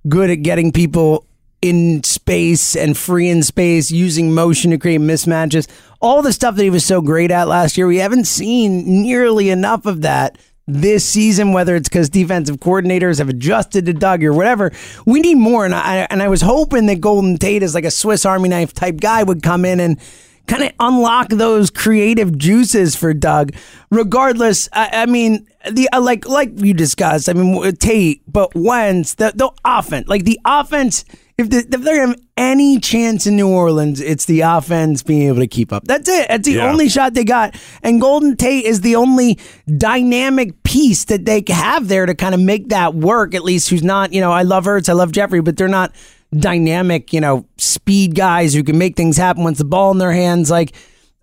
good 0.09 0.31
at 0.31 0.37
getting 0.37 0.73
people 0.73 1.28
in 1.61 2.03
space 2.05 2.77
and 2.77 2.97
free 2.97 3.29
in 3.29 3.43
space, 3.43 3.91
using 3.91 4.33
motion 4.33 4.71
to 4.71 4.79
create 4.79 5.01
mismatches. 5.01 5.69
All 6.01 6.23
the 6.23 6.33
stuff 6.33 6.57
that 6.57 6.63
he 6.63 6.71
was 6.71 6.85
so 6.85 7.01
great 7.01 7.31
at 7.31 7.49
last 7.49 7.77
year, 7.77 7.87
we 7.87 7.99
haven't 7.99 8.27
seen 8.27 9.03
nearly 9.03 9.51
enough 9.51 9.87
of 9.87 10.03
that 10.03 10.39
this 10.69 11.05
season, 11.05 11.53
whether 11.53 11.75
it's 11.75 11.89
because 11.89 12.11
defensive 12.11 12.59
coordinators 12.59 13.19
have 13.19 13.31
adjusted 13.31 13.87
to 13.87 13.95
Doug 13.95 14.23
or 14.23 14.35
whatever. 14.35 14.71
We 15.07 15.21
need 15.21 15.37
more, 15.37 15.65
and 15.65 15.75
I 15.75 16.07
and 16.11 16.23
I 16.23 16.29
was 16.29 16.43
hoping 16.43 16.87
that 16.87 17.01
Golden 17.01 17.39
Tate 17.39 17.63
is 17.63 17.75
like 17.75 17.87
a 17.87 17.91
Swiss 17.91 18.25
Army 18.27 18.51
knife 18.51 18.75
type 18.75 19.01
guy 19.01 19.23
would 19.23 19.43
come 19.43 19.65
in 19.65 19.81
and 19.81 19.99
kind 20.47 20.63
of 20.63 20.73
unlock 20.79 21.29
those 21.31 21.71
creative 21.71 22.37
juices 22.37 22.95
for 22.95 23.15
Doug. 23.15 23.55
Regardless, 23.91 24.69
I, 24.73 24.91
I 24.93 25.07
mean 25.07 25.47
the 25.71 25.89
uh, 25.93 26.01
like 26.01 26.29
like 26.29 26.51
you 26.55 26.75
discussed. 26.75 27.29
I 27.29 27.33
mean 27.33 27.73
Tate, 27.77 28.23
but 28.31 28.55
Wentz 28.55 29.15
the 29.15 29.33
the 29.35 29.51
offense, 29.65 30.07
like 30.07 30.25
the 30.25 30.39
offense. 30.45 31.05
If, 31.39 31.51
the, 31.51 31.59
if 31.59 31.69
they're 31.83 31.97
gonna 31.99 32.09
have 32.09 32.21
any 32.37 32.81
chance 32.81 33.25
in 33.25 33.37
New 33.37 33.49
Orleans, 33.49 34.01
it's 34.01 34.25
the 34.25 34.41
offense 34.41 35.05
being 35.05 35.29
able 35.29 35.39
to 35.39 35.47
keep 35.47 35.73
up. 35.73 35.85
That's 35.85 36.09
it. 36.09 36.27
That's 36.29 36.45
the 36.45 36.55
Yeah. 36.55 36.69
only 36.69 36.89
shot 36.89 37.15
they 37.15 37.23
got. 37.23 37.55
And 37.85 38.01
Golden 38.01 38.37
Tate 38.37 38.65
is 38.65 38.81
the 38.81 38.97
only 38.97 39.39
dynamic 39.77 40.61
piece 40.65 41.05
that 41.05 41.25
they 41.27 41.45
have 41.49 41.87
there 41.87 42.07
to 42.07 42.15
kind 42.17 42.35
of 42.35 42.41
make 42.41 42.71
that 42.71 42.95
work. 42.97 43.37
At 43.37 43.45
least 43.45 43.69
who's 43.69 43.85
not, 43.85 44.13
you 44.13 44.21
know, 44.21 44.33
I 44.33 44.43
love 44.43 44.65
Ertz, 44.65 44.89
I 44.89 44.95
love 44.95 45.13
Jeffery, 45.13 45.41
but 45.41 45.57
they're 45.57 45.69
not 45.69 45.93
dynamic, 46.37 47.13
you 47.13 47.21
know, 47.21 47.47
speed 47.57 48.17
guys 48.17 48.53
who 48.53 48.65
can 48.65 48.77
make 48.77 48.97
things 48.97 49.17
happen 49.17 49.45
once 49.45 49.59
the 49.59 49.65
ball 49.65 49.93
in 49.93 49.99
their 49.99 50.13
hands. 50.13 50.51
Like 50.51 50.73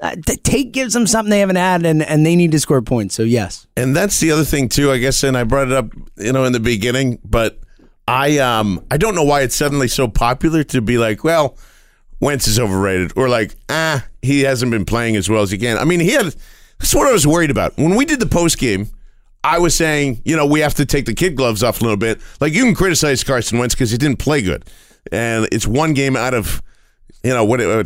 uh, 0.02 0.16
Tate 0.44 0.72
gives 0.72 0.94
them 0.94 1.08
something 1.08 1.30
they 1.30 1.40
haven't 1.40 1.56
had, 1.58 1.86
and 1.86 2.02
and 2.04 2.26
they 2.26 2.36
need 2.36 2.52
to 2.54 2.60
score 2.60 2.82
points. 2.82 3.16
So 3.16 3.24
yes, 3.24 3.68
And 3.78 3.96
that's 3.96 4.20
the 4.22 4.32
other 4.32 4.44
thing 4.46 4.70
too, 4.70 4.92
I 4.92 4.98
guess, 4.98 5.24
and 5.24 5.38
I 5.38 5.44
brought 5.44 5.68
it 5.68 5.74
up, 5.74 5.90
you 6.18 6.32
know, 6.34 6.46
in 6.46 6.54
the 6.54 6.60
beginning, 6.60 7.20
but 7.24 7.60
I 8.08 8.38
um 8.38 8.86
I 8.92 8.98
don't 8.98 9.16
know 9.16 9.24
why 9.24 9.42
it's 9.42 9.56
suddenly 9.56 9.88
so 9.88 10.08
popular 10.08 10.64
to 10.66 10.82
be 10.82 10.98
like, 10.98 11.24
well, 11.24 11.58
Wentz 12.20 12.48
is 12.48 12.60
overrated, 12.60 13.14
or 13.16 13.30
like, 13.30 13.56
ah, 13.70 14.06
he 14.22 14.42
hasn't 14.42 14.72
been 14.72 14.86
playing 14.86 15.16
as 15.16 15.30
well 15.30 15.42
as 15.42 15.52
he 15.52 15.58
can. 15.58 15.78
I 15.78 15.86
mean, 15.86 16.00
he 16.00 16.12
had 16.12 16.36
that's 16.80 16.94
what 16.94 17.08
I 17.08 17.14
was 17.14 17.26
worried 17.26 17.52
about. 17.52 17.78
When 17.78 17.96
we 17.96 18.06
did 18.06 18.20
the 18.20 18.28
post 18.28 18.58
game, 18.58 18.90
I 19.44 19.60
was 19.60 19.76
saying, 19.76 20.22
you 20.26 20.36
know, 20.36 20.46
we 20.46 20.60
have 20.62 20.74
to 20.76 20.86
take 20.86 21.06
the 21.06 21.14
kid 21.14 21.36
gloves 21.36 21.64
off 21.64 21.80
a 21.82 21.84
little 21.84 21.98
bit. 21.98 22.22
Like 22.40 22.54
you 22.54 22.64
can 22.64 22.76
criticize 22.76 23.24
Carson 23.24 23.58
Wentz 23.58 23.76
because 23.76 23.92
he 23.92 23.98
didn't 23.98 24.20
play 24.20 24.42
good. 24.42 24.66
And 25.12 25.48
it's 25.52 25.68
one 25.68 25.94
game 25.94 26.16
out 26.16 26.34
of 26.34 26.62
you 27.24 27.34
know 27.34 27.44
what 27.44 27.60
a, 27.60 27.80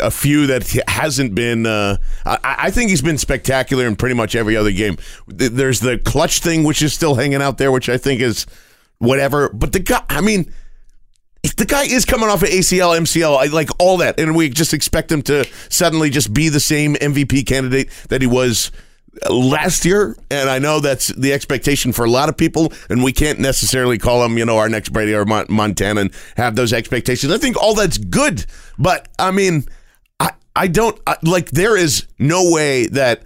a 0.00 0.10
few 0.10 0.48
that 0.48 0.68
hasn't 0.88 1.32
been 1.34 1.64
uh, 1.64 1.96
I, 2.26 2.38
I 2.42 2.70
think 2.72 2.90
he's 2.90 3.02
been 3.02 3.18
spectacular 3.18 3.86
in 3.86 3.94
pretty 3.94 4.16
much 4.16 4.34
every 4.34 4.56
other 4.56 4.72
game 4.72 4.96
there's 5.28 5.78
the 5.78 5.96
clutch 5.98 6.40
thing 6.40 6.64
which 6.64 6.82
is 6.82 6.92
still 6.92 7.14
hanging 7.14 7.40
out 7.40 7.58
there 7.58 7.70
which 7.70 7.88
i 7.88 7.96
think 7.96 8.20
is 8.20 8.46
whatever 9.04 9.48
but 9.50 9.72
the 9.72 9.80
guy 9.80 10.02
i 10.08 10.20
mean 10.20 10.52
if 11.42 11.56
the 11.56 11.66
guy 11.66 11.84
is 11.84 12.04
coming 12.04 12.28
off 12.28 12.42
of 12.42 12.48
acl 12.48 12.98
mcl 12.98 13.36
I 13.36 13.46
like 13.46 13.68
all 13.78 13.98
that 13.98 14.18
and 14.18 14.34
we 14.34 14.48
just 14.48 14.72
expect 14.72 15.12
him 15.12 15.22
to 15.22 15.46
suddenly 15.68 16.10
just 16.10 16.32
be 16.32 16.48
the 16.48 16.60
same 16.60 16.94
mvp 16.94 17.46
candidate 17.46 17.90
that 18.08 18.22
he 18.22 18.26
was 18.26 18.70
last 19.30 19.84
year, 19.84 20.16
and 20.30 20.48
I 20.48 20.58
know 20.58 20.80
that's 20.80 21.08
the 21.08 21.32
expectation 21.32 21.92
for 21.92 22.04
a 22.04 22.10
lot 22.10 22.28
of 22.28 22.36
people, 22.36 22.72
and 22.88 23.02
we 23.02 23.12
can't 23.12 23.38
necessarily 23.38 23.98
call 23.98 24.24
him, 24.24 24.38
you 24.38 24.44
know, 24.44 24.58
our 24.58 24.68
next 24.68 24.90
Brady 24.90 25.14
or 25.14 25.24
Mon- 25.24 25.46
Montana 25.48 26.02
and 26.02 26.14
have 26.36 26.56
those 26.56 26.72
expectations. 26.72 27.32
I 27.32 27.38
think 27.38 27.60
all 27.60 27.74
that's 27.74 27.98
good, 27.98 28.44
but 28.78 29.08
I 29.18 29.30
mean, 29.30 29.64
I 30.20 30.30
I 30.56 30.66
don't 30.68 30.98
I, 31.06 31.16
like. 31.22 31.50
There 31.50 31.76
is 31.76 32.06
no 32.18 32.50
way 32.50 32.86
that. 32.88 33.22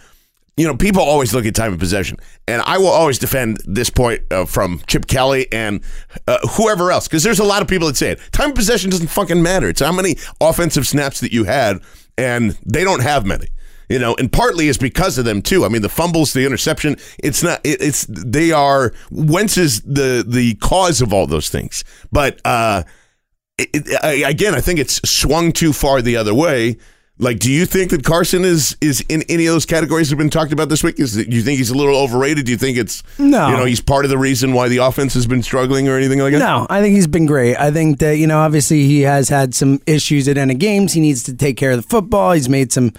You 0.59 0.66
know, 0.66 0.77
people 0.77 1.03
always 1.03 1.33
look 1.33 1.47
at 1.47 1.55
time 1.55 1.73
of 1.73 1.79
possession, 1.79 2.18
and 2.49 2.61
I 2.62 2.79
will 2.79 2.88
always 2.88 3.18
defend 3.18 3.59
this 3.64 3.90
point 3.90 4.23
uh, 4.31 4.44
from 4.44 4.83
Chip 4.88 5.07
Kelly 5.07 5.47
and 5.53 5.83
uh, 6.27 6.38
whoever 6.57 6.90
else, 6.90 7.07
because 7.07 7.23
there's 7.23 7.38
a 7.38 7.44
lot 7.44 7.62
of 7.62 7.68
people 7.68 7.87
that 7.87 7.97
say 7.97 8.11
it. 8.11 8.21
Time 8.33 8.51
of 8.51 8.57
possession 8.57 8.90
doesn't 8.90 9.07
fucking 9.07 9.40
matter. 9.40 9.68
It's 9.68 9.81
how 9.81 9.92
many 9.92 10.16
offensive 10.40 10.87
snaps 10.87 11.21
that 11.21 11.33
you 11.33 11.44
had, 11.44 11.79
and 12.18 12.59
they 12.66 12.85
don't 12.85 13.03
have 13.03 13.25
many 13.25 13.47
you 13.90 13.99
know, 13.99 14.14
and 14.18 14.31
partly 14.31 14.68
is 14.68 14.77
because 14.77 15.16
of 15.16 15.25
them 15.25 15.40
too. 15.40 15.64
I 15.64 15.68
mean, 15.68 15.81
the 15.81 15.88
fumbles, 15.88 16.35
the 16.35 16.44
interception, 16.44 16.97
it's 17.18 17.42
not, 17.42 17.61
it, 17.64 17.81
it's, 17.81 18.05
they 18.11 18.53
are, 18.53 18.92
Wentz 19.11 19.57
is 19.57 19.81
the, 19.81 20.23
the 20.27 20.57
cause 20.57 21.01
of 21.01 21.14
all 21.14 21.27
those 21.27 21.49
things. 21.49 21.85
But, 22.12 22.38
uh, 22.44 22.83
it, 23.57 23.88
I- 24.05 24.29
again, 24.29 24.55
I 24.55 24.61
think 24.61 24.79
it's 24.79 25.01
swung 25.09 25.53
too 25.53 25.73
far 25.73 26.03
the 26.03 26.18
other 26.18 26.35
way. 26.35 26.77
Like, 27.20 27.40
do 27.40 27.50
you 27.50 27.66
think 27.66 27.90
that 27.90 28.04
Carson 28.04 28.44
is 28.44 28.76
is 28.81 29.04
in 29.09 29.22
any 29.28 29.46
of 29.46 29.52
those 29.52 29.66
categories 29.66 30.09
that 30.09 30.12
have 30.14 30.18
been 30.18 30.31
talked 30.31 30.52
about 30.52 30.68
this 30.68 30.85
week? 30.85 31.00
Is 31.00 31.14
do 31.16 31.24
you 31.24 31.42
think 31.42 31.59
he's 31.59 31.70
a 31.70 31.74
little 31.76 31.96
overrated? 31.96 32.46
Do 32.46 32.52
you 32.52 32.59
think 32.59 32.78
it's 32.78 33.02
No. 33.18 33.48
You 33.48 33.57
know, 33.57 33.64
he's 33.64 33.81
part 33.81 34.04
of 34.04 34.11
the 34.11 34.18
reason 34.18 34.52
why 34.52 34.68
the 34.68 34.76
offense 34.76 35.14
has 35.14 35.26
been 35.26 35.42
struggling 35.42 35.88
or 35.88 35.96
anything 35.96 36.20
like 36.20 36.33
that. 36.33 36.38
No, 36.38 36.66
I 36.70 36.81
think 36.81 36.94
he's 36.94 37.09
been 37.09 37.26
great. 37.26 37.57
I 37.57 37.72
think 37.72 37.98
that, 37.98 38.18
you 38.18 38.28
know, 38.28 38.38
obviously 38.38 38.85
he 38.85 39.00
has 39.02 39.28
had 39.28 39.52
some 39.54 39.81
issues 39.87 40.28
at 40.28 40.38
end 40.38 40.52
of 40.52 40.59
games. 40.59 40.92
He 40.92 41.00
needs 41.00 41.24
to 41.24 41.35
take 41.35 41.57
care 41.57 41.72
of 41.72 41.78
the 41.78 41.88
football. 41.88 42.33
He's 42.33 42.48
made 42.48 42.72
some, 42.72 42.92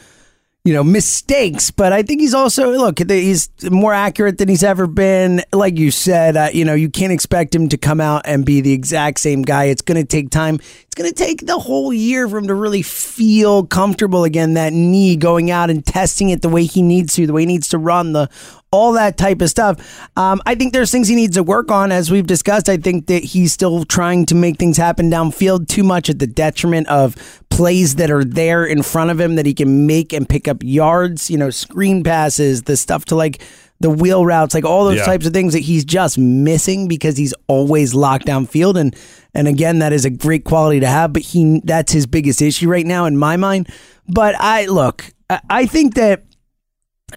you 0.66 0.74
know, 0.74 0.84
mistakes, 0.84 1.72
but 1.72 1.94
I 1.94 2.04
think 2.04 2.20
he's 2.20 2.34
also, 2.34 2.72
look, 2.72 3.00
he's 3.00 3.50
more 3.72 3.94
accurate 3.94 4.38
than 4.38 4.50
he's 4.50 4.64
ever 4.64 4.86
been. 4.86 5.42
Like 5.54 5.78
you 5.78 5.92
said, 5.92 6.36
uh, 6.36 6.50
you 6.54 6.66
know, 6.66 6.74
you 6.74 6.90
can't 6.90 7.14
expect 7.14 7.56
him 7.56 7.70
to 7.70 7.78
come 7.78 8.02
out 8.02 8.24
and 8.26 8.46
be 8.46 8.60
the 8.60 8.74
exact 8.74 9.22
same 9.22 9.44
guy. 9.44 9.66
It's 9.66 9.82
going 9.82 10.00
to 10.00 10.06
take 10.06 10.30
time. 10.30 10.60
Going 11.00 11.14
to 11.14 11.16
take 11.16 11.46
the 11.46 11.58
whole 11.58 11.94
year 11.94 12.28
for 12.28 12.38
him 12.38 12.48
to 12.48 12.54
really 12.54 12.82
feel 12.82 13.66
comfortable 13.66 14.26
again, 14.26 14.56
that 14.56 14.74
knee 14.74 15.16
going 15.16 15.50
out 15.50 15.70
and 15.70 15.86
testing 15.86 16.30
it 16.30 16.42
the 16.42 16.50
way 16.50 16.66
he 16.66 16.82
needs 16.82 17.14
to, 17.14 17.26
the 17.26 17.32
way 17.32 17.44
he 17.44 17.46
needs 17.46 17.70
to 17.70 17.78
run, 17.78 18.12
the 18.12 18.30
all 18.70 18.92
that 18.92 19.18
type 19.18 19.42
of 19.42 19.50
stuff. 19.50 20.10
Um, 20.18 20.42
I 20.46 20.56
think 20.56 20.74
there's 20.74 20.92
things 20.92 21.08
he 21.08 21.16
needs 21.16 21.38
to 21.38 21.44
work 21.44 21.72
on, 21.72 21.94
as 21.94 22.12
we've 22.12 22.28
discussed. 22.28 22.68
I 22.68 22.76
think 22.76 23.08
that 23.08 23.24
he's 23.24 23.54
still 23.54 23.86
trying 23.86 24.26
to 24.26 24.36
make 24.36 24.58
things 24.58 24.76
happen 24.76 25.10
downfield 25.10 25.70
too 25.70 25.84
much 25.84 26.10
at 26.10 26.20
the 26.20 26.28
detriment 26.28 26.90
of 26.90 27.16
plays 27.50 27.96
that 27.96 28.12
are 28.12 28.26
there 28.26 28.66
in 28.66 28.84
front 28.84 29.10
of 29.10 29.22
him 29.22 29.36
that 29.36 29.46
he 29.46 29.54
can 29.54 29.88
make 29.88 30.12
and 30.12 30.28
pick 30.28 30.50
up 30.50 30.58
yards, 30.64 31.32
you 31.32 31.38
know, 31.38 31.50
screen 31.50 32.04
passes, 32.04 32.64
the 32.64 32.76
stuff 32.76 33.06
to 33.06 33.16
like 33.16 33.42
the 33.82 33.90
wheel 33.90 34.26
routes, 34.26 34.54
like 34.54 34.66
all 34.66 34.86
those 34.86 34.98
Yeah. 34.98 35.06
types 35.06 35.26
of 35.26 35.34
things 35.34 35.54
that 35.54 35.60
he's 35.60 35.86
just 35.86 36.18
missing 36.18 36.88
because 36.88 37.16
he's 37.18 37.34
always 37.48 37.94
locked 37.94 38.26
down 38.26 38.46
field. 38.46 38.78
And 38.78 38.96
and 39.34 39.48
again, 39.48 39.80
that 39.80 39.94
is 39.94 40.06
a 40.06 40.10
great 40.10 40.44
quality 40.44 40.80
to 40.82 40.88
have, 40.88 41.14
but 41.14 41.22
he 41.22 41.62
that's 41.64 41.92
his 41.92 42.06
biggest 42.06 42.42
issue 42.42 42.68
right 42.70 42.86
now 42.86 43.06
in 43.06 43.16
my 43.18 43.38
mind. 43.38 43.70
But 44.08 44.36
I 44.40 44.66
look, 44.66 45.06
I, 45.30 45.40
I 45.50 45.66
think 45.66 45.96
that. 45.96 46.24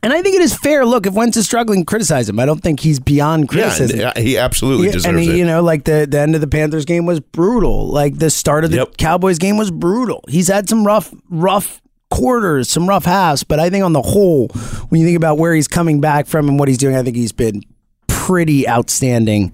And 0.03 0.11
I 0.11 0.23
think 0.23 0.35
it 0.37 0.41
is 0.41 0.57
fair. 0.57 0.87
Look, 0.87 1.07
if 1.07 1.13
Wentz 1.13 1.37
is 1.37 1.45
struggling, 1.45 1.85
criticize 1.85 2.27
him. 2.27 2.41
I 2.41 2.47
don't 2.47 2.61
think 2.63 2.81
he's 2.81 2.99
beyond 2.99 3.51
criticism. 3.51 4.01
Yeah, 4.01 4.19
he 4.19 4.39
absolutely 4.39 4.87
deserves 4.87 5.05
and 5.05 5.19
he, 5.19 5.29
it. 5.33 5.37
you 5.37 5.45
know, 5.45 5.63
like 5.63 5.85
the, 5.85 6.07
the 6.11 6.19
end 6.19 6.35
of 6.35 6.41
the 6.41 6.47
Panthers 6.47 6.87
game 6.87 7.05
was 7.05 7.21
brutal. 7.21 7.89
Like 7.89 8.17
the 8.19 8.31
start 8.31 8.65
of 8.65 8.71
the 8.71 8.79
Yep. 8.79 8.97
Cowboys 8.97 9.37
game 9.39 9.59
was 9.59 9.71
brutal. 9.71 10.25
He's 10.29 10.49
had 10.49 10.67
some 10.67 10.87
rough, 10.87 11.13
rough 11.29 11.82
quarters, 12.13 12.69
some 12.71 12.89
rough 12.89 13.05
halves, 13.05 13.43
but 13.45 13.59
I 13.59 13.71
think 13.71 13.85
on 13.85 13.93
the 13.93 14.03
whole, 14.03 14.49
when 14.91 15.01
you 15.01 15.07
think 15.07 15.17
about 15.17 15.39
where 15.39 15.55
he's 15.55 15.69
coming 15.69 16.01
back 16.01 16.27
from 16.27 16.49
and 16.49 16.59
what 16.59 16.69
he's 16.69 16.79
doing, 16.79 16.95
I 16.95 17.03
think 17.03 17.17
he's 17.17 17.33
been 17.33 17.63
pretty 18.07 18.69
outstanding. 18.69 19.53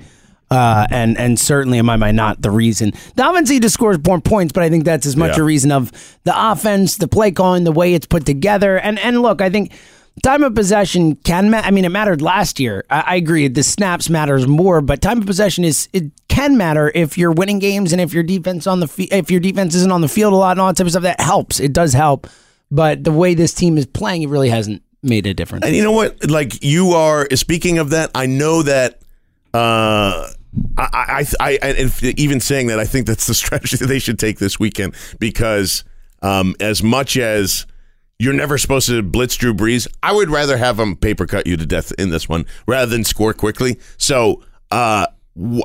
Uh, 0.50 0.86
and 0.90 1.18
and 1.18 1.38
certainly 1.38 1.76
in 1.76 1.84
my 1.84 1.96
mind, 1.96 2.16
not 2.16 2.40
the 2.40 2.50
reason. 2.50 2.92
The 3.16 3.28
offense 3.28 3.50
he 3.50 3.60
just 3.60 3.74
scores 3.74 3.98
more 4.06 4.18
points, 4.18 4.50
but 4.52 4.62
I 4.62 4.70
think 4.70 4.84
that's 4.84 5.04
as 5.06 5.14
much 5.14 5.36
Yeah. 5.36 5.42
a 5.42 5.44
reason 5.44 5.70
of 5.70 5.92
the 6.24 6.32
offense, 6.34 6.96
the 6.96 7.06
play 7.06 7.30
calling, 7.32 7.64
the 7.64 7.72
way 7.72 7.92
it's 7.92 8.06
put 8.06 8.24
together. 8.24 8.78
And 8.78 8.98
and 9.00 9.20
look, 9.20 9.42
I 9.42 9.50
think 9.50 9.72
time 10.22 10.42
of 10.42 10.54
possession 10.54 11.16
can. 11.16 11.50
Ma- 11.50 11.60
I 11.62 11.70
mean, 11.70 11.84
it 11.84 11.90
mattered 11.90 12.22
last 12.22 12.58
year. 12.58 12.84
I, 12.88 13.00
I 13.08 13.16
agree. 13.16 13.46
The 13.48 13.62
snaps 13.62 14.08
matters 14.08 14.46
more, 14.46 14.80
but 14.80 15.02
time 15.02 15.18
of 15.18 15.26
possession 15.26 15.64
is 15.64 15.86
it 15.92 16.04
can 16.28 16.56
matter 16.56 16.90
if 16.94 17.18
you're 17.18 17.32
winning 17.32 17.58
games 17.58 17.92
and 17.92 18.00
if 18.00 18.14
your 18.14 18.22
defense 18.22 18.66
on 18.66 18.80
the 18.80 18.88
fe- 18.88 19.08
if 19.12 19.30
your 19.30 19.40
defense 19.40 19.74
isn't 19.74 19.92
on 19.92 20.00
the 20.00 20.08
field 20.08 20.32
a 20.32 20.36
lot 20.36 20.52
and 20.52 20.60
all 20.62 20.68
that 20.68 20.76
type 20.78 20.86
of 20.86 20.92
stuff. 20.92 21.02
That 21.02 21.20
helps. 21.20 21.60
It 21.60 21.74
does 21.74 21.92
help. 21.92 22.26
But 22.70 23.04
the 23.04 23.12
way 23.12 23.34
this 23.34 23.54
team 23.54 23.78
is 23.78 23.86
playing, 23.86 24.22
it 24.22 24.28
really 24.28 24.50
hasn't 24.50 24.82
made 25.02 25.26
a 25.26 25.34
difference. 25.34 25.64
And 25.64 25.74
you 25.74 25.82
know 25.82 25.92
what? 25.92 26.28
Like 26.28 26.62
you 26.62 26.90
are 26.90 27.28
speaking 27.34 27.78
of 27.78 27.90
that, 27.90 28.10
I 28.14 28.26
know 28.26 28.62
that. 28.62 29.00
Uh, 29.54 30.28
I, 30.76 31.24
I, 31.40 31.58
I, 31.62 31.70
and 31.72 32.04
even 32.18 32.40
saying 32.40 32.68
that, 32.68 32.78
I 32.78 32.84
think 32.84 33.06
that's 33.06 33.26
the 33.26 33.34
strategy 33.34 33.76
that 33.76 33.86
they 33.86 33.98
should 33.98 34.18
take 34.18 34.38
this 34.38 34.58
weekend 34.58 34.94
because, 35.18 35.84
um, 36.22 36.54
as 36.60 36.82
much 36.82 37.16
as 37.16 37.66
you're 38.18 38.34
never 38.34 38.58
supposed 38.58 38.88
to 38.88 39.02
blitz 39.02 39.36
Drew 39.36 39.54
Brees, 39.54 39.86
I 40.02 40.12
would 40.12 40.30
rather 40.30 40.56
have 40.56 40.78
him 40.78 40.96
paper 40.96 41.26
cut 41.26 41.46
you 41.46 41.56
to 41.56 41.66
death 41.66 41.92
in 41.98 42.10
this 42.10 42.28
one 42.28 42.46
rather 42.66 42.90
than 42.90 43.04
score 43.04 43.32
quickly. 43.32 43.78
So, 43.96 44.42
uh, 44.70 45.06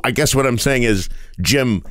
I 0.04 0.12
guess 0.12 0.36
what 0.36 0.46
I'm 0.46 0.60
saying 0.60 0.84
is, 0.84 1.10
Jim, 1.42 1.84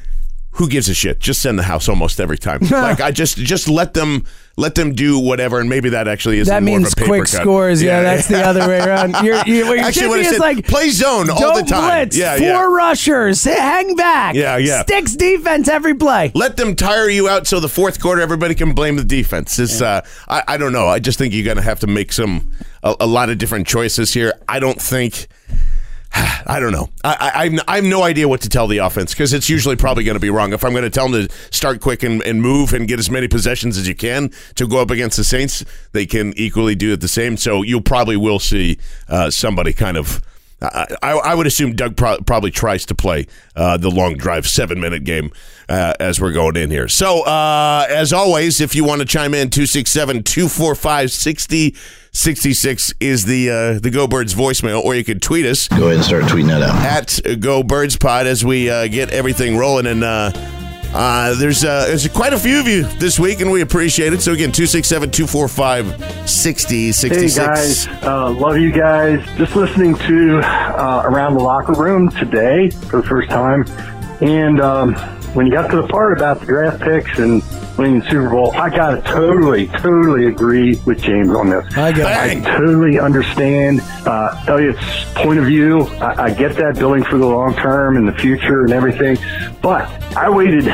who 0.52 0.68
gives 0.68 0.88
a 0.88 0.94
shit? 0.94 1.18
Just 1.18 1.40
send 1.42 1.58
the 1.58 1.62
house 1.62 1.88
almost 1.88 2.20
every 2.20 2.38
time. 2.38 2.60
like 2.70 3.00
I 3.00 3.10
just 3.10 3.36
just 3.38 3.68
let 3.68 3.94
them 3.94 4.24
let 4.56 4.74
them 4.74 4.94
do 4.94 5.18
whatever, 5.18 5.60
and 5.60 5.68
maybe 5.70 5.88
that 5.90 6.06
actually 6.08 6.38
is 6.38 6.48
That 6.48 6.62
means 6.62 6.88
of 6.88 6.92
a 6.92 6.96
paper 6.96 7.08
quick 7.08 7.20
cut. 7.22 7.40
scores. 7.40 7.82
Yeah, 7.82 8.02
that's 8.02 8.28
the 8.28 8.42
other 8.42 8.68
way 8.68 8.80
around. 8.80 9.16
You're, 9.24 9.36
you 9.46 9.64
what 9.66 9.78
you're 9.78 9.86
Actually, 9.86 10.08
what 10.08 10.18
I 10.18 10.22
is 10.22 10.30
said, 10.32 10.40
like 10.40 10.66
play 10.66 10.90
zone 10.90 11.30
all 11.30 11.54
the 11.56 11.62
time. 11.62 12.00
Blitz, 12.00 12.16
Yeah, 12.18 12.36
four 12.36 12.46
yeah. 12.46 12.62
rushers, 12.76 13.44
hang 13.44 13.96
back. 13.96 14.34
Yeah, 14.34 14.58
yeah. 14.58 14.82
Sticks 14.82 15.16
defense 15.16 15.68
every 15.68 15.94
play. 15.94 16.32
Let 16.34 16.58
them 16.58 16.76
tire 16.76 17.08
you 17.08 17.28
out 17.30 17.46
so 17.46 17.60
the 17.60 17.68
fourth 17.70 17.98
quarter 18.00 18.20
everybody 18.20 18.54
can 18.54 18.74
blame 18.74 18.96
the 18.96 19.04
defense. 19.04 19.58
It's 19.58 19.80
uh, 19.80 20.02
I, 20.28 20.42
I 20.46 20.56
don't 20.58 20.72
know. 20.72 20.86
I 20.86 20.98
just 20.98 21.18
think 21.18 21.32
you're 21.32 21.44
going 21.46 21.56
to 21.56 21.62
have 21.62 21.80
to 21.80 21.86
make 21.86 22.12
some 22.12 22.50
a, 22.82 22.94
a 23.00 23.06
lot 23.06 23.30
of 23.30 23.38
different 23.38 23.66
choices 23.66 24.12
here. 24.12 24.34
I 24.48 24.58
don't 24.60 24.80
think. 24.80 25.28
I 26.46 26.58
don't 26.60 26.72
know. 26.72 26.88
I, 27.04 27.16
I, 27.34 27.42
I'm- 27.44 27.60
have 27.76 27.84
no 27.84 28.02
idea 28.02 28.28
what 28.28 28.40
to 28.42 28.48
tell 28.48 28.66
the 28.66 28.78
offense 28.78 29.12
because 29.12 29.32
it's 29.32 29.48
usually 29.48 29.76
probably 29.76 30.04
going 30.04 30.16
to 30.16 30.20
be 30.20 30.30
wrong. 30.30 30.52
If 30.52 30.64
I'm 30.64 30.72
going 30.72 30.82
to 30.84 30.90
tell 30.90 31.08
them 31.08 31.26
to 31.28 31.34
start 31.50 31.80
quick 31.80 32.02
and, 32.02 32.22
and 32.22 32.42
move 32.42 32.72
and 32.74 32.86
get 32.86 32.98
as 32.98 33.10
many 33.10 33.28
possessions 33.28 33.78
as 33.78 33.88
you 33.88 33.94
can 33.94 34.30
to 34.56 34.66
go 34.68 34.80
up 34.80 34.90
against 34.90 35.16
the 35.16 35.24
Saints, 35.24 35.64
they 35.92 36.04
can 36.06 36.32
equally 36.36 36.74
do 36.74 36.92
it 36.92 37.00
the 37.00 37.08
same. 37.08 37.36
So 37.36 37.62
you 37.62 37.80
probably 37.80 38.16
will 38.16 38.38
see 38.38 38.78
uh, 39.08 39.30
somebody 39.30 39.72
kind 39.72 39.96
of. 39.96 40.20
I, 40.60 40.86
I 41.02 41.10
I 41.12 41.34
would 41.34 41.48
assume 41.48 41.74
Doug 41.74 41.96
pro- 41.96 42.18
probably 42.20 42.52
tries 42.52 42.86
to 42.86 42.94
play 42.94 43.26
uh, 43.56 43.78
the 43.78 43.90
long 43.90 44.16
drive 44.16 44.46
seven 44.46 44.78
minute 44.80 45.02
game 45.02 45.32
uh, 45.72 45.94
as 45.98 46.20
we're 46.20 46.32
going 46.32 46.56
in 46.56 46.70
here. 46.70 46.86
So, 46.86 47.22
uh, 47.22 47.86
as 47.88 48.12
always, 48.12 48.60
if 48.60 48.74
you 48.74 48.84
want 48.84 49.00
to 49.00 49.06
chime 49.06 49.32
in, 49.32 49.48
267 49.48 50.22
245 50.22 51.10
6066 51.10 52.94
is 53.00 53.24
the 53.24 53.50
uh, 53.50 53.80
the 53.80 53.90
Go 53.90 54.06
Birds 54.06 54.34
voicemail, 54.34 54.82
or 54.84 54.94
you 54.94 55.02
could 55.02 55.22
tweet 55.22 55.46
us 55.46 55.68
Go 55.68 55.84
ahead 55.84 55.96
and 55.96 56.04
start 56.04 56.24
tweeting 56.24 56.48
that 56.48 56.62
out. 56.62 57.24
at 57.24 57.40
Go 57.40 57.62
Birds 57.62 57.96
Pod 57.96 58.26
as 58.26 58.44
we 58.44 58.68
uh, 58.68 58.86
get 58.86 59.10
everything 59.10 59.56
rolling. 59.56 59.86
And 59.86 60.04
uh, 60.04 60.30
uh, 60.92 61.34
there's 61.36 61.64
uh, 61.64 61.86
there's 61.86 62.06
quite 62.08 62.34
a 62.34 62.38
few 62.38 62.60
of 62.60 62.66
you 62.68 62.82
this 62.98 63.18
week, 63.18 63.40
and 63.40 63.50
we 63.50 63.62
appreciate 63.62 64.12
it. 64.12 64.20
So, 64.20 64.32
again, 64.32 64.52
267 64.52 65.10
245 65.10 66.28
6066. 66.28 67.34
Hey 67.34 67.46
guys, 67.46 67.86
uh, 68.04 68.30
love 68.30 68.58
you 68.58 68.72
guys. 68.72 69.24
Just 69.38 69.56
listening 69.56 69.94
to 69.94 70.40
uh, 70.40 71.00
Around 71.06 71.32
the 71.32 71.42
Locker 71.42 71.72
Room 71.72 72.10
today 72.10 72.68
for 72.90 73.00
the 73.00 73.08
first 73.08 73.30
time. 73.30 73.64
And 74.20 74.60
um, 74.60 74.94
when 75.34 75.46
you 75.46 75.52
got 75.52 75.70
to 75.70 75.80
the 75.80 75.88
part 75.88 76.16
about 76.16 76.40
the 76.40 76.46
draft 76.46 76.80
picks 76.82 77.18
and 77.18 77.42
winning 77.78 78.00
the 78.00 78.10
Super 78.10 78.28
Bowl, 78.28 78.52
I 78.52 78.68
got 78.68 78.90
to 78.90 79.02
totally, 79.02 79.66
totally 79.68 80.26
agree 80.26 80.76
with 80.84 81.00
James 81.02 81.30
on 81.30 81.48
this. 81.48 81.64
I 81.76 81.92
got 81.92 82.12
I 82.12 82.40
totally 82.40 82.98
understand 82.98 83.80
uh, 84.06 84.44
Elliot's 84.46 84.80
point 85.14 85.38
of 85.38 85.46
view. 85.46 85.82
I, 86.00 86.24
I 86.24 86.34
get 86.34 86.56
that 86.56 86.76
building 86.78 87.02
for 87.04 87.18
the 87.18 87.26
long 87.26 87.54
term 87.54 87.96
and 87.96 88.06
the 88.06 88.12
future 88.12 88.64
and 88.64 88.72
everything. 88.72 89.16
But 89.62 89.88
I 90.14 90.28
waited 90.28 90.64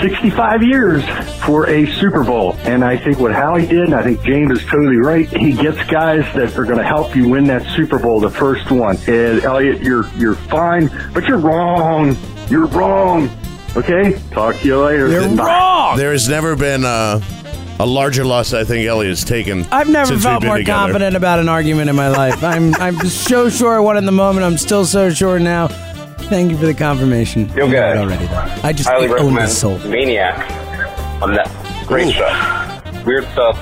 65 0.00 0.62
years 0.64 1.04
for 1.44 1.68
a 1.68 1.86
Super 1.94 2.24
Bowl. 2.24 2.54
And 2.60 2.84
I 2.84 2.96
think 2.96 3.18
what 3.20 3.32
Howie 3.32 3.66
did, 3.66 3.84
and 3.84 3.94
I 3.94 4.02
think 4.02 4.22
James 4.24 4.50
is 4.50 4.64
totally 4.66 4.96
right, 4.96 5.28
he 5.28 5.52
gets 5.52 5.82
guys 5.88 6.24
that 6.34 6.58
are 6.58 6.64
going 6.64 6.78
to 6.78 6.84
help 6.84 7.14
you 7.14 7.28
win 7.28 7.44
that 7.44 7.64
Super 7.76 7.98
Bowl, 8.00 8.18
the 8.18 8.30
first 8.30 8.70
one. 8.70 8.96
And 9.06 9.44
Elliot, 9.44 9.80
you're, 9.80 10.08
you're 10.14 10.34
fine, 10.34 10.90
but 11.14 11.24
you're 11.28 11.38
wrong. 11.38 12.16
You're 12.48 12.66
wrong. 12.66 13.30
Okay? 13.76 14.18
Talk 14.30 14.56
to 14.58 14.66
you 14.66 14.80
later. 14.82 15.08
You're 15.08 15.28
Bye. 15.36 15.44
wrong. 15.44 15.96
There 15.96 16.12
has 16.12 16.28
never 16.28 16.56
been 16.56 16.84
uh, 16.84 17.20
a 17.78 17.86
larger 17.86 18.24
loss 18.24 18.52
I 18.52 18.64
think 18.64 18.86
Elliot 18.86 19.10
has 19.10 19.24
taken. 19.24 19.64
I've 19.72 19.88
never 19.88 20.06
since 20.06 20.22
felt 20.22 20.34
we've 20.36 20.40
been 20.42 20.48
more 20.48 20.58
together. 20.58 20.78
confident 20.86 21.16
about 21.16 21.38
an 21.38 21.48
argument 21.48 21.88
in 21.90 21.96
my 21.96 22.08
life. 22.08 22.44
I'm 22.44 22.74
I'm 22.76 22.96
so 23.06 23.48
sure 23.48 23.74
I 23.74 23.78
won 23.80 23.96
in 23.96 24.04
the 24.04 24.12
moment. 24.12 24.44
I'm 24.44 24.58
still 24.58 24.84
so 24.84 25.10
sure 25.10 25.38
now. 25.38 25.68
Thank 26.28 26.50
you 26.50 26.56
for 26.58 26.66
the 26.66 26.74
confirmation. 26.74 27.48
Feel 27.48 27.68
good. 27.68 27.82
I 27.82 27.96
already 27.98 28.26
though. 28.26 28.60
I 28.62 28.72
just 28.72 28.88
highly 28.88 29.06
own 29.06 29.12
recommend 29.14 29.48
the 29.48 29.54
soul. 29.54 29.78
Maniac 29.80 30.38
on 31.22 31.30
Netflix. 31.34 31.86
Great 31.86 32.14
show. 32.14 33.02
Weird 33.04 33.24
stuff, 33.32 33.56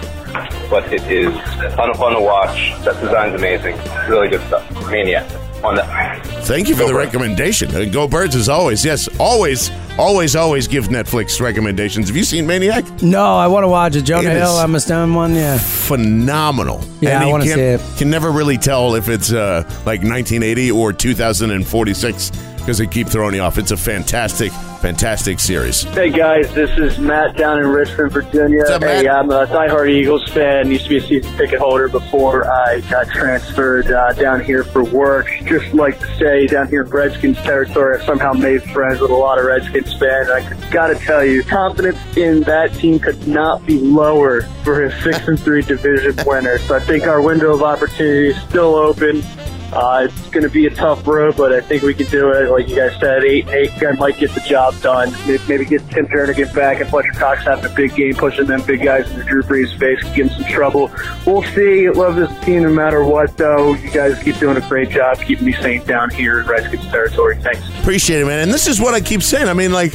but 0.69 0.93
it 0.93 1.03
is 1.11 1.35
a 1.61 1.73
ton 1.75 1.89
of 1.91 1.97
fun 1.97 2.15
to 2.15 2.21
watch. 2.21 2.73
That 2.85 3.01
design's 3.01 3.35
amazing. 3.35 3.77
Really 4.09 4.29
good 4.29 4.43
stuff. 4.49 4.69
Maniac 4.91 5.27
on 5.65 5.77
Netflix. 5.77 6.25
Thank 6.45 6.69
you 6.69 6.75
for 6.75 6.83
Go 6.83 6.89
the 6.89 6.95
Birds. 6.95 7.07
recommendation. 7.07 7.75
Uh, 7.75 7.85
Go 7.85 8.09
Birds 8.09 8.35
as 8.35 8.49
always. 8.49 8.85
Yes, 8.85 9.09
always, 9.19 9.71
always, 9.99 10.35
always 10.37 10.67
give 10.69 10.89
Netflix 10.89 11.41
recommendations. 11.41 12.09
Have 12.09 12.17
you 12.17 12.25
seen 12.25 12.47
Maniac? 12.47 12.85
No, 13.03 13.37
I 13.37 13.47
want 13.47 13.65
to 13.65 13.69
watch 13.69 13.95
it. 13.97 14.03
Jonah 14.03 14.31
It 14.31 14.37
is- 14.37 14.43
Hill, 14.43 14.57
I'm 14.57 14.75
a 14.75 14.81
stone 14.81 15.15
one. 15.15 15.35
Yeah. 15.35 15.59
Phenomenal. 15.59 16.83
Yeah, 17.01 17.11
And 17.11 17.19
I 17.23 17.27
you 17.27 17.31
wanna 17.33 17.45
can't- 17.45 17.57
see 17.57 17.63
it. 17.93 17.99
Can 17.99 18.11
never 18.11 18.31
really 18.31 18.59
tell 18.59 18.95
if 18.95 19.09
it's 19.09 19.33
uh, 19.33 19.63
like 19.87 20.03
1980 20.03 20.71
or 20.71 20.93
2046 20.93 22.31
because 22.61 22.79
they 22.79 22.87
keep 22.87 23.09
throwing 23.09 23.35
you 23.35 23.41
off. 23.41 23.59
It's 23.59 23.71
a 23.71 23.77
fantastic, 23.77 24.53
fantastic 24.81 25.41
series. 25.41 25.83
Hey 25.83 26.11
guys, 26.11 26.53
this 26.55 26.71
is 26.79 26.99
Matt 26.99 27.37
down 27.37 27.59
in 27.59 27.67
Richmond, 27.67 28.13
Virginia. 28.13 28.63
Up, 28.65 28.83
hey, 28.83 29.09
I'm 29.09 29.31
a 29.31 29.47
diehard 29.47 29.91
Eagles 29.91 30.29
fan. 30.31 30.71
Used 30.71 30.85
to 30.85 30.91
be 30.91 30.97
a 30.99 31.01
season 31.01 31.37
ticket 31.37 31.59
holder 31.59 31.89
before 31.89 32.51
I 32.51 32.81
got 32.91 33.09
transferred 33.09 33.91
uh, 33.91 34.13
down 34.13 34.45
here 34.45 34.65
for 34.65 34.85
work. 34.85 35.29
Just 35.45 35.75
like 35.75 35.99
to 36.01 36.19
say, 36.19 36.47
down 36.47 36.69
here 36.69 36.83
in 36.83 36.91
Redskins 36.91 37.39
territory, 37.39 37.99
I 38.01 38.07
somehow 38.07 38.33
made 38.33 38.63
friends 38.63 39.01
with 39.01 39.11
a 39.11 39.15
lot 39.17 39.39
of 39.39 39.45
Redskins 39.45 39.93
fans. 39.99 40.31
I 40.31 40.71
got 40.71 40.89
to 40.89 40.95
tell 40.95 41.25
you, 41.25 41.43
confidence 41.43 41.99
in 42.17 42.43
that 42.43 42.75
team 42.75 42.99
could 42.99 43.27
not 43.27 43.65
be 43.67 43.79
lower 43.79 44.43
for 44.65 44.85
a 44.85 45.03
six 45.03 45.27
and 45.29 45.39
three 45.39 45.63
division 45.63 46.15
winner. 46.27 46.59
So 46.59 46.77
I 46.77 46.81
think 46.81 47.05
our 47.05 47.21
window 47.21 47.55
of 47.55 47.63
opportunity 47.63 48.29
is 48.29 48.41
still 48.43 48.75
open. 48.75 49.23
Uh, 49.73 50.09
it's 50.09 50.31
going 50.31 50.43
to 50.43 50.51
be 50.51 50.67
a 50.67 50.75
tough 50.75 51.07
road, 51.07 51.37
but 51.37 51.53
I 51.53 51.61
think 51.61 51.83
we 51.83 51.95
can 51.95 52.07
do 52.09 52.31
it. 52.33 52.51
Like 52.51 52.69
you 52.69 52.77
guys 52.77 52.99
said, 52.99 53.23
eight 53.23 53.49
eight 53.49 53.71
guy 53.79 53.93
might 53.93 54.19
get 54.19 54.33
the 54.35 54.41
job 54.41 54.81
done. 54.81 55.13
Maybe, 55.27 55.65
get 55.65 55.89
Tim 55.91 56.07
Jernigan 56.07 56.53
back 56.55 56.81
and 56.81 56.91
Fletcher 56.91 57.13
Cox 57.13 57.45
having 57.45 57.71
a 57.71 57.75
big 57.75 57.95
game, 57.95 58.15
pushing 58.15 58.47
them 58.47 58.63
big 58.67 58.83
guys 58.83 59.09
into 59.11 59.23
Drew 59.25 59.43
Brees' 59.43 59.77
face, 59.79 60.03
give 60.15 60.29
him 60.29 60.43
some 60.43 60.51
trouble. 60.53 60.91
We'll 61.25 61.45
see. 61.55 61.89
Love 61.89 62.17
this 62.17 62.37
team 62.45 62.65
no 62.65 62.71
matter 62.71 63.05
what, 63.05 63.37
though. 63.37 63.75
You 63.75 63.91
guys 63.91 64.21
keep 64.23 64.39
doing 64.39 64.57
a 64.57 64.69
great 64.69 64.91
job 64.91 65.19
keeping 65.21 65.47
me 65.47 65.53
sane 65.53 65.85
down 65.85 66.11
here 66.11 66.41
in 66.41 66.47
Redskins 66.47 66.87
territory. 66.89 67.37
Thanks. 67.41 67.69
Appreciate 67.79 68.23
it, 68.23 68.27
man. 68.27 68.41
And 68.41 68.53
this 68.53 68.67
is 68.67 68.81
what 68.81 68.95
I 68.95 69.01
keep 69.01 69.23
saying. 69.23 69.49
I 69.49 69.55
mean, 69.55 69.73
like, 69.73 69.93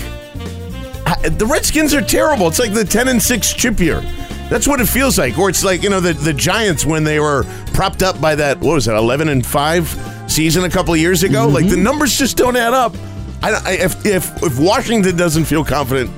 the 1.37 1.47
Redskins 1.49 1.93
are 1.93 2.01
terrible. 2.01 2.47
It's 2.47 2.59
like 2.59 2.73
the 2.73 2.85
10 2.85 3.09
and 3.09 3.21
6 3.21 3.53
chip 3.53 3.79
year. 3.79 4.01
That's 4.49 4.67
what 4.67 4.79
it 4.79 4.87
feels 4.87 5.17
like. 5.17 5.37
Or 5.37 5.49
it's 5.49 5.63
like, 5.63 5.81
you 5.81 5.89
know, 5.89 5.99
the, 5.99 6.13
the 6.13 6.33
Giants 6.33 6.85
when 6.85 7.03
they 7.03 7.19
were 7.19 7.43
propped 7.73 8.03
up 8.03 8.21
by 8.21 8.35
that, 8.35 8.59
what 8.59 8.75
was 8.75 8.87
it, 8.87 8.93
11 8.93 9.29
and 9.29 9.45
5 9.45 10.25
season 10.27 10.63
a 10.63 10.69
couple 10.69 10.93
of 10.93 10.99
years 10.99 11.23
ago. 11.23 11.45
Mm-hmm. 11.45 11.53
Like, 11.53 11.69
the 11.69 11.77
numbers 11.77 12.17
just 12.17 12.37
don't 12.37 12.55
add 12.55 12.73
up. 12.73 12.95
I, 13.41 13.51
I, 13.51 13.71
if, 13.73 14.05
if, 14.05 14.43
if 14.43 14.59
Washington 14.59 15.15
doesn't 15.17 15.45
feel 15.45 15.63
confident, 15.63 16.11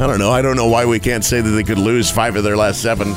I 0.00 0.06
don't 0.06 0.18
know. 0.18 0.30
I 0.30 0.42
don't 0.42 0.56
know 0.56 0.68
why 0.68 0.86
we 0.86 0.98
can't 0.98 1.24
say 1.24 1.40
that 1.40 1.50
they 1.50 1.62
could 1.62 1.78
lose 1.78 2.10
five 2.10 2.36
of 2.36 2.44
their 2.44 2.56
last 2.56 2.80
seven. 2.80 3.14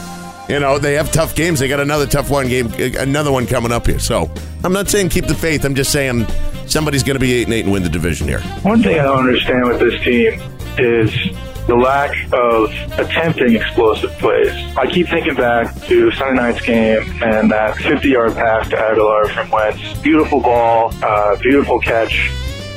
You 0.48 0.60
know, 0.60 0.78
they 0.78 0.94
have 0.94 1.12
tough 1.12 1.34
games. 1.34 1.60
They 1.60 1.68
got 1.68 1.80
another 1.80 2.06
tough 2.06 2.30
one 2.30 2.48
game, 2.48 2.68
uh, 2.68 3.00
another 3.00 3.32
one 3.32 3.48
coming 3.48 3.72
up 3.72 3.88
here. 3.88 4.00
So 4.00 4.30
I'm 4.64 4.74
not 4.74 4.90
saying 4.90 5.10
keep 5.10 5.26
the 5.26 5.34
faith. 5.34 5.66
I'm 5.66 5.74
just 5.74 5.92
saying 5.92 6.28
somebody's 6.68 7.02
going 7.02 7.16
to 7.16 7.20
be 7.20 7.34
eight 7.34 7.46
and 7.46 7.54
eight 7.54 7.64
and 7.64 7.74
win 7.74 7.82
the 7.82 7.90
division 7.90 8.28
here. 8.28 8.42
One 8.62 8.84
thing 8.84 9.00
I 9.00 9.04
don't 9.04 9.20
understand 9.20 9.68
with 9.68 9.80
this 9.80 10.00
team 10.04 10.40
is 10.78 11.12
the 11.68 11.76
lack 11.76 12.12
of 12.32 12.70
attempting 13.00 13.56
explosive 13.56 14.12
plays. 14.20 14.52
I 14.78 14.86
keep 14.86 15.08
thinking 15.08 15.36
back 15.36 15.74
to 15.86 16.12
Sunday 16.12 16.36
night's 16.42 16.62
game 16.62 17.02
and 17.24 17.50
that 17.52 17.78
50 17.78 18.08
yard 18.08 18.34
pass 18.34 18.70
to 18.70 18.76
Agholor 18.76 19.34
from 19.34 19.50
Wentz. 19.50 20.00
Beautiful 20.02 20.42
ball, 20.42 20.94
uh, 21.04 21.36
beautiful 21.38 21.80
catch. 21.80 22.30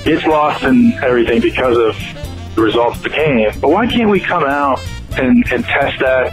It's 0.06 0.24
lost 0.24 0.64
in 0.64 0.94
everything 1.02 1.40
because 1.42 1.76
of 1.76 2.54
the 2.54 2.62
results 2.62 2.96
of 2.98 3.02
the 3.02 3.10
game. 3.10 3.50
But 3.60 3.70
why 3.70 3.86
can't 3.86 4.08
we 4.08 4.20
come 4.20 4.44
out 4.44 4.80
and, 5.18 5.44
and 5.52 5.64
test 5.64 5.98
that 6.00 6.32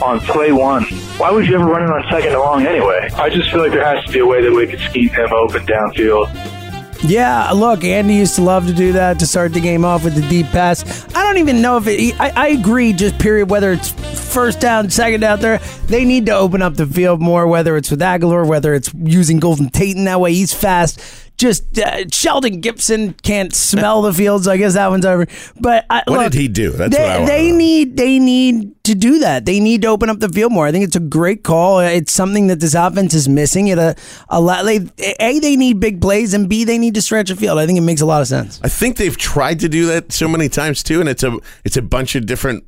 on 0.00 0.20
play 0.20 0.52
one? 0.52 0.84
Why 1.18 1.32
would 1.32 1.46
you 1.46 1.56
ever 1.56 1.64
run 1.64 1.82
it 1.82 1.90
on 1.90 2.04
second 2.10 2.32
and 2.32 2.40
long 2.40 2.66
anyway? 2.66 3.08
I 3.14 3.30
just 3.30 3.50
feel 3.50 3.60
like 3.60 3.72
there 3.72 3.84
has 3.84 4.04
to 4.04 4.12
be 4.12 4.20
a 4.20 4.26
way 4.26 4.42
that 4.42 4.52
we 4.52 4.66
could 4.68 4.80
scheme 4.80 5.08
him 5.08 5.32
open 5.32 5.66
downfield. 5.66 6.55
Yeah, 7.02 7.50
look, 7.52 7.84
Andy 7.84 8.14
used 8.14 8.36
to 8.36 8.42
love 8.42 8.66
to 8.66 8.72
do 8.72 8.92
that 8.92 9.18
to 9.18 9.26
start 9.26 9.52
the 9.52 9.60
game 9.60 9.84
off 9.84 10.04
with 10.04 10.14
the 10.14 10.26
deep 10.28 10.46
pass. 10.46 11.06
I 11.14 11.22
don't 11.22 11.38
even 11.38 11.60
know 11.60 11.76
if 11.76 11.86
it. 11.86 12.18
I, 12.20 12.30
I 12.30 12.48
agree, 12.48 12.92
just 12.92 13.18
period. 13.18 13.50
Whether 13.50 13.72
it's 13.72 13.90
first 14.32 14.60
down, 14.60 14.90
second 14.90 15.20
down, 15.20 15.40
there, 15.40 15.58
they 15.86 16.04
need 16.04 16.26
to 16.26 16.32
open 16.32 16.62
up 16.62 16.74
the 16.74 16.86
field 16.86 17.20
more. 17.20 17.46
Whether 17.46 17.76
it's 17.76 17.90
with 17.90 18.00
Agholor, 18.00 18.46
whether 18.46 18.74
it's 18.74 18.92
using 18.94 19.38
Golden 19.38 19.68
Tate 19.68 19.96
in 19.96 20.04
that 20.04 20.20
way, 20.20 20.32
he's 20.32 20.52
fast 20.52 21.00
just 21.36 21.78
uh, 21.78 22.08
Shelton 22.10 22.60
Gibson 22.60 23.12
can't 23.22 23.54
smell 23.54 24.02
the 24.02 24.12
fields. 24.12 24.48
I 24.48 24.56
guess 24.56 24.74
that 24.74 24.88
one's 24.88 25.04
over. 25.04 25.26
But 25.60 25.84
I, 25.90 26.02
What 26.06 26.18
look, 26.18 26.32
did 26.32 26.40
he 26.40 26.48
do? 26.48 26.70
That's 26.70 26.96
they, 26.96 27.02
what 27.02 27.10
I 27.10 27.18
want. 27.18 27.28
they 27.28 27.52
need 27.52 27.96
they 27.96 28.18
need 28.18 28.84
to 28.84 28.94
do 28.94 29.18
that. 29.20 29.44
They 29.44 29.60
need 29.60 29.82
to 29.82 29.88
open 29.88 30.08
up 30.08 30.20
the 30.20 30.28
field 30.28 30.52
more. 30.52 30.66
I 30.66 30.72
think 30.72 30.84
it's 30.84 30.96
a 30.96 31.00
great 31.00 31.44
call. 31.44 31.80
It's 31.80 32.12
something 32.12 32.46
that 32.46 32.60
this 32.60 32.74
offense 32.74 33.14
is 33.14 33.28
missing. 33.28 33.68
It 33.68 33.78
a 33.78 33.96
a 34.28 34.40
lot. 34.40 34.64
They, 34.64 34.76
a 35.20 35.38
they 35.38 35.56
need 35.56 35.80
big 35.80 36.00
plays, 36.00 36.34
and 36.34 36.48
b 36.48 36.64
they 36.64 36.78
need 36.78 36.94
to 36.94 37.02
stretch 37.02 37.28
the 37.28 37.36
field. 37.36 37.58
I 37.58 37.66
think 37.66 37.78
it 37.78 37.82
makes 37.82 38.00
a 38.00 38.06
lot 38.06 38.22
of 38.22 38.28
sense. 38.28 38.60
I 38.62 38.68
think 38.68 38.96
they've 38.96 39.16
tried 39.16 39.60
to 39.60 39.68
do 39.68 39.86
that 39.86 40.12
so 40.12 40.28
many 40.28 40.48
times 40.48 40.82
too, 40.82 41.00
and 41.00 41.08
it's 41.08 41.22
a 41.22 41.38
it's 41.64 41.76
a 41.76 41.82
bunch 41.82 42.14
of 42.14 42.26
different 42.26 42.64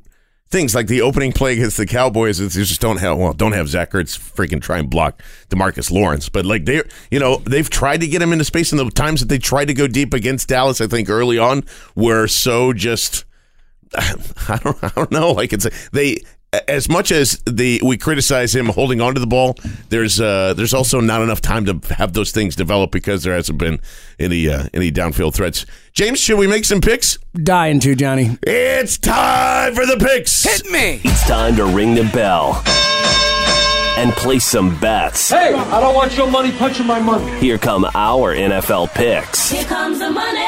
things. 0.49 0.75
Like 0.75 0.87
the 0.87 1.01
opening 1.01 1.31
play 1.31 1.53
against 1.53 1.77
the 1.77 1.85
Cowboys, 1.85 2.37
they 2.37 2.47
just 2.47 2.81
don't 2.81 2.97
have 2.97 3.17
well, 3.17 3.33
don't 3.33 3.53
have 3.53 3.69
Zach 3.69 3.91
Ertz 3.91 4.17
freaking 4.17 4.61
try 4.61 4.79
and 4.79 4.89
block 4.89 5.21
Demarcus 5.49 5.91
Lawrence, 5.91 6.29
but 6.29 6.45
like 6.45 6.65
they, 6.65 6.83
you 7.11 7.19
know, 7.19 7.37
they've 7.37 7.69
tried 7.69 8.01
to 8.01 8.07
get 8.07 8.21
him 8.21 8.33
into 8.33 8.45
space, 8.45 8.71
and 8.71 8.79
the 8.79 8.89
times 8.91 9.21
that 9.21 9.27
they 9.27 9.39
tried 9.39 9.65
to 9.65 9.73
go 9.73 9.87
deep 9.87 10.13
against 10.13 10.49
Dallas, 10.49 10.81
I 10.81 10.87
think 10.87 11.09
early 11.09 11.37
on 11.37 11.63
were 11.95 12.27
so 12.27 12.73
just. 12.73 13.25
I 13.95 14.59
don't, 14.63 14.83
I 14.83 14.91
don't 14.95 15.11
know. 15.11 15.31
Like 15.31 15.53
it's 15.53 15.67
they 15.91 16.21
as 16.67 16.89
much 16.89 17.11
as 17.11 17.41
the 17.45 17.81
we 17.83 17.97
criticize 17.97 18.55
him 18.55 18.67
holding 18.67 19.01
onto 19.01 19.19
the 19.19 19.27
ball, 19.27 19.55
there's 19.89 20.19
uh, 20.19 20.53
there's 20.53 20.73
also 20.73 20.99
not 20.99 21.21
enough 21.21 21.41
time 21.41 21.65
to 21.65 21.79
have 21.93 22.13
those 22.13 22.31
things 22.31 22.55
develop 22.55 22.91
because 22.91 23.23
there 23.23 23.33
hasn't 23.33 23.57
been 23.57 23.79
any 24.19 24.49
uh, 24.49 24.67
any 24.73 24.91
downfield 24.91 25.33
threats. 25.33 25.65
James, 25.93 26.19
should 26.19 26.39
we 26.39 26.47
make 26.47 26.65
some 26.65 26.81
picks? 26.81 27.17
Dying 27.33 27.79
to 27.81 27.95
Johnny. 27.95 28.37
It's 28.43 28.97
time 28.97 29.75
for 29.75 29.85
the 29.85 29.97
picks. 29.97 30.43
Hit 30.43 30.71
me. 30.71 31.01
It's 31.03 31.27
time 31.27 31.55
to 31.57 31.65
ring 31.65 31.95
the 31.95 32.09
bell 32.13 32.63
and 33.97 34.11
place 34.13 34.45
some 34.45 34.79
bets. 34.79 35.29
Hey, 35.29 35.53
I 35.53 35.79
don't 35.79 35.93
want 35.93 36.17
your 36.17 36.31
money 36.31 36.51
punching 36.51 36.87
my 36.87 36.99
money. 36.99 37.39
Here 37.39 37.57
come 37.57 37.85
our 37.93 38.35
NFL 38.35 38.93
picks. 38.93 39.51
Here 39.51 39.65
comes 39.65 39.99
the 39.99 40.09
money. 40.09 40.39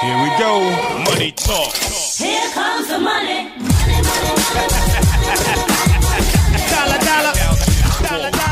Here 0.00 0.22
we 0.22 0.30
go. 0.38 0.60
Money 1.04 1.32
talk. 1.32 1.74
Here 1.74 2.50
comes 2.52 2.88
the 2.88 2.98
money. 2.98 4.89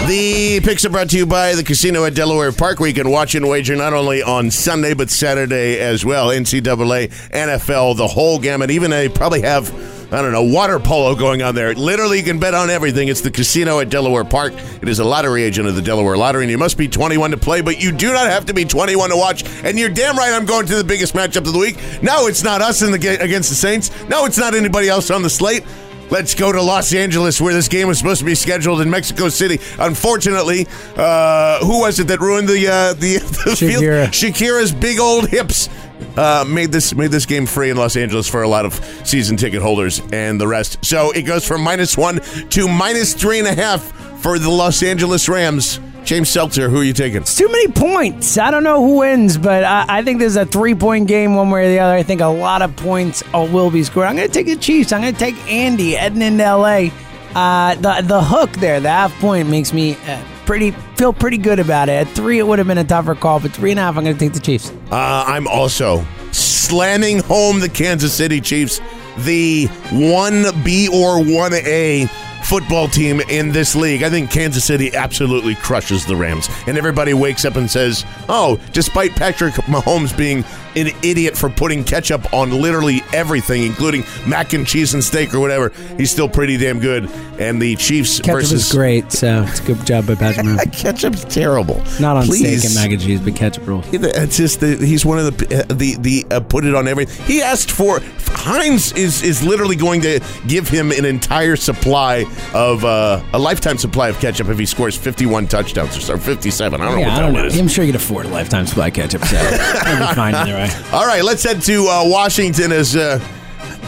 The 0.09 0.61
picks 0.61 0.87
are 0.87 0.89
brought 0.89 1.11
to 1.11 1.19
you 1.19 1.27
by 1.27 1.55
the 1.55 1.63
casino 1.63 2.07
at 2.07 2.15
Delaware 2.15 2.51
Park, 2.51 2.81
where 2.81 2.89
you 2.89 2.95
can 2.95 3.11
watch 3.11 3.35
and 3.35 3.47
wager 3.47 3.77
not 3.77 3.93
only 3.93 4.23
on 4.23 4.51
Sunday 4.51 4.95
but 4.95 5.11
Saturday 5.11 5.79
as 5.79 6.03
well. 6.03 6.29
NCAA, 6.29 7.11
NFL, 7.29 7.95
the 7.99 8.07
whole 8.07 8.39
gamut. 8.39 8.71
Even 8.71 8.91
they 8.91 9.11
probably 9.11 9.43
have. 9.43 9.71
I 10.11 10.23
don't 10.23 10.33
know, 10.33 10.45
water 10.45 10.79
polo 10.79 11.15
going 11.15 11.43
on 11.43 11.55
there. 11.55 11.75
Literally, 11.75 12.17
you 12.17 12.25
can 12.25 12.39
bet 12.39 12.55
on 12.55 12.71
everything. 12.71 13.09
It's 13.09 13.21
the 13.21 13.31
casino 13.31 13.81
at 13.81 13.91
Delaware 13.91 14.25
Park. 14.25 14.55
It 14.81 14.89
is 14.89 14.99
a 14.99 15.05
lottery 15.05 15.43
agent 15.43 15.69
of 15.69 15.75
the 15.75 15.83
Delaware 15.83 16.17
Lottery, 16.17 16.45
and 16.45 16.51
you 16.51 16.57
must 16.57 16.79
be 16.79 16.89
21 16.89 17.33
to 17.33 17.37
play, 17.37 17.61
but 17.61 17.79
you 17.79 17.93
do 17.93 18.11
not 18.15 18.31
have 18.31 18.47
to 18.47 18.55
be 18.55 18.65
21 18.65 19.11
to 19.11 19.17
watch. 19.17 19.45
And 19.63 19.79
you're 19.79 19.91
damn 19.91 20.17
right 20.17 20.33
I'm 20.33 20.47
going 20.47 20.65
to 20.65 20.77
the 20.77 20.85
biggest 20.85 21.13
matchup 21.13 21.47
of 21.47 21.53
the 21.53 21.59
week. 21.59 21.77
No, 22.03 22.27
it's 22.27 22.43
not 22.43 22.63
us 22.63 22.81
in 22.81 22.91
the 22.93 22.99
ga- 22.99 23.19
against 23.19 23.51
the 23.51 23.55
Saints. 23.55 23.91
No, 24.09 24.25
it's 24.25 24.39
not 24.39 24.55
anybody 24.55 24.89
else 24.89 25.11
on 25.11 25.21
the 25.21 25.29
slate. 25.29 25.65
Let's 26.11 26.35
go 26.35 26.51
to 26.51 26.63
Los 26.63 26.95
Angeles, 26.95 27.41
where 27.41 27.53
this 27.53 27.69
game 27.69 27.89
was 27.89 27.99
supposed 27.99 28.21
to 28.21 28.25
be 28.25 28.35
scheduled 28.35 28.81
in 28.81 28.89
Mexico 28.89 29.29
City. 29.29 29.61
Unfortunately, 29.79 30.67
uh, 30.97 31.65
who 31.65 31.81
was 31.81 32.01
it 32.01 32.09
that 32.09 32.21
ruined 32.21 32.49
the 32.49 32.67
uh, 32.67 32.95
the, 32.95 33.19
the 33.45 33.57
field? 33.57 33.83
Shakira. 33.83 34.07
Shakira's 34.09 34.73
big 34.73 34.99
old 34.99 35.29
hips 35.29 35.69
uh, 36.17 36.45
made 36.49 36.73
this 36.73 36.95
made 36.95 37.11
this 37.11 37.27
game 37.27 37.47
free 37.47 37.71
in 37.71 37.77
Los 37.77 37.97
Angeles 37.97 38.29
for 38.29 38.43
a 38.43 38.49
lot 38.49 38.65
of 38.65 38.75
season 39.05 39.37
ticket 39.37 39.63
holders 39.63 40.01
and 40.13 40.41
the 40.41 40.47
rest. 40.47 40.85
So 40.85 41.11
it 41.13 41.23
goes 41.23 41.47
from 41.47 41.63
minus 41.63 41.97
one 41.97 42.21
to 42.51 42.69
minus 42.69 43.15
three 43.15 43.39
and 43.39 43.49
a 43.49 43.55
half 43.55 43.83
for 44.21 44.39
the 44.39 44.51
Los 44.51 44.83
Angeles 44.83 45.29
Rams. 45.29 45.81
James 46.09 46.31
Seltzer, 46.31 46.71
who 46.71 46.81
are 46.81 46.85
you 46.85 46.95
taking? 46.95 47.21
It's 47.21 47.37
too 47.37 47.49
many 47.49 47.69
points. 47.69 48.39
I 48.39 48.51
don't 48.51 48.63
know 48.63 48.83
who 48.83 49.01
wins, 49.01 49.37
but 49.37 49.63
I, 49.63 49.85
I 49.87 50.03
think 50.03 50.21
there's 50.21 50.37
a 50.37 50.47
three 50.47 50.75
point 50.75 51.07
game 51.07 51.35
one 51.35 51.51
way 51.51 51.67
or 51.67 51.69
the 51.69 51.81
other. 51.81 51.93
I 51.93 52.03
think 52.03 52.23
a 52.23 52.27
lot 52.29 52.63
of 52.63 52.75
points 52.77 53.23
uh, 53.35 53.47
will 53.53 53.71
be 53.71 53.85
scored. 53.85 54.07
I'm 54.07 54.17
going 54.17 54.27
to 54.27 54.33
take 54.33 54.47
the 54.47 54.57
Chiefs. 54.57 54.91
I'm 54.91 55.03
going 55.03 55.13
to 55.13 55.19
take 55.19 55.37
Andy 55.53 55.91
heading 55.91 56.23
into 56.23 56.43
LA. 56.43 56.89
Uh, 57.35 57.75
the 57.75 58.03
the 58.07 58.23
hook 58.23 58.51
there, 58.53 58.81
the 58.81 58.89
half 58.89 59.13
point 59.21 59.51
makes 59.51 59.75
me 59.75 59.99
uh, 60.07 60.25
pretty 60.47 60.71
feel 60.97 61.13
pretty 61.13 61.37
good 61.37 61.59
about 61.59 61.91
it. 61.91 62.09
At 62.09 62.09
three, 62.15 62.39
it 62.39 62.47
would 62.47 62.59
have 62.59 62.69
been 62.69 62.79
a 62.79 62.85
tougher 62.85 63.15
call, 63.15 63.41
but 63.41 63.51
three 63.51 63.73
and 63.73 63.79
a 63.79 63.83
half, 63.83 63.99
I'm 63.99 64.05
going 64.05 64.17
to 64.17 64.19
take 64.19 64.33
the 64.33 64.41
Chiefs. 64.41 64.73
Uh, 64.91 65.25
I'm 65.27 65.47
also 65.47 66.07
slamming 66.33 67.19
home 67.19 67.61
the 67.61 67.69
Kansas 67.69 68.15
City 68.15 68.41
Chiefs, 68.41 68.81
the 69.19 69.67
1B 69.91 70.89
or 70.89 71.19
1A 71.19 72.28
football 72.45 72.89
team 72.89 73.21
in 73.21 73.53
this 73.53 73.75
league. 73.75 74.03
I 74.03 74.11
think 74.11 74.31
Kansas 74.31 74.65
City 74.65 74.95
absolutely 74.95 75.55
crushes 75.57 76.07
the 76.07 76.17
Rams. 76.17 76.49
And 76.67 76.79
everybody 76.79 77.15
wakes 77.15 77.45
up 77.45 77.57
and 77.57 77.71
says, 77.71 78.05
oh, 78.29 78.61
despite 78.73 79.15
Patrick 79.15 79.55
Mahomes 79.67 80.17
being 80.17 80.45
an 80.79 80.97
idiot 81.03 81.37
for 81.37 81.49
putting 81.51 81.85
ketchup 81.85 82.33
on 82.33 82.51
literally 82.51 83.03
everything, 83.13 83.63
including 83.65 84.05
mac 84.27 84.53
and 84.53 84.67
cheese 84.67 84.95
and 84.95 85.03
steak 85.03 85.35
or 85.35 85.41
whatever, 85.41 85.71
he's 85.97 86.11
still 86.11 86.29
pretty 86.29 86.57
damn 86.57 86.79
good. 86.81 87.09
And 87.39 87.61
the 87.63 87.77
Chiefs 87.77 88.19
Ketchup 88.21 88.33
versus. 88.35 88.67
is 88.67 88.73
great, 88.73 89.13
so 89.13 89.45
it's 89.47 89.61
a 89.61 89.65
good 89.65 89.87
job 89.87 90.07
by 90.07 90.17
Patrick 90.17 90.45
Mahomes. 90.47 90.73
Ketchup's 90.79 91.25
terrible. 91.25 91.83
Not 92.01 92.17
on 92.17 92.25
Please. 92.27 92.63
steak 92.63 92.65
and 92.65 92.75
mac 92.75 92.91
and 92.91 93.01
cheese, 93.01 93.21
but 93.21 93.37
ketchup 93.37 93.67
rules. 93.67 93.85
It's 93.93 94.37
just 94.37 94.59
the, 94.61 94.77
he's 94.77 95.05
one 95.07 95.19
of 95.21 95.37
the 95.39 95.61
uh, 95.61 95.75
the 95.75 95.97
the 96.01 96.27
uh, 96.33 96.41
put 96.41 96.65
it 96.65 96.75
on 96.75 96.89
everything. 96.89 97.25
He 97.27 97.41
asked 97.43 97.71
for 97.71 98.01
Heinz 98.31 98.93
is 98.93 99.23
is 99.23 99.43
literally 99.45 99.77
going 99.77 100.01
to 100.03 100.21
give 100.49 100.69
him 100.69 100.91
an 100.91 101.05
entire 101.05 101.55
supply 101.57 102.25
of 102.55 102.85
uh, 102.85 103.23
a 103.33 103.39
lifetime 103.39 103.79
supply 103.79 104.09
of 104.09 104.19
ketchup 104.19 104.49
if 104.49 104.59
he 104.59 104.67
scores 104.67 104.97
51 104.97 105.47
touchdowns 105.47 105.97
or 105.97 106.01
so, 106.01 106.17
57. 106.19 106.81
I 106.81 106.85
don't 106.85 106.95
know 106.95 107.01
what 107.01 107.09
I 107.09 107.15
that 107.17 107.21
don't 107.23 107.33
know. 107.35 107.45
is. 107.45 107.59
I'm 107.59 107.69
sure 107.69 107.85
you 107.85 107.93
could 107.93 108.01
afford 108.01 108.27
a 108.27 108.31
lifetime 108.31 108.67
supply 108.67 108.89
of 108.89 108.95
ketchup, 108.95 109.25
so 109.25 109.37
fine 110.15 110.35
either 110.35 110.55
way. 110.55 110.68
All 110.93 111.07
right, 111.07 111.23
let's 111.23 111.43
head 111.43 111.61
to 111.63 111.87
uh, 111.89 112.03
Washington 112.05 112.73
as 112.73 112.97
uh, 112.97 113.19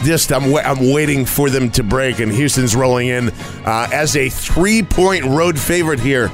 just 0.03 0.31
I'm 0.31 0.51
wa- 0.51 0.61
I'm 0.61 0.91
waiting 0.91 1.25
for 1.25 1.49
them 1.49 1.69
to 1.71 1.83
break, 1.83 2.19
and 2.19 2.31
Houston's 2.31 2.75
rolling 2.75 3.07
in 3.07 3.29
uh, 3.65 3.87
as 3.91 4.15
a 4.15 4.29
three 4.29 4.83
point 4.83 5.25
road 5.25 5.59
favorite 5.59 5.99
here. 5.99 6.31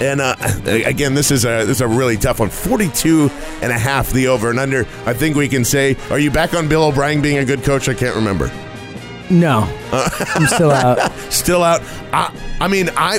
And 0.00 0.20
uh, 0.20 0.34
again, 0.66 1.14
this 1.14 1.30
is 1.30 1.44
a 1.44 1.64
this 1.64 1.76
is 1.78 1.80
a 1.80 1.88
really 1.88 2.16
tough 2.16 2.40
one. 2.40 2.48
42 2.50 3.30
and 3.62 3.70
a 3.72 3.78
half 3.78 4.10
the 4.10 4.28
over 4.28 4.50
and 4.50 4.58
under. 4.58 4.80
I 5.06 5.12
think 5.12 5.36
we 5.36 5.48
can 5.48 5.64
say, 5.64 5.96
are 6.10 6.18
you 6.18 6.30
back 6.30 6.54
on 6.54 6.68
Bill 6.68 6.84
O'Brien 6.84 7.22
being 7.22 7.38
a 7.38 7.44
good 7.44 7.62
coach? 7.62 7.88
I 7.88 7.94
can't 7.94 8.16
remember. 8.16 8.50
No, 9.30 9.60
I'm 9.92 10.46
still 10.46 10.70
out. 10.70 11.12
Still 11.30 11.62
out. 11.62 11.82
I, 12.12 12.34
I 12.60 12.68
mean, 12.68 12.90
I 12.96 13.16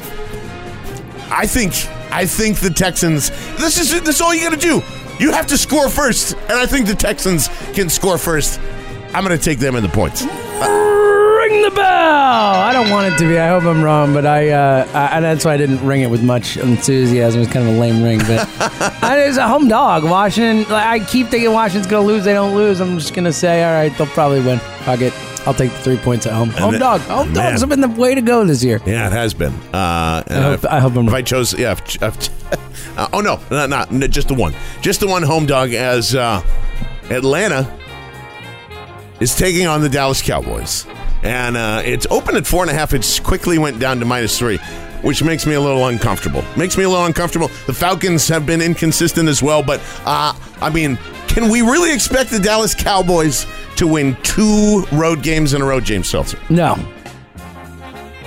I 1.32 1.48
think 1.48 1.74
I 2.12 2.26
think 2.26 2.60
the 2.60 2.70
Texans. 2.70 3.30
This 3.58 3.80
is 3.80 3.92
this 4.04 4.16
is 4.16 4.22
all 4.22 4.34
you 4.36 4.42
got 4.42 4.60
to 4.60 4.60
do. 4.60 4.82
You 5.20 5.32
have 5.32 5.48
to 5.48 5.58
score 5.58 5.90
first, 5.90 6.34
and 6.34 6.54
I 6.54 6.66
think 6.66 6.88
the 6.88 6.96
Texans 6.96 7.50
can 7.74 7.90
score 7.90 8.18
first. 8.18 8.60
I'm 9.14 9.24
going 9.24 9.38
to 9.38 9.44
take 9.44 9.60
them 9.60 9.76
in 9.76 9.84
the 9.84 9.90
points. 9.90 10.24
ring 10.24 11.62
the 11.62 11.72
bell. 11.76 11.84
I 11.86 12.72
don't 12.74 12.90
want 12.90 13.14
it 13.14 13.18
to 13.20 13.28
be. 13.28 13.38
I 13.38 13.48
hope 13.50 13.64
I'm 13.64 13.84
wrong, 13.84 14.14
but 14.14 14.26
I, 14.26 14.50
uh, 14.50 14.88
I 14.94 15.18
and 15.18 15.26
that's 15.26 15.46
why 15.46 15.54
I 15.54 15.58
didn't 15.58 15.86
ring 15.86 16.02
it 16.02 16.10
with 16.10 16.24
much 16.24 16.58
enthusiasm. 16.58 17.42
It's 17.42 17.52
kind 17.52 17.68
of 17.68 17.76
a 17.76 17.80
lame 17.80 18.04
ring, 18.04 18.20
but 18.20 18.48
I, 19.04 19.20
it's 19.20 19.38
a 19.38 19.48
home 19.48 19.68
dog. 19.68 20.04
Washington. 20.04 20.72
Like, 20.72 20.86
I 20.86 21.06
keep 21.06 21.28
thinking 21.28 21.52
Washington's 21.54 21.90
gonna 21.90 22.06
lose. 22.06 22.24
They 22.24 22.34
don't 22.34 22.56
lose. 22.56 22.80
I'm 22.80 22.98
just 22.98 23.14
gonna 23.14 23.34
say, 23.34 23.64
all 23.64 23.72
right, 23.72 23.96
they'll 23.98 24.08
probably 24.08 24.42
win. 24.42 24.60
Fuck 24.84 25.02
it. 25.02 25.14
I'll 25.46 25.54
take 25.54 25.72
the 25.72 25.78
three 25.80 25.98
points 25.98 26.26
at 26.26 26.34
home. 26.34 26.50
Home 26.52 26.72
then- 26.72 26.80
dog. 26.80 27.02
Home 27.02 27.28
man. 27.34 27.36
dogs 27.52 27.60
have 27.62 27.70
been 27.70 27.82
the 27.82 27.88
way 27.90 28.16
to 28.16 28.22
go 28.22 28.46
this 28.46 28.64
year. 28.64 28.80
Yeah, 28.86 29.08
it 29.08 29.14
has 29.14 29.34
been. 29.34 29.54
Uh, 29.74 30.24
and 30.28 30.40
I 30.40 30.42
hope- 30.50 30.54
if- 30.54 30.66
I 30.66 30.80
hope 30.80 30.96
I'm 30.96 31.08
if 31.08 31.14
I 31.14 31.22
chose, 31.22 31.54
yeah. 31.58 31.74
If, 31.74 32.02
if, 32.02 32.54
uh, 32.98 33.08
oh 33.14 33.20
no, 33.22 33.40
not, 33.52 33.70
not 33.70 33.92
no, 33.92 34.08
just 34.08 34.28
the 34.30 34.34
one, 34.36 34.54
just 34.82 35.00
the 35.02 35.08
one 35.08 35.22
home 35.24 35.46
dog 35.46 35.74
as 35.74 36.16
uh, 36.16 36.42
Atlanta 37.10 37.70
is 39.20 39.36
taking 39.36 39.68
on 39.68 39.82
the 39.82 39.90
Dallas 39.90 40.22
Cowboys. 40.22 40.86
and 41.24 41.56
uh, 41.58 41.82
it's 41.86 42.08
open 42.10 42.36
at 42.36 42.46
four 42.48 42.64
and 42.64 42.72
a 42.72 42.74
half. 42.74 42.94
It 42.94 43.22
quickly 43.24 43.58
went 43.58 43.80
down 43.80 44.00
to 44.00 44.06
minus 44.06 44.38
three, 44.38 44.60
which 45.04 45.24
makes 45.24 45.46
me 45.46 45.54
a 45.54 45.62
little 45.62 45.88
uncomfortable. 45.88 46.44
Makes 46.58 46.78
me 46.78 46.86
a 46.86 46.90
little 46.90 47.06
uncomfortable. 47.06 47.50
The 47.68 47.74
Falcons 47.74 48.28
have 48.30 48.46
been 48.46 48.62
inconsistent 48.62 49.30
as 49.30 49.44
well, 49.44 49.62
but 49.62 49.80
uh, 50.06 50.34
I 50.62 50.70
mean, 50.70 50.98
can 51.28 51.50
we 51.50 51.62
really 51.62 51.94
expect 51.94 52.32
the 52.32 52.40
Dallas 52.40 52.74
Cowboys 52.74 53.46
to 53.76 53.86
win 53.88 54.16
two 54.24 54.86
road 54.92 55.22
games 55.22 55.54
in 55.54 55.62
a 55.62 55.66
row, 55.66 55.80
James 55.80 56.10
Seltzer? 56.10 56.40
No. 56.50 56.76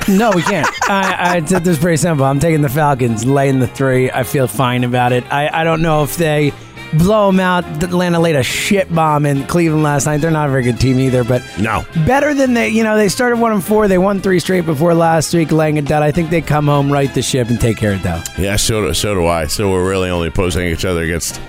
No, 0.09 0.31
we 0.31 0.43
can't. 0.43 0.69
I, 0.89 1.37
I 1.37 1.45
said 1.45 1.65
this 1.65 1.79
pretty 1.79 1.97
simple. 1.97 2.25
I'm 2.25 2.39
taking 2.39 2.63
the 2.63 2.69
Falcons, 2.69 3.25
laying 3.25 3.59
the 3.59 3.67
three. 3.67 4.11
I 4.11 4.23
feel 4.23 4.47
fine 4.47 4.85
about 4.85 5.13
it. 5.13 5.25
I, 5.33 5.61
I 5.61 5.65
don't 5.65 5.83
know 5.83 6.05
if 6.05 6.17
they 6.17 6.53
blow 6.99 7.27
them 7.31 7.41
out. 7.41 7.65
Atlanta 7.83 8.19
laid 8.21 8.37
a 8.37 8.43
shit 8.43 8.93
bomb 8.95 9.27
in 9.27 9.47
Cleveland 9.47 9.83
last 9.83 10.07
night. 10.07 10.21
They're 10.21 10.31
not 10.31 10.49
a 10.49 10.51
very 10.51 10.63
good 10.63 10.81
team 10.81 10.99
either, 10.99 11.25
but 11.25 11.43
no, 11.59 11.85
better 12.07 12.35
than 12.35 12.55
they. 12.55 12.69
You 12.69 12.85
know, 12.85 12.97
they 12.97 13.09
started 13.09 13.39
one 13.39 13.53
and 13.53 13.65
four. 13.65 13.89
They 13.89 13.99
won 13.99 14.21
three 14.21 14.41
straight 14.41 14.67
before 14.67 14.95
last 14.95 15.33
week, 15.35 15.53
laying 15.53 15.77
it 15.77 15.85
down. 15.87 16.03
I 16.03 16.13
think 16.13 16.31
they 16.31 16.41
come 16.41 16.67
home, 16.67 16.91
right 16.93 17.13
the 17.13 17.23
ship, 17.23 17.49
and 17.49 17.61
take 17.61 17.77
care 17.77 17.93
of 17.93 18.03
that. 18.03 18.37
Yeah, 18.39 18.57
so 18.57 18.87
do, 18.87 18.95
so 18.95 19.15
do 19.15 19.27
I. 19.27 19.47
So 19.47 19.71
we're 19.71 19.89
really 19.89 20.11
only 20.11 20.29
opposing 20.29 20.67
each 20.67 20.85
other 20.85 21.03
against 21.03 21.41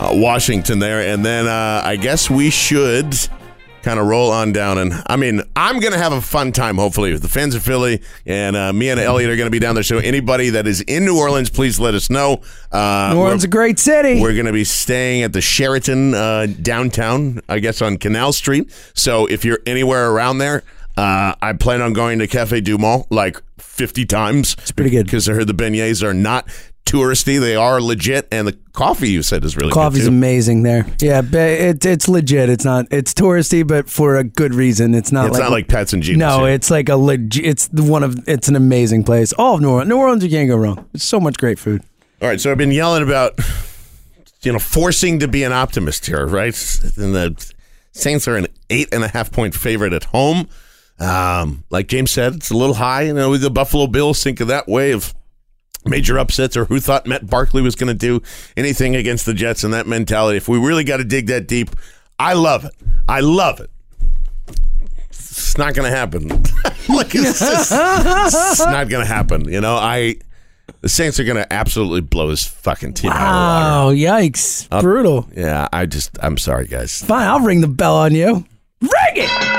uh, 0.00 0.10
Washington 0.12 0.78
there, 0.78 1.00
and 1.00 1.24
then 1.24 1.46
uh, 1.46 1.82
I 1.84 1.96
guess 1.96 2.28
we 2.30 2.50
should 2.50 3.14
kind 3.86 4.00
of 4.00 4.06
roll 4.08 4.32
on 4.32 4.50
down. 4.50 4.78
And 4.78 4.92
I 5.06 5.14
mean, 5.14 5.42
I'm 5.54 5.78
going 5.78 5.92
to 5.92 5.98
have 5.98 6.12
a 6.12 6.20
fun 6.20 6.50
time, 6.50 6.74
hopefully, 6.74 7.12
with 7.12 7.22
the 7.22 7.28
fans 7.28 7.54
of 7.54 7.62
Philly. 7.62 8.02
And 8.26 8.56
uh, 8.56 8.72
me 8.72 8.90
and 8.90 8.98
Elliot 8.98 9.30
are 9.30 9.36
going 9.36 9.46
to 9.46 9.50
be 9.52 9.60
down 9.60 9.76
there. 9.76 9.84
So 9.84 9.98
anybody 9.98 10.50
that 10.50 10.66
is 10.66 10.80
in 10.80 11.04
New 11.04 11.16
Orleans, 11.16 11.50
please 11.50 11.78
let 11.78 11.94
us 11.94 12.10
know. 12.10 12.42
Uh, 12.72 13.10
New 13.12 13.20
Orleans 13.20 13.42
is 13.42 13.44
a 13.44 13.48
great 13.48 13.78
city. 13.78 14.20
We're 14.20 14.32
going 14.32 14.46
to 14.46 14.52
be 14.52 14.64
staying 14.64 15.22
at 15.22 15.32
the 15.32 15.40
Sheraton 15.40 16.14
uh, 16.14 16.48
downtown, 16.60 17.40
I 17.48 17.60
guess, 17.60 17.80
on 17.80 17.96
Canal 17.96 18.32
Street. 18.32 18.72
So 18.94 19.26
if 19.26 19.44
you're 19.44 19.60
anywhere 19.66 20.10
around 20.10 20.38
there, 20.38 20.64
uh, 20.96 21.36
I 21.40 21.52
plan 21.52 21.80
on 21.80 21.92
going 21.92 22.18
to 22.18 22.26
Cafe 22.26 22.62
Du 22.62 22.78
Monde 22.78 23.04
like 23.10 23.40
50 23.58 24.04
times. 24.06 24.54
It's 24.58 24.72
pretty 24.72 24.90
good. 24.90 25.06
Because 25.06 25.28
I 25.28 25.34
heard 25.34 25.46
the 25.46 25.54
beignets 25.54 26.02
are 26.02 26.14
not 26.14 26.48
touristy. 26.86 27.38
They 27.38 27.54
are 27.54 27.80
legit. 27.82 28.26
And 28.32 28.48
the 28.48 28.56
coffee 28.72 29.10
you 29.10 29.22
said 29.22 29.44
is 29.44 29.56
really 29.56 29.72
Coffee's 29.72 30.06
amazing 30.06 30.62
there. 30.62 30.86
Yeah, 31.00 31.20
but 31.20 31.40
it, 31.40 31.84
it's 31.84 32.08
legit. 32.08 32.48
It's 32.48 32.64
not. 32.64 32.86
It's 32.90 33.12
touristy, 33.12 33.66
but 33.66 33.90
for 33.90 34.16
a 34.16 34.24
good 34.24 34.54
reason. 34.54 34.94
It's 34.94 35.12
not. 35.12 35.26
It's 35.26 35.34
like, 35.34 35.42
not 35.42 35.50
like 35.50 35.68
Pat's 35.68 35.92
and 35.92 36.02
Geno's 36.02 36.18
No, 36.18 36.44
here. 36.44 36.54
it's 36.54 36.70
like 36.70 36.88
a 36.88 36.96
legit. 36.96 37.44
It's 37.44 37.68
the 37.68 37.82
one 37.82 38.02
of. 38.02 38.26
It's 38.26 38.48
an 38.48 38.56
amazing 38.56 39.04
place. 39.04 39.34
All 39.34 39.56
of 39.56 39.60
New 39.60 39.68
Orleans. 39.70 39.88
New 39.88 39.96
Orleans, 39.98 40.24
you 40.24 40.30
can't 40.30 40.48
go 40.48 40.56
wrong. 40.56 40.88
It's 40.94 41.04
so 41.04 41.20
much 41.20 41.36
great 41.36 41.58
food. 41.58 41.82
All 42.22 42.28
right, 42.28 42.40
so 42.40 42.50
I've 42.50 42.56
been 42.56 42.72
yelling 42.72 43.02
about, 43.02 43.38
you 44.40 44.50
know, 44.50 44.58
forcing 44.58 45.18
to 45.18 45.28
be 45.28 45.42
an 45.42 45.52
optimist 45.52 46.06
here, 46.06 46.24
right? 46.26 46.54
And 46.96 47.14
the 47.14 47.52
Saints 47.92 48.26
are 48.26 48.36
an 48.36 48.46
eight 48.70 48.88
and 48.92 49.04
a 49.04 49.08
half 49.08 49.30
point 49.30 49.54
favorite 49.54 49.92
at 49.92 50.04
home. 50.04 50.48
Um, 50.98 51.64
like 51.68 51.88
James 51.88 52.10
said, 52.10 52.36
it's 52.36 52.50
a 52.50 52.56
little 52.56 52.76
high. 52.76 53.02
You 53.02 53.12
know, 53.12 53.36
the 53.36 53.50
Buffalo 53.50 53.86
Bills 53.86 54.22
think 54.22 54.40
of 54.40 54.48
that 54.48 54.66
way 54.66 54.92
of 54.92 55.14
major 55.86 56.18
upsets 56.18 56.56
or 56.56 56.64
who 56.66 56.80
thought 56.80 57.06
Matt 57.06 57.28
Barkley 57.28 57.62
was 57.62 57.74
going 57.76 57.88
to 57.88 57.94
do 57.94 58.22
anything 58.56 58.96
against 58.96 59.26
the 59.26 59.34
Jets 59.34 59.64
and 59.64 59.72
that 59.74 59.86
mentality. 59.86 60.36
If 60.36 60.48
we 60.48 60.58
really 60.58 60.84
got 60.84 60.98
to 60.98 61.04
dig 61.04 61.26
that 61.28 61.46
deep, 61.48 61.70
I 62.18 62.32
love 62.34 62.64
it. 62.64 62.72
I 63.08 63.20
love 63.20 63.60
it. 63.60 63.70
It's 65.08 65.56
not 65.58 65.74
going 65.74 65.90
to 65.90 65.96
happen. 65.96 66.28
Look, 66.88 67.14
it's, 67.14 67.38
just, 67.40 67.72
it's 67.72 68.58
not 68.60 68.88
going 68.88 69.04
to 69.04 69.12
happen. 69.12 69.48
You 69.48 69.60
know, 69.60 69.76
I 69.76 70.16
the 70.80 70.88
Saints 70.88 71.20
are 71.20 71.24
going 71.24 71.36
to 71.36 71.50
absolutely 71.52 72.00
blow 72.00 72.28
this 72.28 72.44
fucking 72.44 72.94
team 72.94 73.10
out 73.12 73.16
of 73.16 73.22
Wow, 73.22 73.92
yikes. 73.94 74.66
I'll- 74.70 74.82
Brutal. 74.82 75.28
Yeah, 75.36 75.68
I 75.72 75.86
just 75.86 76.16
I'm 76.22 76.38
sorry, 76.38 76.66
guys. 76.66 77.02
Fine, 77.02 77.26
I'll 77.26 77.40
ring 77.40 77.60
the 77.60 77.68
bell 77.68 77.96
on 77.96 78.14
you. 78.14 78.44
Ring 78.80 78.90
it! 79.14 79.55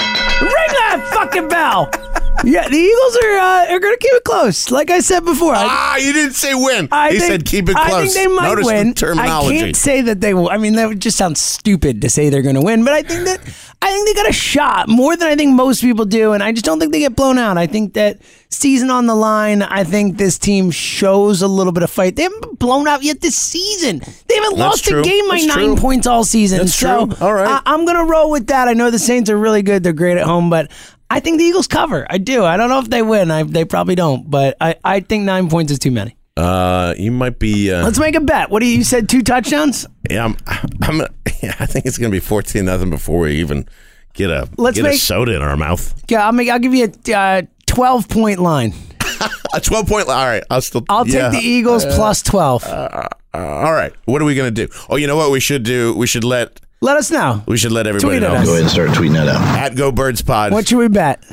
Ring 1.20 1.30
that 1.30 1.34
fucking 1.34 1.47
bell! 1.49 1.91
Yeah, 2.43 2.70
the 2.70 2.78
Eagles 2.78 3.18
are 3.24 3.38
uh, 3.39 3.74
are 3.74 3.80
going 3.80 3.95
to 3.95 3.99
keep 3.99 4.13
it 4.13 4.24
close. 4.24 4.70
Like 4.70 4.91
I 4.91 4.99
said 4.99 5.26
before. 5.26 5.55
I, 5.55 5.65
Ah, 5.68 5.97
you 5.97 6.13
didn't 6.13 6.36
say 6.36 6.53
win. 6.53 6.88
I 6.91 7.09
you 7.09 7.20
think- 7.20 7.32
said 7.32 7.45
keep 7.47 7.68
it 7.68 7.76
close. 7.76 7.91
I 7.91 8.01
think 8.03 8.13
they 8.13 8.28
might 8.28 8.47
Notice 8.49 8.65
win. 8.68 8.88
the 8.89 8.93
terminology. 8.93 9.57
I 9.57 9.59
can't 9.59 9.76
say 9.76 10.01
that 10.01 10.22
they 10.22 10.36
will. 10.36 10.47
I 10.47 10.57
mean, 10.57 10.76
that 10.76 10.88
would 10.88 10.99
just 10.99 11.18
sound 11.18 11.36
stupid 11.39 11.99
to 12.03 12.11
say 12.11 12.30
they're 12.30 12.43
going 12.43 12.53
to 12.53 12.61
win. 12.61 12.84
But 12.84 12.93
I 12.93 13.01
think 13.01 13.26
that 13.26 13.39
I 13.82 13.91
think 13.91 14.07
they 14.07 14.13
got 14.13 14.30
a 14.30 14.34
shot 14.34 14.88
more 14.88 15.18
than 15.18 15.28
I 15.28 15.36
think 15.36 15.55
most 15.55 15.82
people 15.82 16.05
do, 16.05 16.34
and 16.34 16.43
I 16.43 16.51
just 16.51 16.63
don't 16.63 16.80
think 16.80 16.91
they 16.91 16.99
get 16.99 17.15
blown 17.15 17.39
out. 17.39 17.57
I 17.57 17.65
think 17.65 17.95
that 17.95 18.20
season 18.49 18.91
on 18.91 19.07
the 19.07 19.15
line. 19.15 19.63
I 19.63 19.84
think 19.84 20.18
this 20.18 20.38
team 20.38 20.70
shows 20.70 21.41
a 21.41 21.47
little 21.47 21.74
bit 21.74 21.82
of 21.82 21.89
fight. 21.89 22.18
They 22.18 22.24
haven't 22.24 22.41
been 22.41 22.55
blown 22.55 22.88
out 22.88 23.01
yet 23.01 23.20
this 23.20 23.36
season. 23.36 23.97
They 24.28 24.36
haven't 24.36 24.59
That's 24.59 24.59
lost 24.59 24.84
true. 24.86 24.99
a 24.99 25.03
game 25.03 25.28
by 25.28 25.38
That's 25.38 25.47
nine 25.47 25.65
true. 25.74 25.76
points 25.78 26.05
all 26.05 26.24
season. 26.24 26.59
That's 26.59 26.76
so 26.76 27.07
true. 27.07 27.15
All 27.20 27.34
right. 27.34 27.47
I, 27.65 27.74
I'm 27.74 27.84
going 27.86 27.97
to 27.97 28.05
roll 28.05 28.30
with 28.30 28.45
that. 28.47 28.68
I 28.68 28.74
know 28.74 28.91
the 28.91 28.99
Saints 28.99 29.28
are 29.32 29.38
really 29.38 29.63
good. 29.63 29.82
They're 29.82 29.91
great 29.91 30.18
at 30.20 30.28
home, 30.28 30.51
but. 30.51 30.70
I 31.10 31.20
think 31.20 31.38
the 31.39 31.45
Eagles 31.45 31.68
cover. 31.68 32.05
I 32.10 32.18
do. 32.18 32.43
I 32.43 32.58
don't 32.58 32.70
know 32.70 32.80
if 32.80 32.89
they 32.89 33.01
win. 33.01 33.32
I, 33.32 33.43
they 33.43 33.64
probably 33.66 33.95
don't, 33.95 34.30
but 34.30 34.58
I, 34.60 34.76
I 34.84 34.99
think 34.99 35.24
nine 35.24 35.49
points 35.49 35.72
is 35.72 35.80
too 35.80 35.91
many. 35.91 36.16
Uh, 36.36 36.93
you 36.97 37.12
might 37.12 37.39
be. 37.39 37.72
Uh, 37.72 37.84
Let's 37.84 37.97
make 37.99 38.16
a 38.16 38.20
bet. 38.22 38.49
What 38.49 38.60
do 38.60 38.66
you, 38.68 38.80
you 38.80 38.84
said? 38.84 39.10
Two 39.10 39.24
touchdowns. 39.24 39.88
yeah, 40.10 40.26
I'm. 40.26 40.38
I'm 40.84 40.99
yeah, 41.41 41.55
I 41.60 41.66
think 41.66 41.86
it's 41.86 41.97
going 41.97 42.12
to 42.12 42.16
be 42.16 42.20
fourteen 42.20 42.66
nothing 42.66 42.89
before 42.89 43.22
we 43.22 43.36
even 43.39 43.68
get 44.14 44.30
a 44.30 44.47
Let's 44.58 44.76
get 44.76 44.86
a 44.86 44.89
make- 44.89 44.99
soda 44.99 45.36
in 45.36 45.41
our 45.41 45.58
mouth. 45.58 45.93
Yeah, 46.10 46.26
I'll 46.26 46.32
make. 46.34 46.49
I'll 46.49 46.60
give 46.60 46.74
you 46.76 46.91
a 47.08 47.14
uh, 47.14 47.41
twelve 47.66 48.08
point 48.10 48.39
line. 48.39 48.74
A 49.55 49.62
twelve 49.62 49.88
point. 49.88 50.08
Line. 50.08 50.18
All 50.20 50.26
right, 50.28 50.43
I'll 50.51 50.62
still. 50.62 50.84
I'll 50.89 51.05
take 51.05 51.32
the 51.32 51.39
Eagles 51.41 51.86
Uh, 51.86 51.95
plus 51.95 52.22
twelve. 52.22 52.64
Uh, 52.66 53.08
all 53.34 53.72
right, 53.74 53.93
what 54.05 54.22
are 54.22 54.26
we 54.26 54.36
going 54.36 54.53
to 54.53 54.68
do? 54.68 54.72
Oh, 54.89 54.97
you 54.97 55.08
know 55.08 55.16
what 55.16 55.32
we 55.32 55.39
should 55.39 55.64
do? 55.64 55.93
We 55.95 56.05
should 56.05 56.24
let. 56.26 56.60
Let 56.82 56.97
us 56.97 57.09
know. 57.09 57.43
We 57.47 57.57
should 57.57 57.71
let 57.71 57.88
everybody 57.88 58.19
Tweet 58.19 58.23
at 58.23 58.32
know. 58.34 58.39
us. 58.39 58.45
Go 58.45 58.51
ahead 58.51 58.61
and 58.63 58.71
start 58.71 58.89
tweeting 58.91 59.13
that 59.13 59.28
out. 59.28 59.41
At 59.57 59.75
Go 59.75 59.91
Birds 59.91 60.21
Pod. 60.21 60.51
What 60.51 60.67
should 60.67 60.78
we 60.78 60.88
bet? 60.88 61.23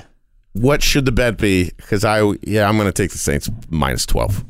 What 0.55 0.83
should 0.83 1.05
the 1.05 1.13
bet 1.13 1.37
be? 1.37 1.71
Because 1.77 2.05
I, 2.05 2.21
yeah, 2.43 2.69
I'm 2.69 2.77
going 2.77 2.87
to 2.89 2.93
take 2.93 3.11
the 3.11 3.19
Saints 3.19 3.51
minus 3.69 4.07
12. 4.07 4.45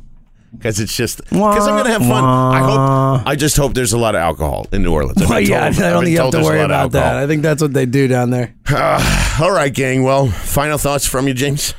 Because 0.53 0.79
it's 0.79 0.97
just, 0.97 1.19
because 1.25 1.67
I'm 1.67 1.75
going 1.75 1.87
to 1.87 1.91
have 1.91 2.03
fun. 2.03 2.23
I 2.25 2.59
hope, 2.61 3.27
I 3.27 3.35
just 3.35 3.57
hope 3.57 3.75
there's 3.75 3.93
a 3.93 3.99
lot 3.99 4.15
of 4.15 4.21
alcohol 4.21 4.69
in 4.71 4.85
New 4.85 4.93
Orleans. 4.93 5.21
I've 5.21 5.29
Well, 5.29 5.41
been 5.41 5.49
yeah, 5.51 5.59
told- 5.59 5.63
I 5.63 5.67
I've 5.67 5.77
don't 5.77 5.93
been 5.93 6.05
think 6.05 6.11
you 6.13 6.17
have 6.19 6.23
told 6.23 6.33
to 6.33 6.37
there's 6.39 6.47
a 6.47 6.51
worry 6.51 6.59
lot 6.61 6.65
of 6.65 6.71
about 6.71 6.93
that. 6.93 7.03
alcohol. 7.07 7.25
I 7.25 7.27
think 7.27 7.43
that's 7.43 7.63
what 7.63 7.73
they 7.73 7.87
do 7.87 8.07
down 8.07 8.31
there. 8.31 8.55
All 9.41 9.51
right, 9.51 9.75
gang. 9.75 10.05
Well, 10.05 10.29
final 10.29 10.79
thoughts 10.79 11.07
from 11.09 11.27
you, 11.27 11.35
James? 11.35 11.75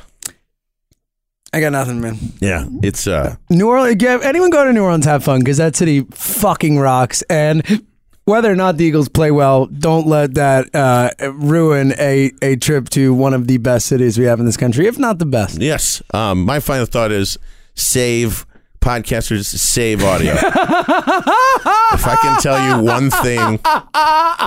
I 1.54 1.60
got 1.60 1.72
nothing, 1.72 2.02
man. 2.02 2.18
Yeah, 2.40 2.66
it's, 2.82 3.06
uh, 3.06 3.36
New 3.48 3.66
Orleans. 3.66 4.02
yeah, 4.02 4.18
Anyone 4.22 4.50
go 4.50 4.62
to 4.64 4.72
New 4.74 4.82
Orleans, 4.82 5.06
have 5.06 5.24
fun 5.24 5.38
because 5.40 5.56
that 5.56 5.74
city 5.74 6.04
fucking 6.10 6.78
rocks. 6.78 7.22
And 7.30 7.62
whether 8.26 8.50
or 8.50 8.56
not 8.56 8.76
the 8.76 8.84
Eagles 8.84 9.08
play 9.08 9.30
well, 9.30 9.66
don't 9.66 10.06
let 10.06 10.34
that 10.34 10.72
uh, 10.74 11.10
ruin 11.32 11.92
a 11.98 12.30
a 12.42 12.56
trip 12.56 12.88
to 12.90 13.14
one 13.14 13.32
of 13.32 13.46
the 13.46 13.56
best 13.58 13.86
cities 13.86 14.18
we 14.18 14.24
have 14.26 14.38
in 14.38 14.46
this 14.46 14.56
country, 14.56 14.86
if 14.86 14.98
not 14.98 15.18
the 15.18 15.26
best. 15.26 15.60
yes. 15.60 16.02
Um, 16.12 16.44
my 16.44 16.60
final 16.60 16.86
thought 16.86 17.10
is 17.12 17.38
save 17.74 18.45
podcasters, 18.86 19.46
save 19.46 20.04
audio. 20.04 20.32
if 20.32 22.06
I 22.06 22.16
can 22.22 22.40
tell 22.40 22.78
you 22.78 22.84
one 22.84 23.10
thing, 23.10 23.58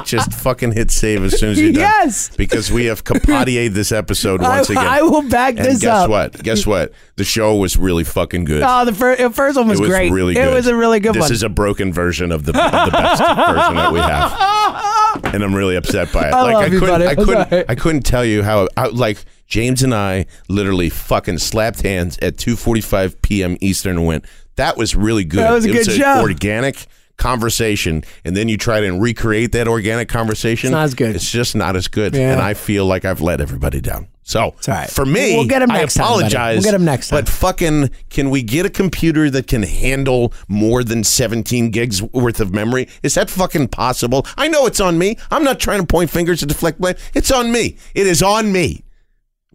just 0.05 0.33
fucking 0.33 0.71
hit 0.71 0.91
save 0.91 1.23
as 1.25 1.37
soon 1.37 1.51
as 1.51 1.59
you're 1.59 1.73
done. 1.73 1.81
Yes. 1.81 2.35
Because 2.37 2.71
we 2.71 2.85
have 2.85 3.03
capotiered 3.03 3.73
this 3.73 3.91
episode 3.91 4.41
I- 4.43 4.57
once 4.57 4.69
again. 4.69 4.87
I 4.87 5.01
will 5.01 5.27
back 5.27 5.57
and 5.57 5.65
this 5.65 5.81
guess 5.81 6.03
up. 6.03 6.09
what? 6.09 6.41
Guess 6.41 6.65
what? 6.65 6.93
The 7.17 7.25
show 7.25 7.57
was 7.57 7.75
really 7.75 8.05
fucking 8.05 8.45
good. 8.45 8.63
Oh, 8.65 8.85
the 8.85 8.93
first, 8.93 9.19
the 9.21 9.29
first 9.29 9.57
one 9.57 9.67
was, 9.67 9.79
it 9.79 9.81
was 9.81 9.89
great. 9.89 10.11
really 10.11 10.35
good. 10.35 10.47
It 10.47 10.53
was 10.53 10.67
a 10.67 10.75
really 10.75 11.01
good 11.01 11.15
this 11.15 11.23
one. 11.23 11.31
is 11.33 11.43
a 11.43 11.49
broken 11.49 11.91
version 11.91 12.31
of 12.31 12.45
the, 12.45 12.51
of 12.51 12.71
the 12.85 12.91
best 12.91 13.21
version 13.21 13.75
that 13.75 13.91
we 13.91 13.99
have. 13.99 14.85
And 15.33 15.43
I'm 15.43 15.53
really 15.55 15.75
upset 15.75 16.13
by 16.13 16.27
it. 16.27 16.33
I 16.33 16.41
like 16.43 16.55
I 16.55 16.69
couldn't 16.69 16.87
buddy. 16.87 17.05
I 17.07 17.15
couldn't. 17.15 17.69
I 17.69 17.75
couldn't 17.75 18.03
tell 18.03 18.23
you 18.23 18.41
how 18.43 18.67
I, 18.77 18.87
like 18.87 19.17
James 19.49 19.83
and 19.83 19.93
I 19.93 20.27
literally 20.47 20.89
fucking 20.89 21.39
slapped 21.39 21.81
hands 21.81 22.17
at 22.21 22.37
2:45 22.37 23.21
p.m. 23.21 23.57
Eastern 23.59 23.97
and 23.97 24.05
went, 24.05 24.25
"That 24.55 24.77
was 24.77 24.95
really 24.95 25.25
good. 25.25 25.39
That 25.41 25.51
was 25.51 25.65
a 25.65 25.69
it 25.69 25.73
good 25.73 25.87
was 25.87 25.95
show." 25.97 26.21
organic 26.21 26.85
conversation 27.17 28.01
and 28.23 28.35
then 28.35 28.47
you 28.47 28.55
try 28.57 28.79
to 28.79 28.91
recreate 28.97 29.51
that 29.51 29.67
organic 29.67 30.07
conversation 30.07 30.67
It's 30.69 30.71
not 30.71 30.83
as 30.83 30.93
good. 30.95 31.15
it's 31.17 31.29
just 31.29 31.53
not 31.53 31.75
as 31.75 31.89
good 31.89 32.15
Yeah. 32.15 32.31
and 32.31 32.41
i 32.41 32.53
feel 32.53 32.85
like 32.85 33.03
i've 33.03 33.19
let 33.19 33.41
everybody 33.41 33.81
down 33.81 34.07
so 34.23 34.55
right. 34.69 34.89
for 34.89 35.05
me 35.05 35.35
We'll 35.35 35.45
get 35.45 35.61
i 35.61 35.65
next 35.65 35.95
time, 35.95 36.03
buddy. 36.03 36.15
apologize 36.27 36.55
We'll 36.59 36.63
get 36.71 36.73
'em 36.75 36.85
next 36.85 37.09
time. 37.09 37.19
but 37.19 37.27
fucking 37.27 37.89
can 38.09 38.29
we 38.29 38.41
get 38.41 38.65
a 38.65 38.69
computer 38.69 39.29
that 39.31 39.47
can 39.47 39.63
handle 39.63 40.31
more 40.47 40.81
than 40.81 41.03
17 41.03 41.71
gigs 41.71 42.01
worth 42.01 42.39
of 42.39 42.53
memory 42.53 42.87
is 43.03 43.15
that 43.15 43.29
fucking 43.29 43.67
possible 43.67 44.25
i 44.37 44.47
know 44.47 44.65
it's 44.65 44.79
on 44.79 44.97
me 44.97 45.17
i'm 45.29 45.43
not 45.43 45.59
trying 45.59 45.81
to 45.81 45.85
point 45.85 46.09
fingers 46.09 46.39
to 46.39 46.45
deflect 46.45 46.79
blame 46.79 46.95
it's 47.13 47.31
on 47.31 47.51
me 47.51 47.75
it 47.93 48.07
is 48.07 48.23
on 48.23 48.51
me 48.53 48.81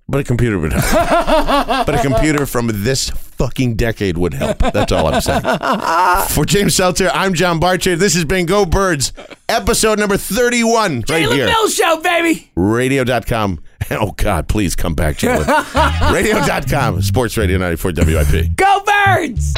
but 0.08 0.20
a 0.20 0.24
computer 0.24 0.58
would 0.58 0.72
help. 0.72 0.84
But 1.86 1.94
a 1.96 2.02
computer 2.02 2.46
from 2.46 2.70
this 2.72 3.10
fucking 3.10 3.76
decade 3.76 4.16
would 4.16 4.34
help. 4.34 4.58
That's 4.58 4.92
all 4.92 5.06
i'm 5.12 5.20
saying. 5.20 5.42
For 6.28 6.44
james 6.44 6.74
seltzer 6.74 7.10
i'm 7.12 7.34
john 7.34 7.60
barcher. 7.60 7.96
This 7.96 8.14
has 8.14 8.24
been 8.24 8.46
go 8.46 8.64
birds 8.64 9.12
episode 9.48 9.98
number 9.98 10.16
31 10.16 10.96
right 10.96 11.04
Jalen 11.04 11.34
here. 11.34 11.46
Mills 11.46 11.74
show, 11.74 12.00
baby. 12.00 12.50
radio.com 12.54 13.60
oh 13.90 14.12
god 14.12 14.48
please 14.48 14.74
come 14.76 14.94
back 14.94 15.16
Jalen. 15.16 15.46
Radio.com 16.14 17.02
sports 17.02 17.36
radio 17.36 17.58
94 17.58 17.92
wip 17.96 18.56
Go 18.56 18.82
Birds! 18.86 19.54